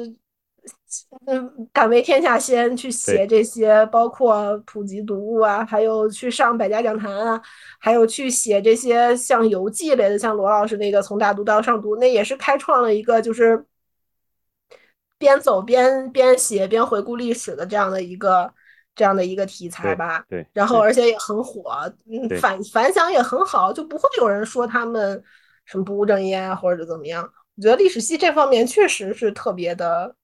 [1.26, 7.40] 嗯，敢为天下先去写这些，包括普及读物啊，还有去上百家讲坛啊，
[7.78, 13.64] 还有去写这些像游记类的，像罗老师那个从大读到上读，那也是开创了一个就是。
[15.20, 18.48] 边走边边写边回顾历史的这样的一个
[18.94, 20.24] 这样的一个题材吧。
[20.28, 25.20] 对，然后而且也很火，嗯，反反响也很好，就不会有人说他们
[25.64, 27.28] 什么不务正业啊，或者怎么样。
[27.56, 30.14] 我觉得历史系这方面确实是特别的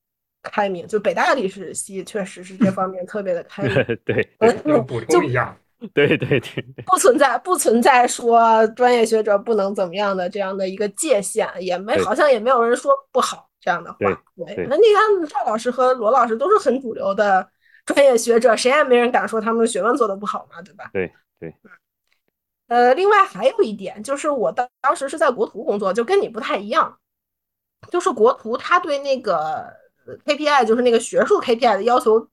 [0.45, 3.75] 开明，就北大历史系确实是这方面特别的开明。
[4.05, 4.37] 对，
[4.67, 5.57] 要补充一下。
[5.93, 13.99] 对对对，不存在不存在说专业学者不能怎么样的这样的一个界限，也没好像也没有人说不好这样的话。
[13.99, 17.47] 对，那你看赵老师和罗老师都是很主流的
[17.85, 20.89] 专业学者，谁也没人敢说他们学问做的不好嘛，对吧？
[20.93, 21.55] 对对。
[22.69, 26.99] 呃，另外还有一点就是我当当时是在国图工作，就跟你不太一样，
[27.91, 29.71] 就是国图他对那个
[30.27, 32.29] KPI，就是那个学术 KPI 的要求。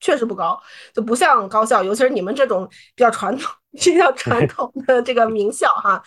[0.00, 0.60] 确实不高，
[0.92, 6.02] 就不像高校，尤其是你们这种比较传统、 比较传统的这个名校哈，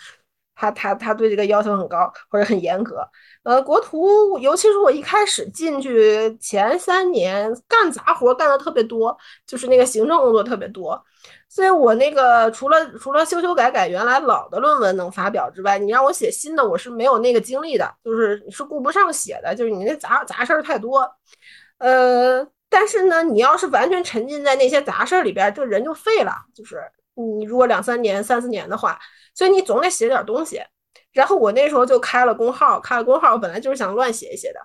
[0.58, 3.08] 他他他对这个要求很高或者很严格。
[3.44, 11.00] 呃，国图，尤其是我一开始进去前三年，干杂活干的特别多，就是那个行政工作特别多，
[11.48, 21.08] 所以我那个除了除了修修改改原来老的论文能发表之外，你让我写新的，我是没有那个精力的，就是是顾不上写的，就是你那杂杂事儿太多，
[21.78, 22.46] 呃。
[22.70, 26.32] 但是呢，你要是完全沉浸在那些杂事儿里边，这人就废了。
[26.54, 26.82] 就是
[27.18, 28.98] 你如果两三年、三四年的话，
[29.34, 30.60] 所以你总得写点东西。
[31.12, 34.60] 然后我那时候就开了公号，开了公号，我本来就是想乱写一写的。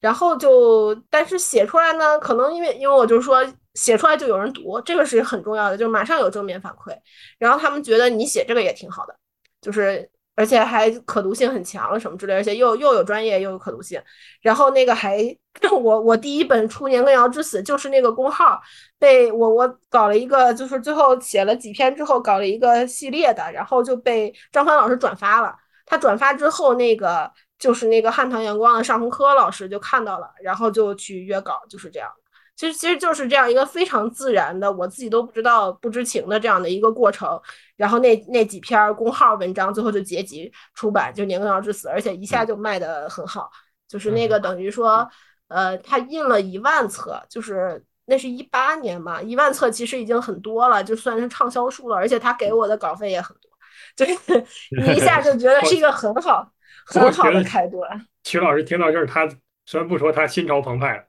[0.00, 3.44] 然后就，但是写出来呢，可能因为因为我就说
[3.74, 6.96] 写出来就有人读，这个是很重要的，就马上有正面反馈。
[7.38, 9.14] 然后他们觉得你写这个也挺好的，
[9.60, 10.10] 就是。
[10.38, 14.00] 而且还可读性很强，什么之类，而且又又有专业又有可读性。
[14.40, 15.36] 然后那个还
[15.72, 18.60] 我我第一本《出年羹尧之死》就是那个公号
[18.98, 25.54] 被我我搞了一个，就是最后写了几篇之后搞了一个系列的，然后就被张帆老师转发了。
[25.86, 32.08] 他转发之后，那个就是那个汉唐阳光的尚红科老师就看到了，然后就去约稿，就是这样。
[32.54, 37.40] 其实其实就是这样一个非常自然的，我自己都不知道不知情的这样的一个过程。
[37.76, 43.48] 然后那那几篇公号文章最后就结集出版，就《年羹尧之死》，而且一下就卖得很好。
[43.86, 45.08] 就是那个等于说，
[45.48, 51.96] 呃，他印了一万册，就是那是一八年嘛，一万册其实已经很多了，就算是畅销书了。
[51.96, 53.50] 而且他给我的稿费也很多，
[53.96, 54.44] 就是
[54.80, 56.50] 你一下就觉得是一个很好
[56.86, 58.06] 很好的开端。
[58.24, 59.28] 曲老师听到这儿，他
[59.66, 61.04] 虽然不说他心潮澎湃。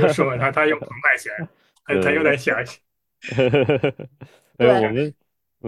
[0.00, 1.46] 就说他他用澎湃起来，
[1.84, 2.56] 他他有点想。
[4.56, 5.14] 对，我们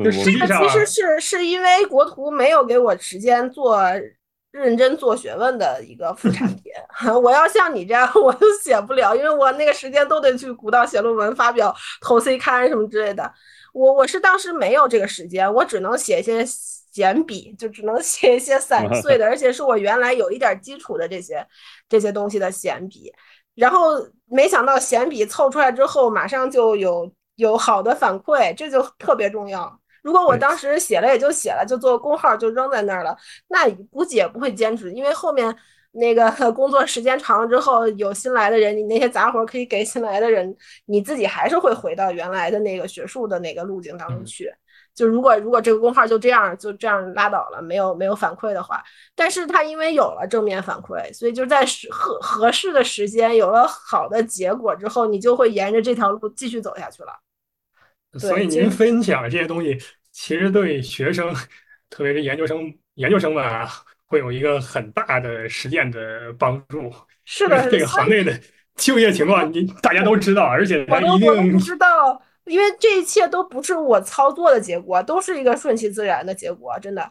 [0.03, 3.83] 就实际上其实是是因为国图没有给我时间做
[4.57, 6.73] 认真做学问的一个副产品。
[7.23, 13.31] 我要像你这样，我都写不了，因为我那个时间都得去古道写论文、发表、投 C 刊什么之类的。
[13.73, 16.43] 我我是当时没有这个时间，我只能写一些
[16.91, 21.47] 简笔，就只能写一些散 碎的，而且是我原来有一点基础的这些
[21.89, 23.13] 这些东西的闲笔。
[23.55, 23.97] 然后
[24.27, 29.79] 没想到闲笔凑出来之后，马上就有有好的反馈，这就特别重要。
[30.07, 33.17] 如果我当时写了也就写了，就做工号就扔在那儿了，
[33.49, 35.53] 那估计也不会坚持，因为后面
[35.91, 44.49] 那个 工作时间长了之后，有新来的人，你那些杂活可以给新来的人，你自己还是会回到原来的那个学术的那个路径当中去。
[44.95, 48.81] 就如果如果这个工号就这样就这样拉倒了，没有没有反馈的话，
[49.17, 57.13] 但是他因为有了正面反馈，所以就在合合适的时间有了好的结果之后，你就会沿着这条路继续走下去了。
[58.19, 59.79] 所以您分享这些东西，
[60.13, 61.35] 其实对学生，
[61.91, 63.69] 特别是研究生研究生们啊，
[64.07, 66.93] 会有一个很大的实践的帮助。
[67.25, 68.41] 是的，这个行内的
[68.77, 72.23] 就业情况，你大家都知道，而且 他一定不知道。
[72.45, 77.11] 因为这一切都不是我操作的结果，都是一个顺其自然的结果，真的。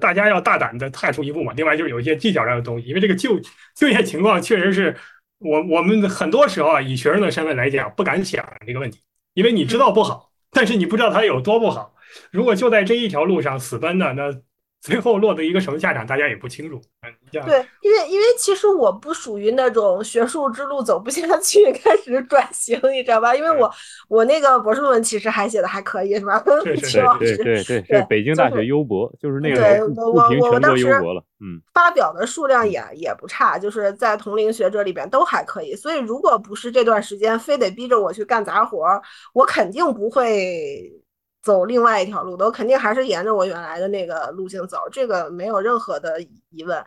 [0.00, 1.52] 大家要大胆的踏出一步嘛。
[1.54, 3.38] 另外就是有一些技巧上的东西，因为这个就
[3.76, 4.96] 就业情况确实是
[5.36, 9.02] 我我们很多时候啊，以学生的身份来讲，不敢想这个问题，
[9.34, 11.94] 因为你知道不好，但是你不知道它有多不好。
[12.30, 14.32] 如果就在这一条路上死奔呢，那。
[14.82, 16.80] 最后落得一个什么下场，大家也不清楚。
[17.30, 17.40] 对，
[17.80, 23.32] 因为因为其实我不属于那种学术之路走不下去， 开始转型，你知道吧？
[23.34, 23.70] 因为我
[24.08, 26.42] 我那个博士论文其实还写的还可以，是吧？
[26.44, 31.24] 对对对对对，北京大学优博，就是那个不评全国优博了。
[31.40, 35.76] 嗯，发表的数量也也不差，就是在同龄学者里边都还可以。
[35.76, 38.84] 所以如果不是这段时间非得逼着我去干杂活，
[39.32, 40.92] 我肯定不会。
[41.42, 46.20] 走另外一条路的，我肯定还是沿着我原来的那个路径走，这个没有任何的
[46.50, 46.84] 疑问。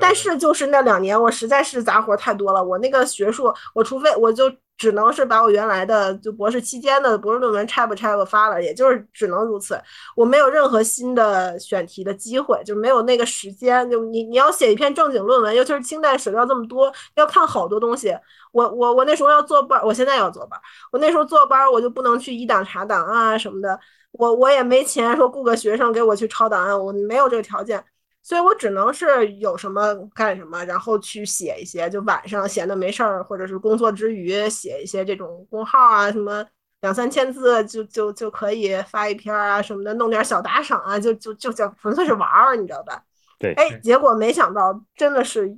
[0.00, 2.64] 但是就是那两年，我实在是杂活太多了。
[2.64, 9.78] 我那个学术，我除非我就只能是把我原来的就博士期间的博士论文 chap chap 发了，也就是只能如此。
[10.16, 13.90] 我没有任何新的选题的机会，就没有那个时间。
[13.90, 18.16] 就你你要写一篇正经论文，尤其是清代史料这么多，要看好多东西。
[18.52, 20.58] 我我我那时候要坐班，我现在要坐班，
[20.92, 23.78] 我那时候坐班我就不能去一档查档案啊什么的。
[24.12, 27.84] 我我也没钱说雇个学生给我去抄档案，我没有这个条件，
[28.22, 36.44] 所以我只能是有什么干什么，然后去写一些，就晚上闲的没事儿，或者是工作之余写一些这种公号啊，什么
[36.80, 43.02] 两三千字就就就可以发一篇啊什么的，弄点小打赏啊，就就就叫纯粹是玩儿，你知道吧？
[43.38, 45.56] 对，哎，结果没想到真的是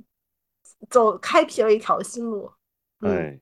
[0.89, 2.51] 走开辟了一条新路，
[2.99, 3.39] 哎，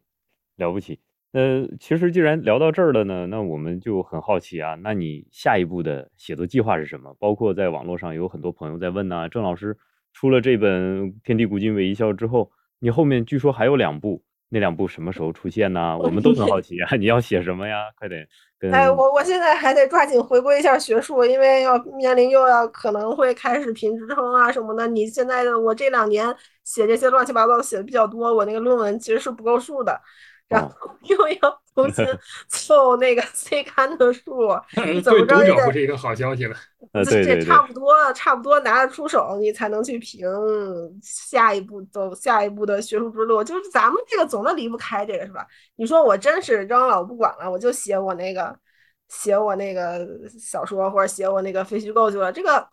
[0.55, 0.99] 了不起。
[1.31, 4.75] 呃，其实既然聊到这儿了呢，那我们就很好奇啊。
[4.81, 7.15] 那你下一步的写作计划是什么？
[7.19, 9.29] 包括在网络上有很多朋友在问呢。
[9.29, 9.77] 郑老师
[10.11, 12.49] 出了这本《天地古今为一笑》之后，
[12.79, 15.95] 你后面据说还有两部，那两部什么时候出现呢？
[15.99, 16.95] 我们都很好奇啊。
[16.97, 17.77] 你要写什么呀？
[17.99, 18.27] 快点
[18.57, 24.87] 跟哎，我我现在还得抓紧回归一下学术，因为要面临又要可能会开始评职称啊什么的。
[24.87, 30.01] 你现在的我这两年写这些乱七八糟写的比较多，我那个论文其实是不够数的。
[30.49, 32.05] 然后又要重新
[32.49, 34.49] 凑那个 C 刊的数，
[35.03, 36.55] 怎么着也不是一个好消息了。
[37.05, 40.27] 这这差不多，差不多拿得出手，你才能去评
[41.03, 43.43] 下一步走下一步的学术之路。
[43.43, 45.45] 就是咱们这个总的离不开这个，是吧？
[45.75, 48.57] 你说我真是扔了，我不管了，我就写我那个
[49.07, 50.07] 写我那个
[50.39, 52.31] 小说或者写我那个非虚构去了。
[52.31, 52.67] 这个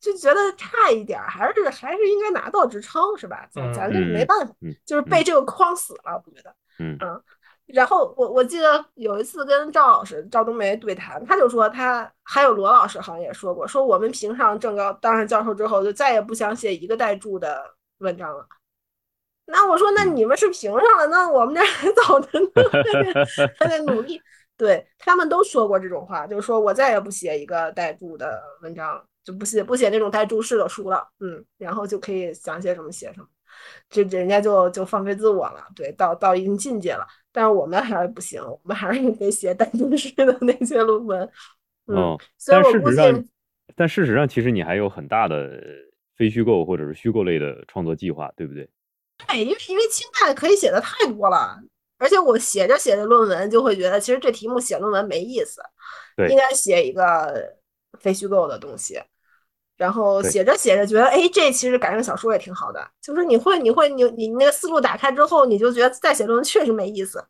[0.00, 3.46] 就觉得差一点，还是还是应该拿到职称，是吧？
[3.52, 4.54] 咱咱这没办法，
[4.86, 6.54] 就是被这个框死了，我觉得。
[6.78, 6.98] 嗯
[7.66, 17.62] 然后我我记得有一次跟赵老师赵冬梅对谈，他就说他还有罗老师好像也说过，说我们评上正高当上教授之后，就再也不想写一个带注的
[17.98, 18.46] 文章了。
[19.44, 22.48] 那我说，那你们是评上了，那我们这还早着呢，
[23.58, 24.18] 还在努力。
[24.56, 31.06] 对他们都说过这种话，就是说我再也不写一个带注的文章，就不写不写那种带注释的书了。
[31.20, 33.26] 嗯，然后就可以想写什么写什么。
[33.88, 37.06] 这人家就就放飞自我了，对，到到一定境界了。
[37.32, 41.30] 但是我们还是不行，我们还是得写带注式的那些论文。
[41.86, 43.24] 嗯，但事实上，
[43.76, 45.50] 但事实上，其实你还有很大的
[46.16, 48.68] 非虚构或者是虚构类的创作计划，对不对？
[49.26, 51.58] 对，因为因为清代可以写的太多了，
[51.98, 55.62] 而且我写着写着论文就会觉得，其实这题目写论文没意思，
[56.28, 57.56] 应该写一个
[58.00, 59.00] 非虚构的东西。
[59.78, 62.84] 然后写着写着觉得，哎，这其实改成小说也挺好的。
[63.00, 67.24] 就是你会，你会，你你那个思路打开之后，你就觉得再写论文确实没意思。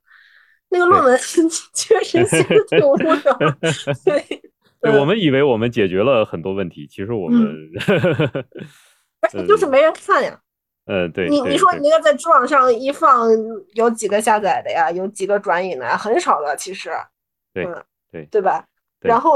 [0.70, 1.18] 那个论文
[1.74, 3.14] 确实写的挺无聊。
[4.02, 4.42] 对，
[4.80, 7.46] 对我们以为我们解决了很多问题，其实我们，
[9.20, 10.40] 而且就是没人看呀。
[10.86, 11.28] 呃，对。
[11.28, 13.28] 你你说你那个在知网上一放，
[13.74, 14.90] 有几个下载的呀？
[14.90, 15.86] 有几个转引的？
[15.98, 16.88] 很少的，其实。
[17.52, 17.66] 对
[18.10, 18.64] 对对吧？
[19.00, 19.30] 然后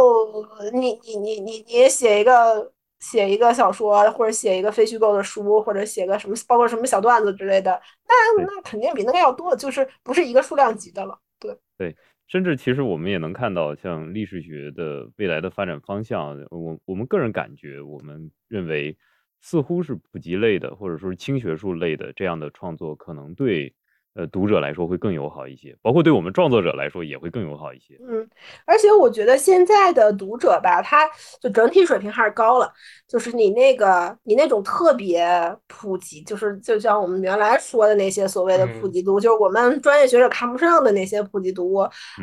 [0.73, 2.72] 你你你你你写一个。
[3.03, 11.19] 写一个小说，或者写一个非虚构的书，或者写个什么，包括什么小段子之类的，那那肯定比那个要多，就是不是一个数量级的了。
[11.41, 11.97] 对对，
[12.29, 18.97] 甚至其实我们也能看到，像历史学的未来的发展方向，我我们个人感觉，我们认为
[19.41, 23.75] 似乎是普及类的，或者说是轻学术类的这样的创作，可能对。
[24.15, 27.99] 呃，读者来说会更友好一些，包括对我们创作者来说也会更友好一些。
[28.07, 28.29] 嗯，
[28.67, 31.09] 而且我觉得现在的读者吧，他
[31.41, 32.71] 就整体水平还是高了。
[33.09, 35.27] 就是你那个，你那种特别
[35.67, 41.77] 普及，就是就像我们原来说的那些所谓的普及读，就是我们专业学者看不上的那些普及读，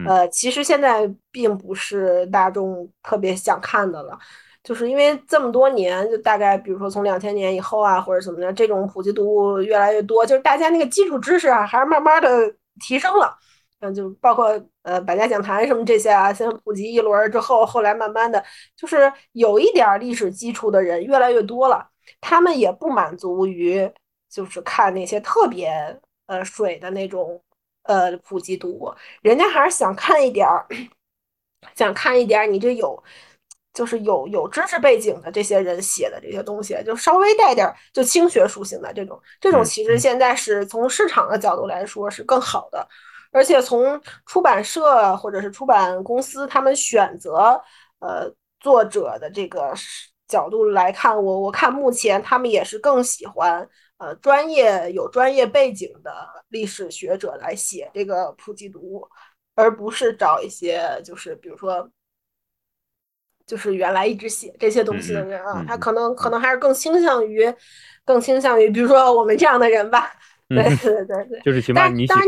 [0.07, 4.17] 呃，其实现在并不是大众特别想看的了。
[4.63, 13.35] 就是因为这么多年，就大概比如说从两千年以后啊，或者怎么的，这种普及读物越来越多，就是大家那个基础知识啊，还是慢慢的提升了。
[13.81, 18.43] 嗯，就包括呃百家讲坛什么这些啊，先普及一轮之后，后来慢慢的
[18.75, 21.89] 就是有一点历史基础的人越来越多了，
[22.19, 23.89] 他们也不满足于
[24.29, 25.97] 就是看那些特别
[26.27, 27.41] 呃水的那种
[27.83, 30.67] 呃普及读物，人家还是想看一点儿，
[31.73, 33.01] 想看一点儿你这有。
[33.71, 42.85] 就是有有知识背景的这些人写的这些东西，就稍微带点就轻学术性的这种，这种其实现在是从市场的角度来说是更好的，
[43.31, 47.61] 而且从出版社或者是出版公司他们选择
[47.99, 49.71] 呃作者的这个
[50.27, 53.65] 角度来看，我我看目前他们也是更喜欢
[53.99, 56.11] 呃专业有专业背景的
[56.49, 59.07] 历史学者来写这个普及读物，
[59.55, 61.89] 而不是找一些就是比如说。
[63.49, 67.51] 就是原来一直写这些东西的人啊，他可能可能还是更倾向于，
[68.05, 70.11] 更倾向于，比如说我们这样的人吧。
[70.47, 72.27] 对对对对，就是起码你当然，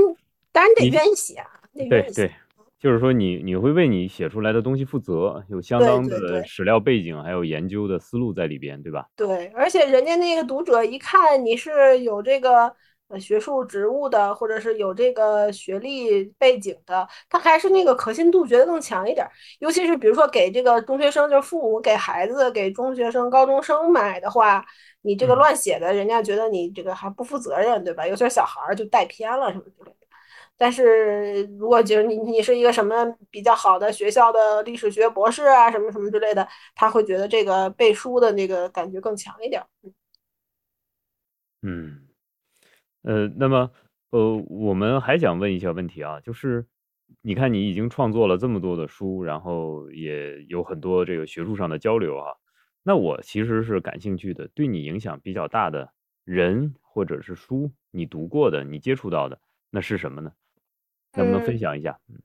[0.52, 1.46] 当然得愿意写啊，
[1.76, 2.24] 得对愿意写。
[2.24, 2.32] 对，
[2.80, 9.06] 就是说你你会为你写出来的东西负责，有相当的史料背景，还有研究的思路在里边，对吧？
[9.16, 12.74] 对，而且人家那个读者一看你是有这个
[13.12, 19.32] 呃学术职务的，或者是有这个学历背景的，他还是那个可信度觉得更强一点儿。
[19.60, 24.66] 尤其是比如说给这个中学生，就是父母给孩子、给中学生、高中生买的话，
[25.02, 28.08] 你这个嗯乱写的，人家觉得你这个还不负责任，对吧？
[28.08, 29.98] 有些小孩儿就带偏了什么之类的。
[30.58, 39.66] 但是如果就是你你是一个什么比较好的学校的历史学博士啊，什么什么之类的，他会觉得这个背书的那个感觉更强一点儿。
[41.64, 42.08] 嗯，
[43.04, 43.72] 呃，那么
[44.12, 46.68] 呃，我们还想问一下问题啊，就是
[47.22, 52.34] 你看你已经创作了这么多的书，然后也有很多这个学术上的交流啊，
[52.84, 55.94] 那我其实是感兴趣的，对你影响比较大的
[56.26, 59.40] 人或者是书，你读过的，你接触到的，
[59.72, 60.32] 那是什么呢？
[61.16, 62.00] 能不能分嗯享一下？
[62.10, 62.22] 嗯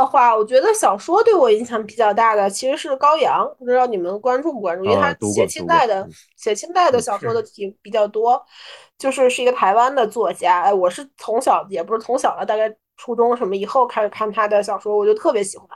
[0.00, 4.84] 的话，我觉得小说对我影响比较大的其实是高阳，不知道你们关注不关注？
[4.84, 8.40] 因为啊，他写清代的嗯写清代的嗯小说的是题比较多，
[8.98, 10.62] 就是是一个台湾的作家。
[10.62, 15.66] 哎，我是从小也不是从小了，大概初中什么以后开始看他的小说，我就特别喜欢。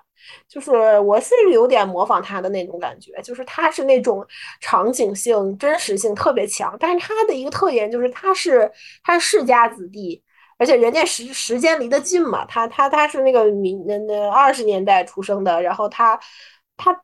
[0.47, 4.25] 就是我是有点模仿他的那种感觉，就是他是那种
[4.61, 8.71] 场景性、真实性特别强，但是他的一个特点就是他是
[9.03, 10.23] 他是世家子弟。
[10.61, 16.21] 而且人家时时间离得近嘛，他他他是那个民那那二十年代出生的，然后他
[16.77, 16.95] 他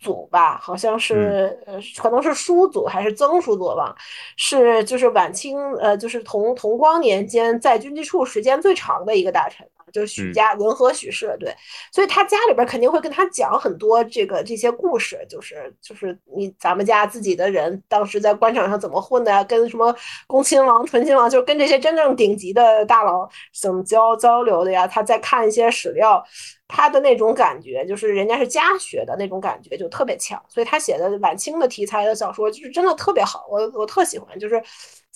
[0.00, 1.38] 祖吧，好像嗯。
[1.38, 3.94] 是呃，可能是叔祖还是曾叔祖吧，
[4.36, 11.54] 是就是晚清呃，就是同同光年间在军机处时间最长的一个大臣，就是许嗯家文和许氏，对，
[11.92, 19.94] 所以他家里边肯定会跟他讲很多这个这些故事，就是就是你咱们家自己的人当时在官场上怎么混的呀，跟什么
[20.26, 23.28] 恭亲王、醇亲王，就是跟这些真正顶级的大佬
[23.60, 24.86] 怎么交交流的呀？
[24.86, 26.24] 他在看一些史料，
[26.66, 34.54] 他的那种感觉，就是人家是家学的那种感觉就特别强，所以他写的晚清的题材的小说就是真的特别好，我我特喜欢，就是《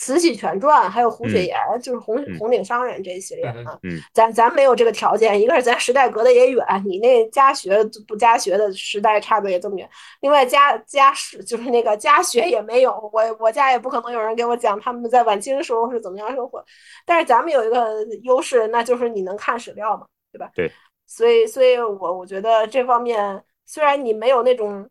[0.02, 3.78] 慈禧全传》还有胡雪嗯岩，就是红嗯红顶商人这一系列嗯啊。
[3.84, 9.88] 嗯咱咱没有这个条件，一个是咱时代隔得也远，你那家学不家学的时代差的也这么远。
[10.20, 16.64] 另外家家史就是那个家学也没有，我我家也不可能有人给我讲他们在晚清的时候是怎么样生活。
[17.06, 20.50] 但是咱们有一个优势，那就是你能看史料嘛，对吧？
[20.52, 20.72] 对。
[21.06, 24.88] 所以，所以我我觉得这方面虽然你没有那种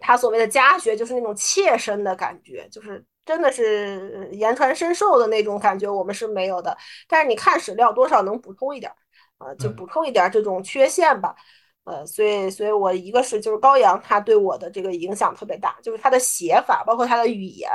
[0.00, 6.74] 他所谓的家学，就是那种切身的感觉，就是真的是言传身受的那种感觉，我们是没有的。
[7.08, 8.96] 但是你看史料，多少能补充一点儿，
[9.46, 11.34] 呃，就嗯补充一点儿这种缺陷吧。
[11.84, 17.70] 呃，所以，所以我一个是就是高阳，他对我的这个影响特别大，就是他的写法，包括他的语言，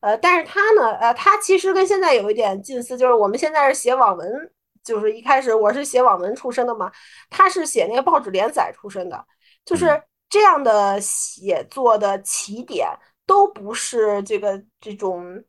[0.00, 4.52] 呃，但是他呢，呃，他其实跟现在有一点近似，就是我们现在是写网文，
[4.82, 6.90] 就是一开始我是写网文出身的嘛，
[7.30, 9.24] 他是写那个报纸连载出身的，
[9.64, 12.88] 就是嗯这样的写作的起点
[13.26, 15.42] 都不是这个这种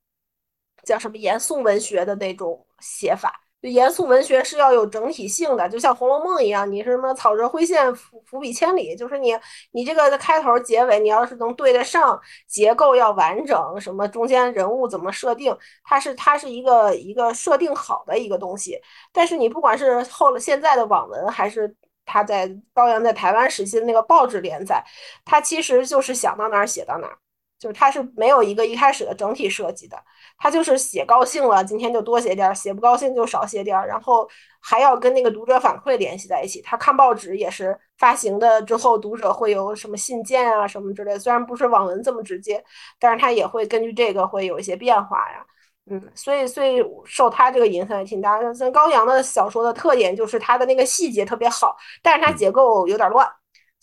[0.84, 3.42] 叫什么严肃文学的那种写法。
[3.62, 9.36] 就严肃文学是要有整体性的，就像《红楼梦》一样，你是什么草蛇灰线，伏伏笔千里，就是你
[9.72, 18.80] 你这个开头结尾，你要是能对得上，结构要完整，什么中间人物怎么设定，它是它是一个一个设定好的一个东西。
[19.12, 21.74] 但是你不管是后了现在的网文，还是
[22.06, 24.84] 他在高阳在台湾时期的那个报纸连载，
[25.24, 27.18] 他其实就是想到哪儿写到哪儿，
[27.60, 29.98] 就是他是没有一个一开始的整体设计的。
[30.38, 34.28] 他就是写高兴了，今天就多写点儿；写不高兴就少写点儿，然后
[34.60, 36.62] 还要跟那个读者反馈联系在一起。
[36.62, 42.62] 他看报纸也是发行的之后，读者会有什么信件啊什么之类，虽然不是网文这么直接，
[43.00, 45.46] 但是他也会根据这个会有一些变化呀。
[45.90, 48.54] 嗯，所以所以受他这个影响也挺大的。
[48.54, 53.26] 像高阳的小说的特点就是他的那个细节特别好，但是他结构有点乱。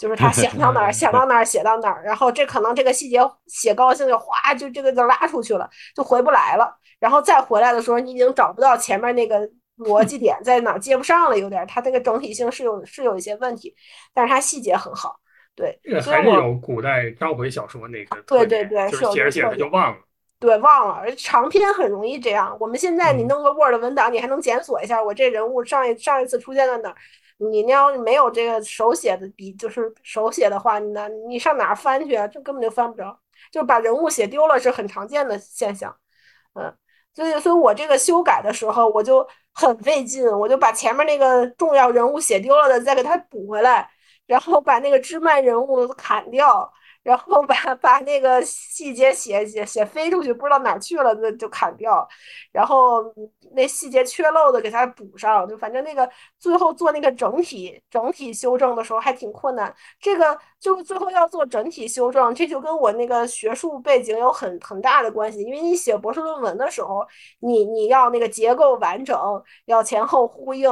[0.03, 6.77] 就是他想到哪儿 想到哪儿写到哪儿，然后这可能这个细节写高兴就哗就这个就拉出去了，就回不来了。
[6.99, 9.49] 然后再回来的时候，你已经找不到前面那个
[9.79, 13.73] 逻辑点在哪儿，接不上了，有点它这个整体性是有是有一些问题，
[14.13, 15.21] 但是它细节很好。
[15.55, 19.99] 对，还是有古代章回小说那个对对对就是是写着写着就忘了。
[20.41, 22.57] 对，忘了，而长篇很容易这样。
[22.59, 26.97] 我们现在你嗯弄个 Word 文档，你还能检索一下我这人物上一上一次出现在哪儿。
[27.51, 32.27] 你要是没有这个手写的笔，就是手写的话，你那你上哪翻去啊？
[32.29, 33.19] 这根本就翻不着，
[33.51, 35.95] 就把人物写丢了是很常见的现象。
[36.55, 36.73] 嗯，
[37.15, 43.89] 所以所以我这个修改的时候，我就很费劲，我就把前面那个重要人物写丢了的再给它补回来，
[44.27, 46.73] 然后把那个支脉人物砍掉。
[47.03, 52.07] 然后把把那个细节写写写飞出去，不知道哪去了，那就砍掉，
[52.53, 53.03] 然后
[53.55, 56.09] 那细节缺漏的给它补上，就反正那个
[56.39, 59.75] 最后做那个整体整体修正的时候还挺困难。
[59.99, 67.05] 这个就最后要做整体修正，这就跟我那个学术背景有很很大的关系，因为你写博士论文的时候，
[67.41, 69.19] 你你要那个结构完整，
[69.65, 70.71] 要前后呼应，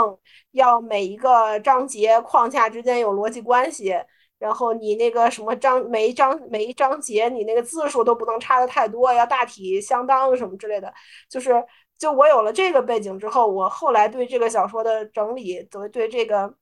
[0.52, 3.94] 要每一个章节框架之间有逻辑关系。
[4.40, 10.92] 然后你那个什么章，每一章每一章节，你那个字数都不能差的太多，要大体相当什么之类的。
[11.28, 11.64] 就是，
[11.98, 16.52] 就我有了这个背景之后，我后来对这个小说的整理，对对这个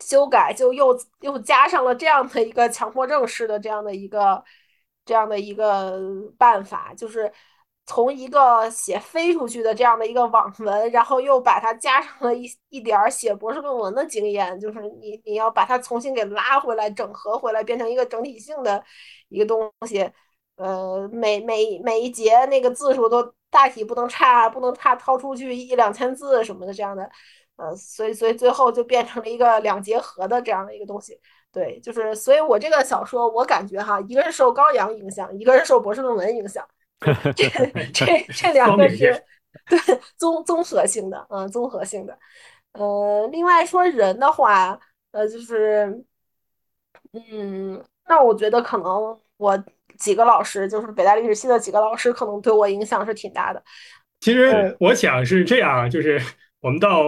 [0.00, 4.42] 修改，就又又加上了这样的一个强迫症式的这样的一个
[5.04, 5.98] 这样的一个
[6.36, 7.32] 办法，就是。
[7.88, 18.84] 从一个写飞出去的这样的一个网文，然后又把它加上了一一点写博士论文的经验，就是你你要把它重新给拉回来，整合回来，变成一个整体性的
[19.30, 20.08] 一个东西。
[20.56, 27.08] 呃，每每每一节那个字数都大体不能差，不能差超出去一两千字什么的这样的。
[27.56, 31.18] 呃，所以所以最后就变成了一个两结合的这样的一个东西。
[31.50, 36.66] 对，就是所以我这个小说，我感觉哈，一个是受高阳影响，一个是受博士论文影响。
[37.34, 37.48] 这
[37.92, 38.96] 这这两个是
[39.68, 39.78] 对
[40.16, 42.18] 综综合性的，嗯，综合性的。
[42.72, 44.78] 呃，另外说人的话，
[45.12, 46.04] 呃，就是，
[47.12, 49.64] 嗯，那我觉得可能我
[49.96, 53.62] 几个老师，就是北大历史系的几个老师，可能对我影响是挺大的。
[54.20, 56.20] 其实我想是这样，就是
[56.60, 57.02] 我们到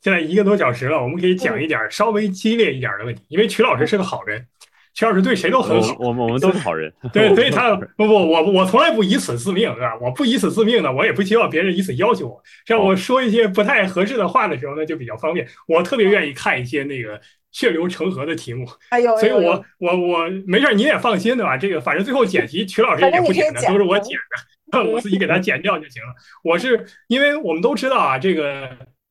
[0.00, 4.46] 现在一个多小时了，我们可以讲一点稍微激烈一点的问题，因为曲老师是个好人。
[4.98, 6.92] 曲老师对谁都很好，我们我们都是好人。
[7.14, 9.96] 对，所以 他不不，我我从来不以此自命，对吧？
[10.00, 12.42] 我不以此自命呢，我也不希望别人以此要求我。
[12.66, 15.46] 像我说一些不太合适的话的时候呢，就比较方便。
[15.68, 17.20] 我特别愿意看一些那个
[17.52, 18.66] 血流成河的题目。
[18.88, 21.56] 哎呦，所以我我我没事，你也放心，对吧？
[21.56, 24.18] 这个反正最后剪辑，曲老师也不剪的，都是我剪
[24.72, 26.08] 的， 我自己给他剪掉就行了。
[26.42, 28.68] 我是因为我们都知道啊，这个。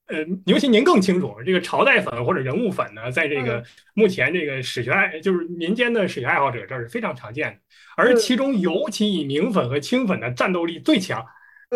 [0.08, 3.62] 呃，尤其您更清楚，这个朝代粉或者人物粉呢，在这个
[3.94, 7.58] 目前这个史学爱，就是民间的史学爱好者这儿是非常常见的，
[7.98, 11.22] 而其中尤其以明粉和清粉的战斗力最强，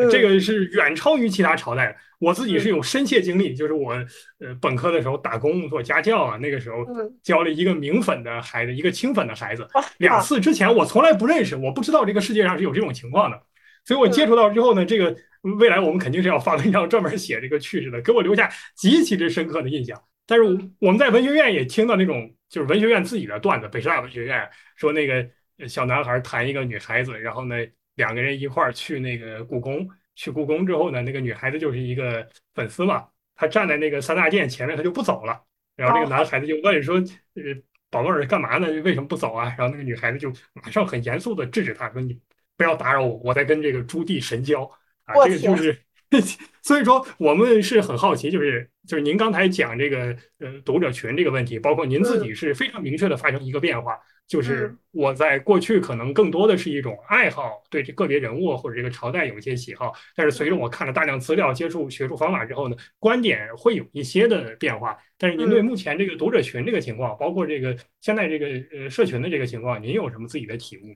[0.09, 1.95] 这个是远超于其他朝代的。
[2.19, 3.91] 我自己是有深切经历，就是我
[4.39, 6.85] 呃本科的时候打工做家教啊，那个时候
[7.21, 9.67] 教了一个明粉的孩子，一个清粉的孩子，
[9.97, 10.21] 两。
[10.21, 13.41] 次之前我从来不认识，我不知道这个世界上是有这种情况的，
[13.83, 15.13] 所以我接触到之后呢，这个。
[15.41, 20.01] 未来我们肯定是要发文章专门写这个趣事的，给我留下极其之深刻的印象。
[20.25, 20.43] 但是
[20.79, 25.27] 我们在文学院也听到那种就是文学院自己的段子，北师大文学院说那个
[25.67, 27.55] 小男孩谈一个女孩子，然后呢
[27.95, 35.41] 两个人一块儿去那个故宫，去故宫之后呢，那个女孩子就是一个粉丝嘛，她站在那个三大殿前面，她就不走了。
[35.75, 36.97] 然后那个男孩子就问说
[37.35, 37.41] ：“呃，
[37.89, 38.67] 宝贝儿干嘛呢？
[38.83, 42.17] 为什么不走啊？”然后那个女孩子就马上很严肃的制止他说：“你
[42.55, 44.69] 不要打扰我，我在跟这个朱棣神交。”
[45.05, 45.77] 啊，这个就是，
[46.61, 53.97] 所以说我们是很好奇，就是就是您刚才讲这个呃读者群这个问题，包括您自己是非常明确的发生一个变化，
[54.27, 64.97] 就是我在过去可能更多的是一种爱好，对这个别人物或者这个朝代有一些喜好，但是随着我看了大量资料，接触学术方法之后呢，观点会有一些的变化。
[65.17, 70.95] 但是您对目前这个读者群这个情况，包括这个现在这个呃社群的这个情况，您有什么自己的体悟？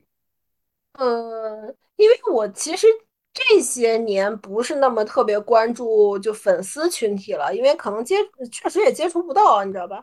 [0.92, 2.86] 呃，因为我其实。
[3.38, 8.16] 这些年不是那么特别关注就粉丝群体了，因为可能接
[8.50, 10.02] 确实也接触不到，你知道吧？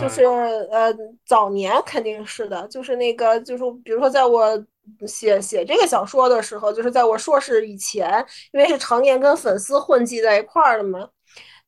[0.00, 0.92] 就是呃
[1.24, 4.44] 早年肯定是的，就是那个就是比如说在我
[5.06, 11.08] 写写这个小说的时候，就是在我硕士以前，因为是常年跟粉丝混迹在一块儿的嘛，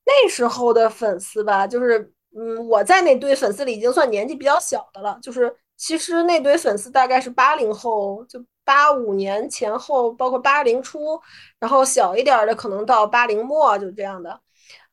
[0.04, 8.44] 那时候的粉丝吧，就是嗯我在那堆粉丝里已经算年纪比较小的了，就是其实那堆粉丝大概是八零后就。
[8.64, 11.20] 八五年前后，包括八零初，
[11.58, 14.40] 然后小一点的可能到八零末，就这样的。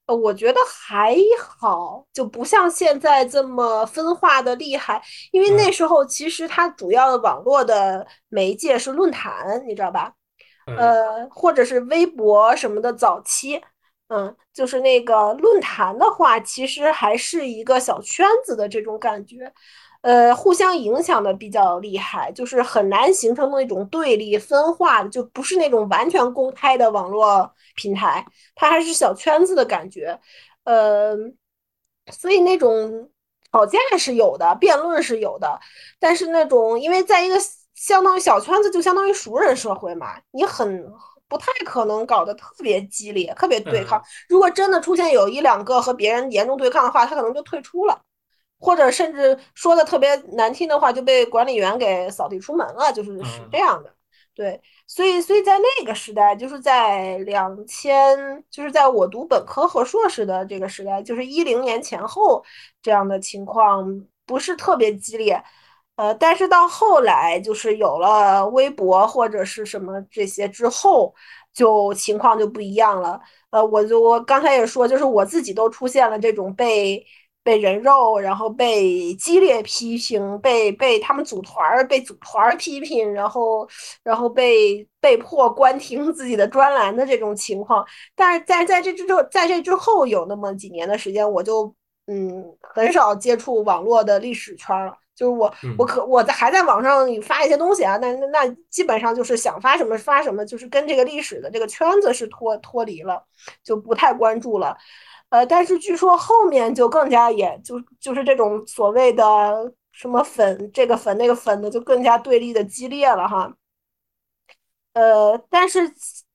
[0.07, 5.01] 呃，我觉得还好，就不像现在这么分化的厉害。
[5.31, 10.13] 因为那时候其实它主要的网络的媒介是论坛，你知道吧？
[10.77, 12.91] 呃，或者是微博什么的。
[12.93, 13.61] 早期，
[14.09, 19.51] 嗯，就是那个论坛的话，其实还是一个小圈子的这种感觉。
[20.01, 28.25] 呃，互相影响的比较厉害，就是很难形成那种对立分化的，就不是那种完全公开的网络平台，
[28.55, 30.19] 它还是小圈子的感觉。
[30.63, 31.15] 呃，
[32.11, 33.09] 所以那种
[33.51, 35.59] 吵架是有的，辩论是有的，
[35.99, 37.35] 但是那种因为在一个
[37.75, 40.91] 相当于小圈子，就相当于熟人社会嘛，你很
[41.27, 44.01] 不太可能搞得特别激烈、特别对抗。
[44.27, 48.01] 如果真的出现有一两个和别人严重对抗的话，他可能就退出了。
[48.61, 53.91] 或者甚至说的特别难听的话，就被管理员给扫地出门了，就是是这样的。
[54.33, 62.41] 对，所以所以在那个时代，就是在两千，就是在我读本科和硕士的这个时代，就是一零年前后
[62.81, 63.85] 这样的情况
[64.25, 65.43] 不是特别激烈。
[65.97, 71.13] 呃，但是到后来就是有了微博或者是什么这些之后，
[71.53, 73.19] 就情况就不一样了。
[73.51, 77.05] 呃，我就我刚才也说，就是我自己都出现了这种被
[77.43, 83.67] 被人肉，然后被激烈批评，被被他们组团儿被组团儿批评，然后
[84.03, 87.85] 然后被被迫关停自己的专栏的这种情况。
[88.15, 91.73] 但是在在这之后，在这之后有那么几年的时间，我就
[92.07, 94.93] 嗯很少接触网络的历史圈了。
[95.13, 103.23] 就是我，我可我在还在网上发一些东西啊，那那那基本上就是想发什么发什么，就是跟这个历史的这个圈子是脱脱离了，
[103.63, 104.75] 就不太关注了。
[105.31, 113.51] 呃，但是据说后面就更加也就就是这种所谓的什么粉这个粉那个粉的就更加对立的激烈了哈。
[114.93, 115.79] 呃，但是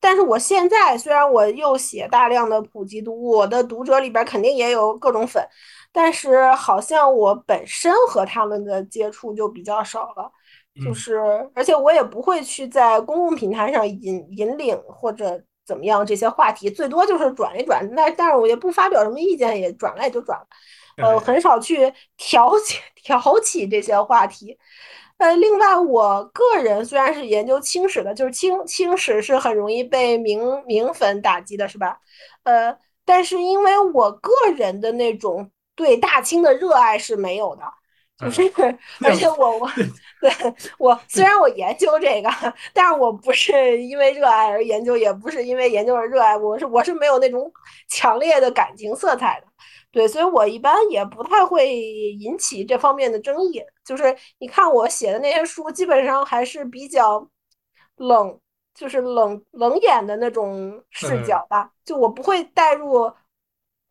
[0.01, 5.47] 但是我现在虽然我又写大量的普及读物，我的读者里边肯定也有各种粉。
[5.93, 10.31] 但是好像我本身和他们的接触就比较少了，
[10.85, 11.19] 就是
[11.55, 20.47] 而且我也不会去在公共平台上引引领或者怎么样这些话题，最多就是转一转，那但是我也不发表什么意见，也转了也就转了，
[20.97, 24.57] 呃，很少去挑起 挑起这些话题。
[25.19, 31.99] 呃，另外我个人虽然是研究清史的，就是清清史是很容易被明明粉打击的，是吧？
[32.45, 35.51] 呃，但是因为我个人的那种。
[35.79, 37.63] 对大清的热爱是没有的，
[38.19, 38.43] 就是，
[39.05, 39.71] 而且我我
[40.23, 40.31] 对
[40.79, 42.31] 我虽然我研究这个，
[42.73, 47.53] 但是我不是因为热爱而研究，也不是因为研究而热爱，我是我是没有那种
[47.89, 49.47] 强烈的感情色彩的，
[49.91, 53.63] 对，所以我一般也不太会引起这方面的争议。
[53.85, 57.29] 就是你看我写的那些书，基本上还是比较
[57.97, 58.41] 冷，
[58.75, 63.15] 就是冷冷眼的那种视角吧，就我不会带入我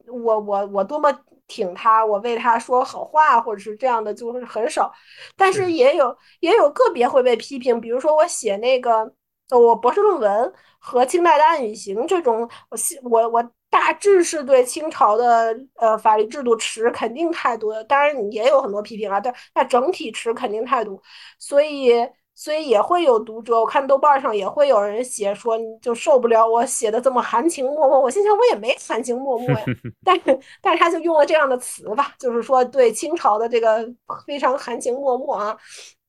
[0.08, 1.16] 我我多么。
[1.48, 4.92] 挺他，我为他说好话，或者是这样的，就是很少。
[5.36, 9.14] 但是也有也有个别会被批评，比如说我写那个
[9.52, 12.78] 我博士论文和清代的暗语行这种，我
[13.10, 21.02] 我我大致是对清朝的呃法律制度持肯定态度的，当然也有很多批评啊，但但整体持肯定态度，
[21.40, 21.94] 所以。
[22.36, 27.98] 所以也会有读者，我看豆瓣上也会有人写说，就受不了我写的这么含情脉脉。
[27.98, 29.66] 我心想，我也没含情脉脉呀，
[30.04, 33.88] 但是但是他就用了这样的词吧，就是说对清朝的这个
[34.28, 35.58] 非常含情脉脉啊，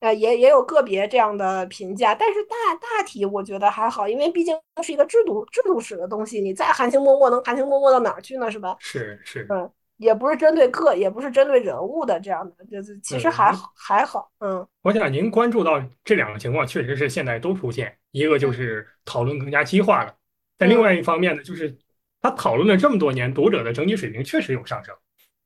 [0.01, 8.51] 呃，也也有个别这样的评价，但是大大体我觉得还好，因为毕竟是一个制度制度史的东西，你再含情脉脉能含情脉脉到哪儿去呢？
[8.51, 8.77] 是吧？
[8.81, 9.71] 是是，嗯。
[9.99, 14.67] 也不是针对个，也不是针对人物的这样的，就是其实还好还好，嗯。
[14.83, 20.15] 我想您关注到这两个情况，确实是现在都出现，一个就是讨论更加激化了，
[20.59, 21.75] 但另外一方面呢，就是
[22.21, 24.95] 他讨论了这么多年，读者的整体水平确实有上升。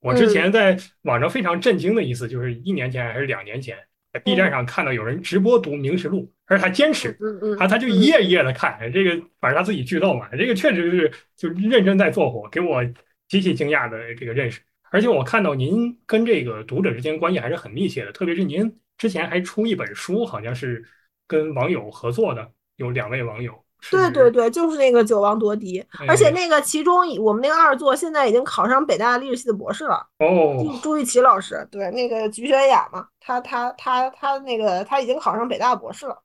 [0.01, 3.78] 我之前在网上非常震惊的一次，就是一年前还是两年前，
[4.12, 7.16] 在 B 站上看到有人直播读《明实录》，而他坚持，
[7.56, 9.10] 他他就一页一页的看，这个
[9.40, 12.82] 反正他自己剧透嘛，这个确实是就认真在做活，给我。
[13.31, 20.85] 极其惊讶的这个认识，而且我看到您跟这个读者之间关系还是很密切的，特别是您之前还出一本书，好像是
[21.28, 23.55] 跟网友合作的，有两位网友。
[23.89, 30.05] 对对对，就是那个九王夺嫡，而且那个其中我们那个二作现在已经考上北大历史系的博士了。
[30.19, 36.20] 哦，朱玉琪老师，对，那个菊轩雅嘛，他他他他那个他已经考上北大博士了。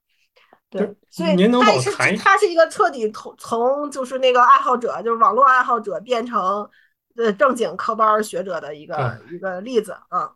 [0.72, 1.30] 对，所以
[1.62, 6.68] 他是他是一个彻底从从就是那个爱好者，就是网络爱好者变成。
[7.16, 10.32] 呃，正经科班学者的一个一个例子啊，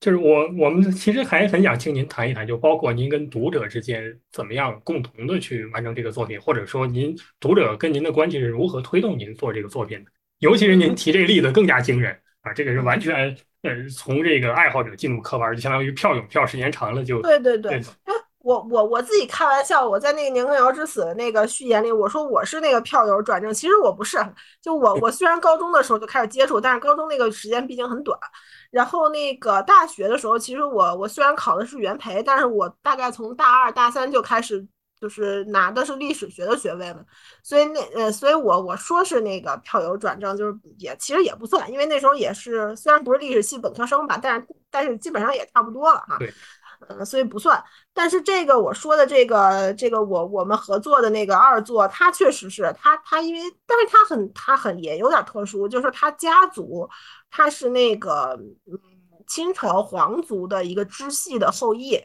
[0.00, 10.10] 就是我我们其实还很想请您谈一谈，就包括您跟读者之间怎么样共同的去完成这个作品，或者说您读者跟您的关系是如何推动您做这个作品的。
[10.38, 17.82] 尤其是您提这个例子更加惊人啊，这个是完全呃从这个爱好者进入科班，就相当于票涌票时间长了就对对对。
[18.40, 24.16] 我我我自己开玩笑，我在那个《年羹尧之死》的那个序言里，我说我是那个票友转正，其实我不是。
[24.62, 28.18] 就我我虽然高中的时候就开始接触，但是高中那个时间毕竟很短。
[28.70, 34.64] 然后那个大学的时候，其实我我虽然考的是元培，但是我大概从大二大三就开始
[35.00, 37.04] 就是拿的是历史学的学位了。
[37.42, 46.16] 所以那呃，所以我我说是那个票友转正，就是也其实也不算，因为那时候也是虽然不是历史系本科生吧，但是但是基本上也差不多了哈。
[46.18, 46.32] 对。
[46.86, 47.62] 嗯，所以不算。
[47.92, 56.88] 但是这个我说的这个这个我我们合作的那个二作，他确实是他他因为，但是他很他很也有点特殊，就是他家族
[57.30, 58.78] 他是那个嗯，
[59.26, 62.00] 清朝皇族的一个支系的后裔，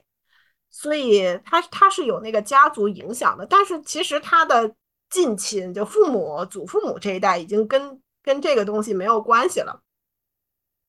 [0.71, 3.45] 所以他他是有那个家族影响的。
[3.45, 4.73] 但是其实他的
[5.09, 9.81] 近亲，就父母、祖父母这一代，已经跟跟这个东西没有关系了。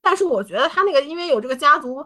[0.01, 2.03] 但是我觉得他那个，因为有这个家族。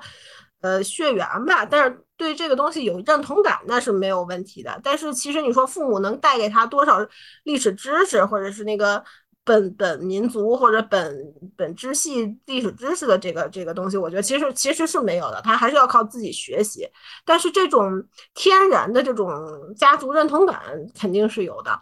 [0.60, 4.80] 呃，血缘吧，但是对这个东西有认同感，那是没有问题的。
[4.82, 6.98] 但是其实你说父母能带给他多少
[7.44, 9.04] 历史知识，或者是那个
[9.44, 11.16] 本本民族或者本
[11.56, 16.88] 本支系历史知识的这个这个东西，我觉得其实其实是没有的，他还是要靠自己学习。
[17.24, 18.04] 但是这种
[18.34, 19.32] 天然的这种
[19.76, 20.60] 家族认同感
[20.98, 21.80] 肯定是有的。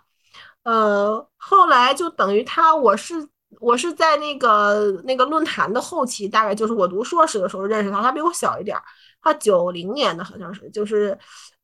[0.64, 3.28] 呃，后来就等于他，我是。
[3.60, 8.82] 我是在那个那个论坛的后期，大概就是我读硕士的时候认识他，他比我小一点儿，
[9.22, 11.18] 他九零年的好像是，就是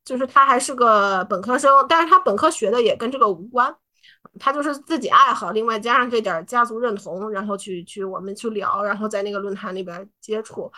[0.04, 3.74] 就是他还是个本科生，但是他本科学的也跟这个无关，
[4.38, 10.72] 他就是自己爱好，另外加上这点家族认同，然后去去我们去聊，然后在那个论坛里边接触，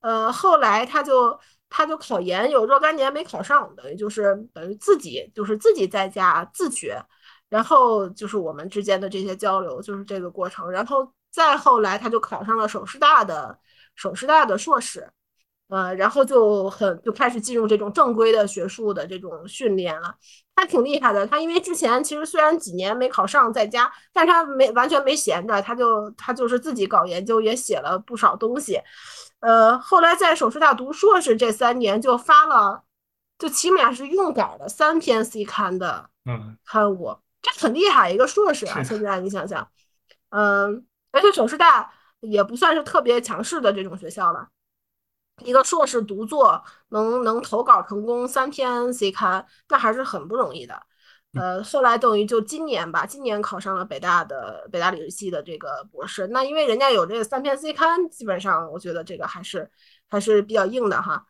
[0.00, 1.38] 呃，后来他就
[1.68, 7.00] 他就考研有若干年没考上，等于就是等于自己就是自己在家自学。
[7.48, 10.70] 然后就是我们之间的这些交流，就是这个过程。
[10.70, 13.58] 然后再后来，他就考上了首师大的
[13.94, 15.08] 首师大的硕士，
[15.68, 20.14] 呃，然后就很就开始进入这种正规的学术的这种训练了。
[20.54, 28.80] 他挺厉害的，他因为之前其实虽然几年没考上，在家，但是他没完全没闲着，他就他就是自己搞研究，也写了不少东西。
[29.40, 32.84] 呃，后来在首师大读硕士这三年，就发了，
[33.38, 37.14] 就起码是用稿的三篇 C 刊的嗯刊物。
[37.46, 38.82] 这很厉害，一个硕士啊！
[38.82, 39.68] 现在你想想，
[40.30, 44.48] 嗯，而且首师大也不算是特别强势的这种学校了。
[45.44, 50.82] 一个硕士独作能能投稿成功三篇 C 刊，那还是很不容易的。
[51.34, 56.26] 呃，后来等于就今年吧，今年考上了北大的北大历史系的这个博士。
[56.28, 59.70] 那因为人家有这个三篇 C 刊，基本上我觉得这个还是
[60.08, 61.24] 还是比较硬的哈。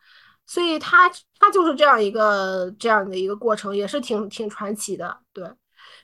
[0.47, 5.47] 所以他他就是这样一个这样的一个过程，也是挺挺传奇的，对。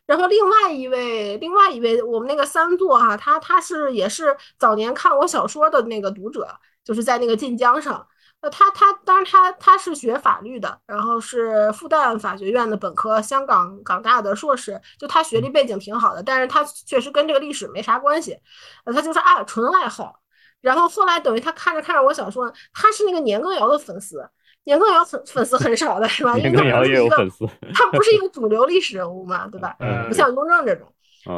[0.05, 6.47] 然后另外一位，另外一位，我们那个三座哈，他他是也是早年看我小说的那个读者，
[6.83, 8.05] 就是在那个晋江上。
[8.41, 18.37] 呃，他他当然他他是学法律的，然后是复旦法学院的本科，香港港大的硕士，就他学历背景挺好的，但是他确实跟这个历史没啥关系，
[18.83, 20.19] 呃，他就是爱纯爱好。
[20.59, 24.29] 然后后来等于他看着看着我小说，他是那个年羹尧的粉丝。
[24.65, 26.33] 年羹尧粉粉丝很少的是吧？
[26.35, 29.75] 年羹尧也有粉丝，他不是一个 主流历史人物嘛，对吧？
[30.07, 30.87] 不像雍正这种。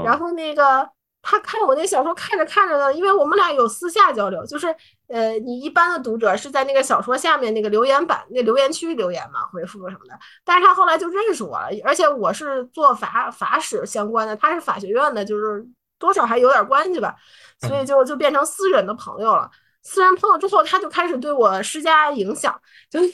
[0.04, 0.88] 然后那个
[1.22, 4.68] 他看我那小说看着看着呢，因为我们俩有私下交流，就是
[5.08, 10.18] 呃，你一般的读者是在那个小说下面那个留言板、那留言区留言嘛，回复什么的。
[10.44, 15.66] 但是他后来就认识我了，而且我是做法法史相关的，他是法学院的，就是
[15.98, 17.16] 多少还有点关系吧，
[17.60, 19.50] 所以就就变成私人的朋友了。
[19.88, 22.60] 私人朋友之后，他就开始对我施加影响，
[22.90, 23.07] 就是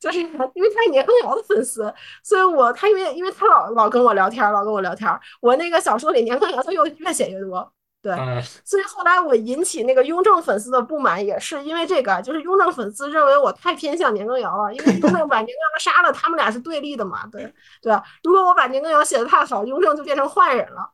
[0.00, 1.92] 就是因为他是年羹尧的粉丝，
[2.24, 5.06] 所以我他因为因为他老老跟我聊天，老跟我聊天，
[5.42, 7.70] 我那个小说里年羹尧他又越写越多，
[8.02, 8.16] 对，
[8.64, 17.42] 所以后来我引起那个雍正粉丝的不满，也是因为这个，就是雍正粉丝认为我太偏向年羹尧了，因为雍正把年羹尧杀了，他们俩是对立的嘛，对
[17.82, 18.02] 对吧？
[18.22, 20.92] 如果我把年羹尧写的太好，雍正就变成坏人了。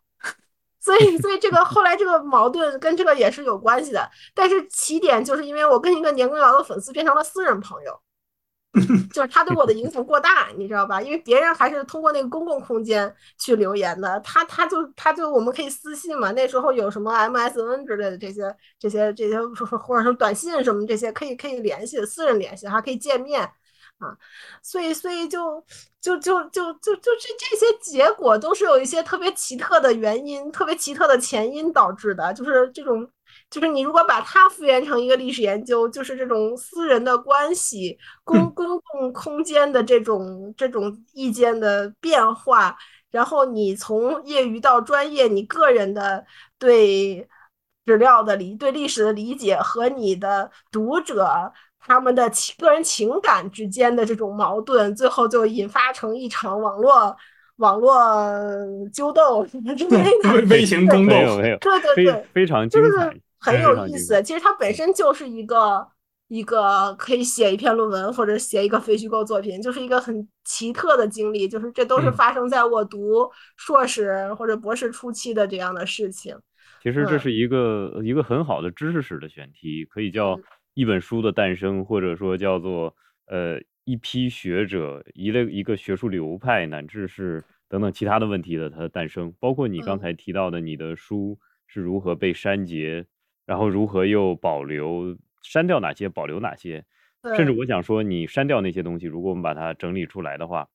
[0.83, 8.01] 所以，所以这个后来这个矛盾跟这个也是有关系的，但是起点就是因为我跟一个年羹尧的粉丝变成了私人朋友，
[9.13, 11.01] 就是他对我的影响过大，你知道吧？
[11.01, 18.43] 因为别人还是通过那个公共空间去留言的，他他就他就我们可以私信嘛，那时候有什么 MSN 之类的这些
[18.79, 19.41] 这些这些，
[19.79, 23.49] 或者说短信什么这些可以可以联系，私人联系还可以见面。
[24.03, 24.19] 啊，
[24.62, 25.65] 所以，所以就
[26.01, 32.35] 就就就就就这这些结果都是有一些特别奇特的原因，特别奇特的前因导致的。
[32.35, 33.09] 就是这种，
[33.49, 42.77] 就是你如果把它复原成一个历史研究，就是这种私人的关系、公公共空间的这种这种意见的变化，
[43.12, 46.27] 然后你从业余到专业，你个人的
[46.59, 47.29] 对
[47.87, 51.53] 史料的理、对历史的理解和你的读者。
[51.85, 57.17] 他们的情个人情感之间的这种矛盾，最后就引发成一场网络
[57.57, 57.95] 网络
[58.93, 62.93] 纠斗什么之类的微型争斗，没有没有，对对对，非常就是
[63.41, 64.23] 很有意思。
[64.23, 65.85] 其实它本身就是一个
[66.29, 71.49] 一个可以写一篇论文或者写一个非虚构作品，就是一个很奇特的经历。
[71.49, 76.37] 就是这都是发生在我读硕士或者博士初期的这样的事情。
[76.81, 80.39] 其实这是一个一个很好的知识史的选题，可以叫。
[80.74, 82.94] 一本书的诞生，或者说叫做
[83.27, 93.05] 呃一批学者一类一个学术流派，乃至是等等其他的问题的它的诞生，包括你刚才提到的你的书是如何被删节，
[93.47, 96.85] 然后如何又保留删掉哪些，保留哪些。
[97.36, 100.69] 甚至我想说，你删掉那些东西，如果我们把它整理出来的话，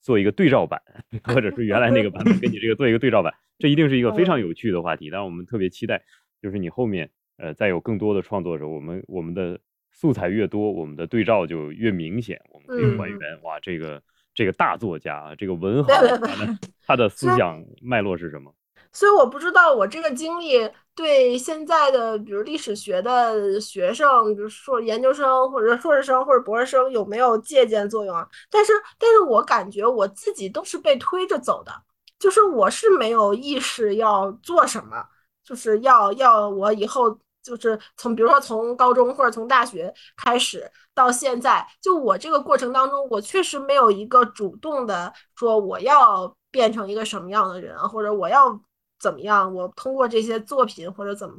[0.00, 0.80] 做一个对照版，
[1.24, 5.10] 或者是原来那个版本跟你这个做一个对照版，这一定是一个非常有趣的话题。
[5.10, 6.04] 但是我们特别期待，
[6.40, 9.58] 就是你后面呃再有更多的创作者，我们我们的
[9.90, 13.42] 素材越多，我们的对照就越明显，我们可以还原。
[13.42, 14.02] 哇，这个
[14.34, 15.90] 这个大作家，这个文豪，
[16.86, 18.54] 他的思想脉络是什么？
[18.90, 28.26] 所以我不知道我这个经历对现在的比如历史学的学生，比如说研究生或者硕士生或者博士生有没有借鉴作用啊？
[28.50, 31.72] 但是，但是我感觉我自己都是被推着走的，
[32.18, 35.04] 就是我是没有意识要做什么，
[35.44, 37.18] 就是要要我以后
[37.56, 48.60] 就是从比如说从高中或者从大学开始到现在，就我这个过程当中，我确实没有一个主动的说我要变成一个什么样的人，或者我要。
[49.00, 49.54] 怎么样？
[49.54, 51.36] 我通过这些作品或者怎么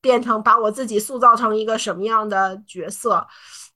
[0.00, 3.24] 变成把我自己塑造成一个什么样的角色？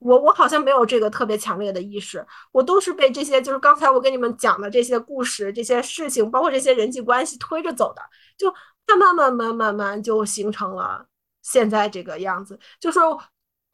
[0.01, 8.03] 我我好像没有这个特别强烈的意识，我都是被这些就是刚才我跟你们讲的这些故事、这些事情，包括这些人际关系推着走的，
[8.37, 8.53] 就
[8.89, 11.07] 慢慢慢慢慢慢就形成了
[11.43, 12.99] 现在这个样子，就是。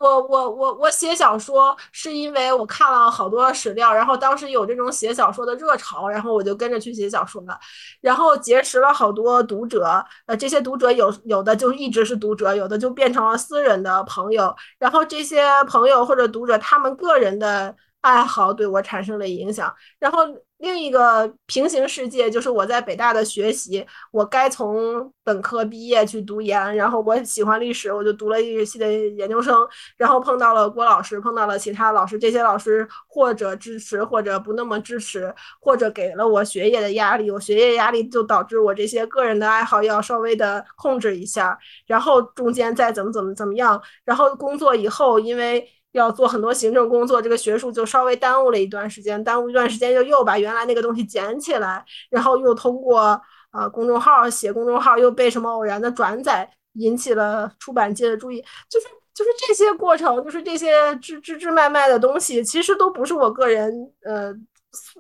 [0.01, 7.59] 我我我我写小说是因为我看了好多史料，然后当时有这种写小说的热潮，然后我就跟着去写小说了，
[8.01, 20.21] 然后结识了好多读者，呃，这些读者有有的就一直是读者，有的就变成了私人的朋友，然后这些朋友或者读者他们个人的爱好对我产生了影响，然后。
[20.61, 29.55] 另一个平行世界就是我在北大的学习，我该从本科毕业去读研，然后我喜欢历史，我就读了历史系的研究生，
[29.97, 41.57] 然后碰到了郭老师，碰到了其他老师，这些老师或者支持，或者不那么支持，或者给了我学业的压力，我学业压力就导致我这些个人的爱好要稍微的控制一下，
[41.87, 45.71] 然后中间再怎么怎么怎么样，然后工作以后因为。
[45.93, 53.21] 要做很多行政工作，这个学术就稍微耽误了一段时间，耽误一段时间就又把原来那个东西捡起来，然后又通过
[53.51, 63.73] 啊公众号写公众号，又被什么偶然的转载引起了出版界的注意，就是就是这些过程，就是这些枝枝枝脉脉的东西，其实都不是我个人
[64.05, 64.33] 呃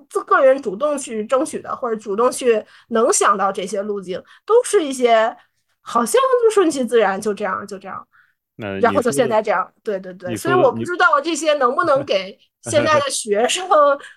[0.09, 5.37] 自个人主动去争取的，或者主动去能想到这些路径，都是一些
[5.83, 8.08] 好像就顺其自然，就这样就这样。
[8.59, 12.37] 然后就现在这样，对对对，所以我不知道这些能不能给
[12.69, 13.69] 现在的学生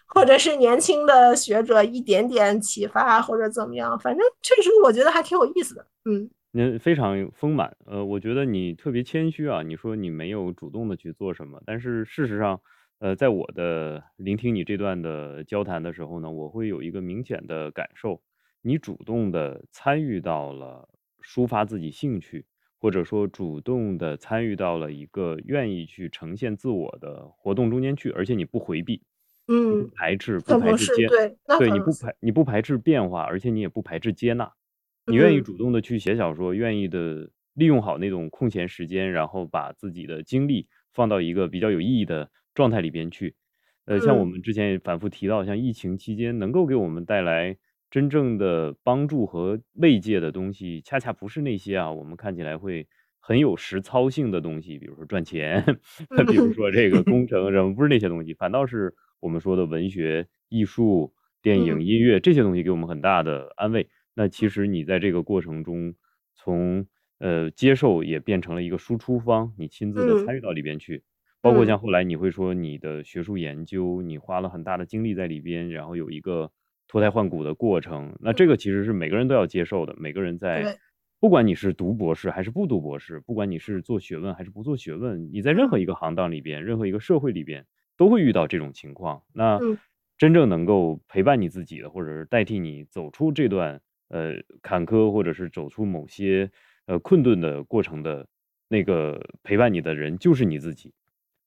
[0.08, 6.30] 或者是年轻的学者一点点启发或者怎么样，反正确实我觉得还挺有意思的，嗯。
[6.54, 12.60] 您非常丰满，呃，我觉得你特别谦虚啊，你说你没有主动的去做什么，但是事实上，
[13.00, 18.22] 呃，在我的聆听你这段的交谈的时候呢，我会有一个明显的感受，
[18.62, 20.90] 你主动的参与到了
[21.24, 22.46] 抒发自己兴趣。
[22.82, 29.04] 或者说主动的参与到了一个愿意去呈现自我的活动中间去，而且你不回避，
[29.48, 34.52] 嗯，不排斥，不排斥接，对，对，你不排，你不排斥变化，而且你也不排斥接纳，
[35.06, 43.36] 你愿意主动的去写小说，愿意的利用好那种空闲时间，然后把自己的精力放到一个比较有意义的状态里边去。
[43.86, 47.58] 呃，像我们之前也反复提到，像疫情期间能够给我们带来。
[47.92, 52.88] 真正的帮助和慰藉的东西，恰恰不是那些啊，我们看起来会
[53.20, 55.62] 很有实操性的东西，比如说赚钱，
[56.26, 63.90] 比如说这个工程什么，不是那些东西，反倒是我们说的文学、艺术、电影、音乐这些东西给我们很大的安慰。
[64.14, 65.94] 那其实你在这个过程中，
[66.34, 66.88] 从
[67.20, 71.04] 呃接受也变成了一个输出方，你亲自的参与到里边去，
[71.42, 76.54] 包括像后来你会说你的学术研究，你花了很大的精力在里边，然后有一个。
[76.92, 79.96] 脱胎换骨的过程，那这个其实是每个人都要接受的。
[79.98, 80.78] 每个人在，
[81.22, 87.66] 不管你是读博士还是不读博士，不管你是做学问还是不做学问，你在任何一个行当里边，任何一个社会里边，
[87.96, 89.24] 都会遇到这种情况。
[89.32, 89.58] 那
[90.18, 96.52] 真正能够陪伴你自己的，或者是代替你走出这段呃坎坷，或者是走出某些
[96.88, 98.28] 呃困顿的过程的
[98.68, 100.94] 那个陪伴你的人，就是你自己。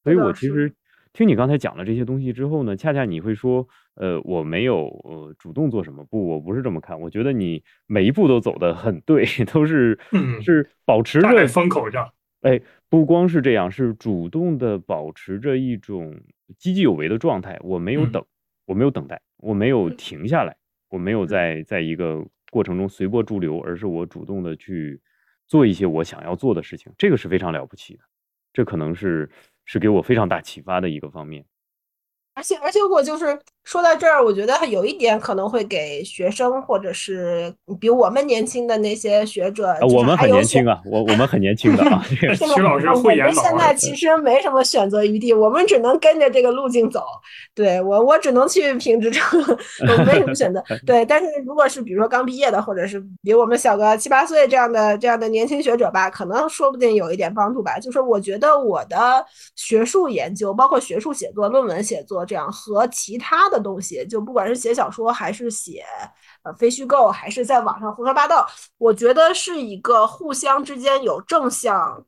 [0.03, 0.73] 所以我其实。
[1.15, 7.01] 听你刚才讲了这些东西之后呢，恰恰你会说，呃，我没有呃主动做什么，不，我不是这么看。
[7.01, 9.97] 我觉得你每一步都走得很对， 都是
[10.43, 12.13] 是保持着风口上。
[12.41, 16.21] 哎，不光是这样，是主动的保持着一种
[16.59, 17.57] 积极有为的状态。
[17.63, 18.21] 我没有等，
[18.67, 20.57] 我没有等待，我没有停下来，
[20.91, 25.01] 我没有在在一个过程中随波逐流，而是我主动的去
[25.47, 26.93] 做一些我想要做的事情。
[26.99, 28.01] 这个是非常了不起的，
[28.53, 29.31] 这可能是。
[29.65, 31.45] 是给我非常大启发的一个方面，
[32.35, 42.05] 而且而且我就是说到这儿，我觉得有一点可能会给学生或者是比我们年轻的那些学者，我们很年轻啊，我我们很年轻的啊。
[42.37, 47.03] 徐老师慧眼老现在其实没什么选择余地，我们只能跟着这个路径走。
[47.55, 49.41] 对我，我只能去评职称，
[49.89, 50.63] 我没什么选择。
[50.85, 57.79] 对，但是如果是比如说刚毕业的，或者是比我们小个七八岁这样的这样的年轻学者吧，可能说不定有一点帮助吧。
[57.79, 59.25] 就是我觉得我的
[59.57, 63.54] 学术研究，包括学术写作、论文写作这样和其他的。
[63.55, 65.85] 的东西，就不管是写小说还是写
[66.43, 72.05] 呃非虚构，还是在网上胡说八道，我觉得是一个互相之间有正向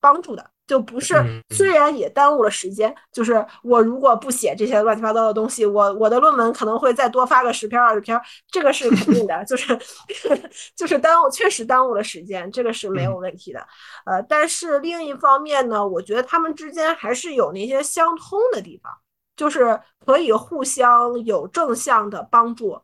[0.00, 1.14] 帮助的，就不是
[1.50, 8.20] 虽然也耽误了时间，就是我如果不写这些乱七八糟的东西，我我的论文可能会再多发个十篇二十篇，
[8.50, 9.78] 这个是肯定的，就是
[10.76, 13.60] 就是耽误，确实耽误了时间，这个是没有问题的。
[14.04, 18.92] 呃，但是另一方面呢，我觉得他们之间还是有那些相通的地方。
[19.36, 22.80] 就是可以互相有正向的帮助，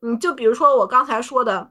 [0.00, 1.70] 嗯，就比如说我刚才说的，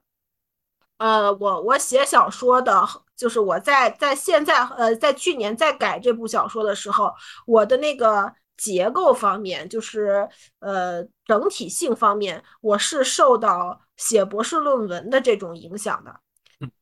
[0.98, 2.86] 呃，我我写小说的，
[3.16, 7.14] 就是我在在现在呃在去年在改这部小说的时候，
[7.48, 10.28] 我的那个结构方面，就是
[10.60, 16.14] 呃整体性方面，我是受到写博士论文的这种影响的，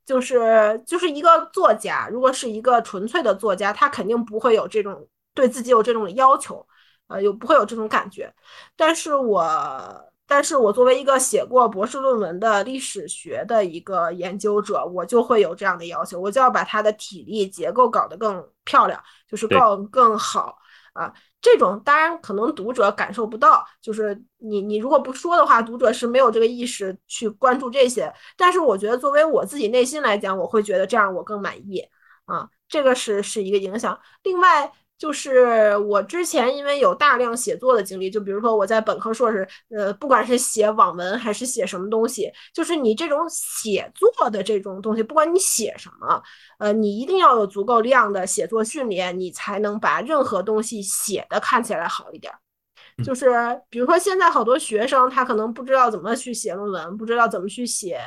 [0.06, 6.66] 就是就是一个作家，如果是一个纯粹的作家，他肯定不会有这种对自己有这种要求。
[7.08, 8.34] 呃，有不会有这种感觉，
[8.76, 9.44] 但是我，
[10.26, 20.58] 但是我作为一个写过博士论文的历史学的一个研究者，我就会有这样的要求，我就要把它的体力结构搞得更漂亮，就是更更好
[20.94, 21.14] 啊。
[21.42, 28.12] 这种当然可能读者感受不到，就是你你如果不说的话，读者是没有这个意识去关注这些。
[28.38, 31.86] 但是我觉得作为我自己内心来讲，我会觉得这样我更满意
[32.26, 34.00] 啊，这个是是一个影响。
[34.24, 34.72] 另外。
[34.96, 39.46] 就是我之前因为有大量写作的经历，就比如说我在本科、硕士，
[39.76, 46.24] 呃，不管是写网文还是写什么东西，就是你这种写作的这种东西，不管你写什么，
[46.58, 52.32] 呃，你一定要有足够量的写作训练，你才能把任何东西写的看起来好一点。
[53.04, 53.30] 就是
[53.70, 58.00] 比如说现在好多学生他可能不知道怎么去写论文，不知道怎么去写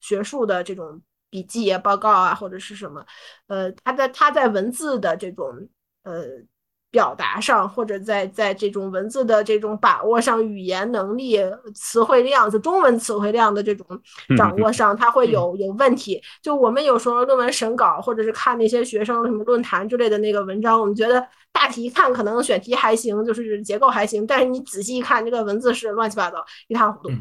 [0.00, 3.04] 学术的这种笔记啊、报告啊或者是什么，
[3.48, 5.68] 呃，他在他在文字的这种。
[6.04, 6.24] 呃，
[6.90, 11.40] 表达上或者在在这种文字的这种把握上，语言能力、
[11.74, 13.84] 词汇量，就中文词汇量的这种
[14.36, 16.22] 掌握上，它会有有问题。
[16.40, 27.14] 就我们有时候论文审稿，或者是看那些学生什么论坛之类的那个文章，我们觉得大体一看可能选题还行，就是结构还行，但是你仔细一看，这个文字是乱七八糟，一塌糊涂。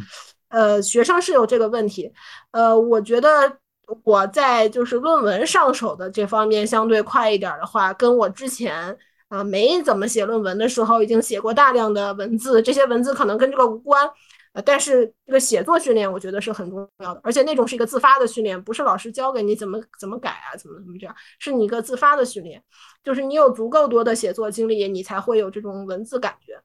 [0.49, 2.13] 呃，学生是有这个问题。
[2.51, 3.57] 呃，我觉得。
[4.03, 8.97] 我在就是论文上手的这方面相对快一点的话，跟我之前
[9.27, 14.09] 啊没怎么写论文的时候，已经写过大量的文字，这些文字可能跟这个无关，
[14.53, 22.63] 呃，但是这个写作训练我觉得是很重要的，而且那种是一个自发的训练，不是老师教给你怎么怎么改啊，怎么怎么这样，是你一个自发的训练，
[23.03, 26.57] 就是你有足够多的写作经历，你才会有这种文字感觉，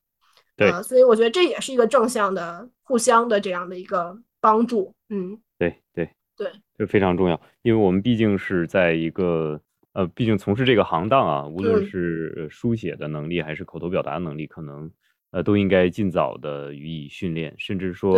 [0.57, 6.09] 对，所以我觉得这也是一个正向的、互相的这样的一个帮助，嗯，对对。
[6.36, 9.60] 对，这非常重要，因为我们毕竟是在一个
[9.94, 14.88] 呃，毕竟从事这个行当啊，无论是书写的能力还是口头表达能力，可能
[15.32, 18.16] 呃都应该尽早的予以训练，甚至说，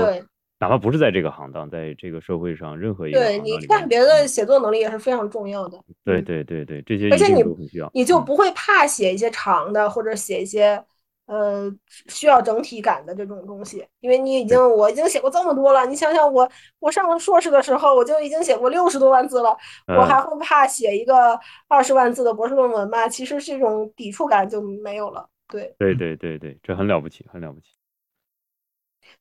[0.59, 5.83] 哪怕不是在这个行当，在这个社会上任何一个对你看别的写作能力也是非常重要的。
[6.05, 10.85] 对对对对，这些而且你都很需要，你就不会怕写一些长的，或者写一些。
[11.31, 11.73] 呃，
[12.09, 16.51] 需要整体感的这种东西，因为你已经我已经写过这么多了，你想想我
[16.81, 19.57] 我上硕士的时候我就已经写过六十多万字了，
[19.97, 21.39] 我还会怕写一个
[21.69, 23.07] 二十万字的博士论文吗？
[23.09, 25.25] 其实这种抵触感就没有了。
[25.47, 27.67] 对对对对对，这很了不起，很了不起。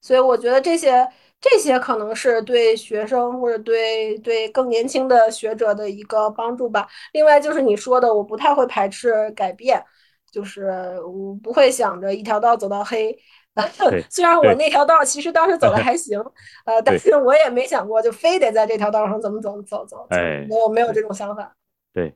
[0.02, 1.08] 所以我觉得这些
[1.40, 6.88] 这些可能是对学生或者对对更年轻的学者的一个帮助吧。
[7.14, 9.84] 另外就是你说的，我不太会排斥改变。
[10.32, 10.68] 就是
[11.02, 13.18] 我不会想着一条道走到黑，
[14.10, 16.20] 虽然我那条道其实当时走的 还行，
[16.66, 21.56] 呃，但是我也没想过就非得在这条道上怎么走走走，哎，没有没有这种想法。
[21.94, 22.14] 对，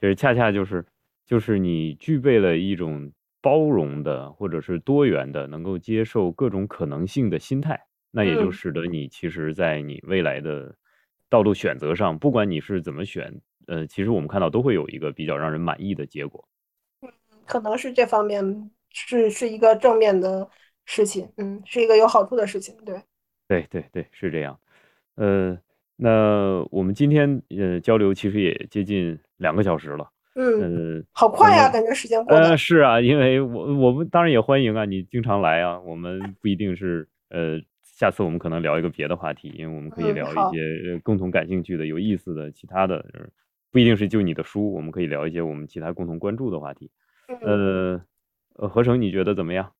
[0.00, 0.84] 就是恰恰就是
[1.26, 3.10] 就是你具备了一种
[3.40, 7.80] 包容的或者是多元的，能够接受各种可能性的心态，
[8.10, 10.74] 那也就使得你其实，在你未来的
[11.28, 13.34] 道路选择上，不管你是怎么选，
[13.66, 16.46] 呃，其实我们看到都会有一个比较让人满意的结果。
[17.46, 20.48] 可能是这方面是是一个正面的
[20.84, 23.02] 事情，嗯，是一个有好处的事情，对，
[23.48, 24.58] 对对对，是这样。
[25.16, 25.56] 呃，
[25.96, 32.50] 那我们今天呃交流其实也接近两个小时了，嗯，呃，好快呀，感觉时间过得。
[32.50, 35.80] 呃，是啊，因为我我们当然也欢迎啊，你经常来啊。
[35.80, 43.20] 我们不一定是呃，下次我们可能聊一个别的话题，因为我们可以聊一些呃共同感兴趣的、有意思的、其他的，呃
[43.70, 46.90] 不一定是就你的书，我们可以聊一些我们其他共同关注的话题。
[47.28, 48.02] 嗯呃，
[48.56, 49.72] 呃，何成，你觉得怎么样？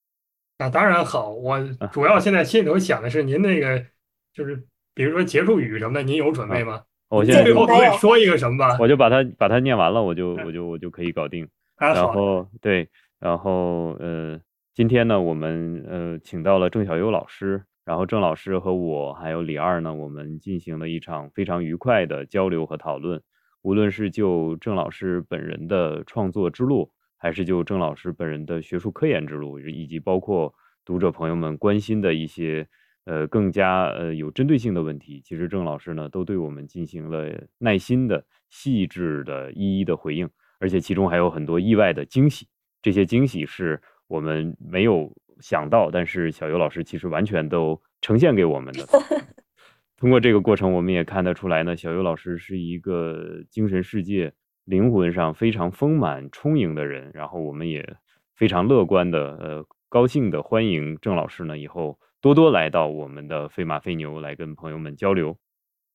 [0.58, 3.84] 那当然好，我啊主要现在心里头想的是您那个，
[4.32, 4.64] 就是
[4.94, 6.82] 比如说结束语什么的，您有准备啊，吗？
[7.08, 8.76] 我现在您最后可以说一个什么吧？
[8.80, 11.48] 我就把它把它念完了，我就我就我就可以搞定。
[11.76, 12.88] 然后对，
[13.18, 14.40] 然后呃，
[14.74, 23.20] 今天呢，我们呃请到了郑小优老师，然后郑老师和我还有李二呢，我们进行了一场非常愉快的交流和讨论。
[23.62, 26.92] 无论是就郑老师本人的创作之路，
[27.24, 32.68] 还是就郑老师本人的学术科研之路，以及包括读者朋友们关心的一些
[33.06, 40.28] 呃更加呃有针对性的问题，其实郑老师呢都对我们进行了耐心的、细致的、一一的回应。
[40.60, 42.46] 而且其中还有很多意外的惊喜，
[42.82, 45.10] 这些惊喜是我们没有
[45.40, 48.86] 想到，但是小尤老师其实完全都呈现给我们的。
[49.96, 54.34] 通过这个过程，我们也看得出来呢，小尤老师是一个精神世界、
[54.64, 57.10] 灵魂上非常丰满、充盈的人。
[57.14, 57.96] 然后我们也
[58.34, 65.36] 非常乐观的、呃，高兴的欢迎郑老师呢以后多多来到我们的飞马飞牛来跟朋友们交流。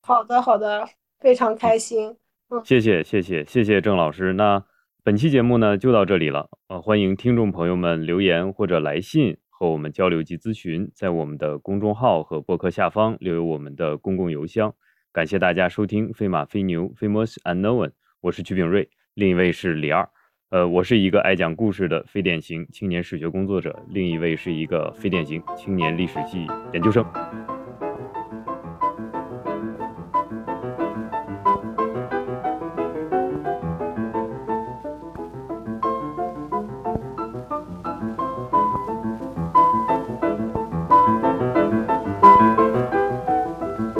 [0.02, 0.88] 好的，好的，
[1.18, 2.16] 非常开心。
[2.50, 4.32] 嗯谢谢谢谢谢谢郑老师。
[4.32, 4.64] 那
[5.04, 14.74] 本期节目呢就到这里了，呃，欢迎听众朋友们留言或者来信和我们交流及咨询，在我们的公众号和博客下方留有我们的公共邮箱。
[15.12, 17.88] 感谢大家收听《飞马飞牛 Famous Unknown》，
[18.22, 20.06] 我是曲炳瑞，另一位是李二。
[20.50, 27.02] 呃，我是一个爱讲故事的非典型青年史学工作者，另一位是一个非典型青年历史系研究生。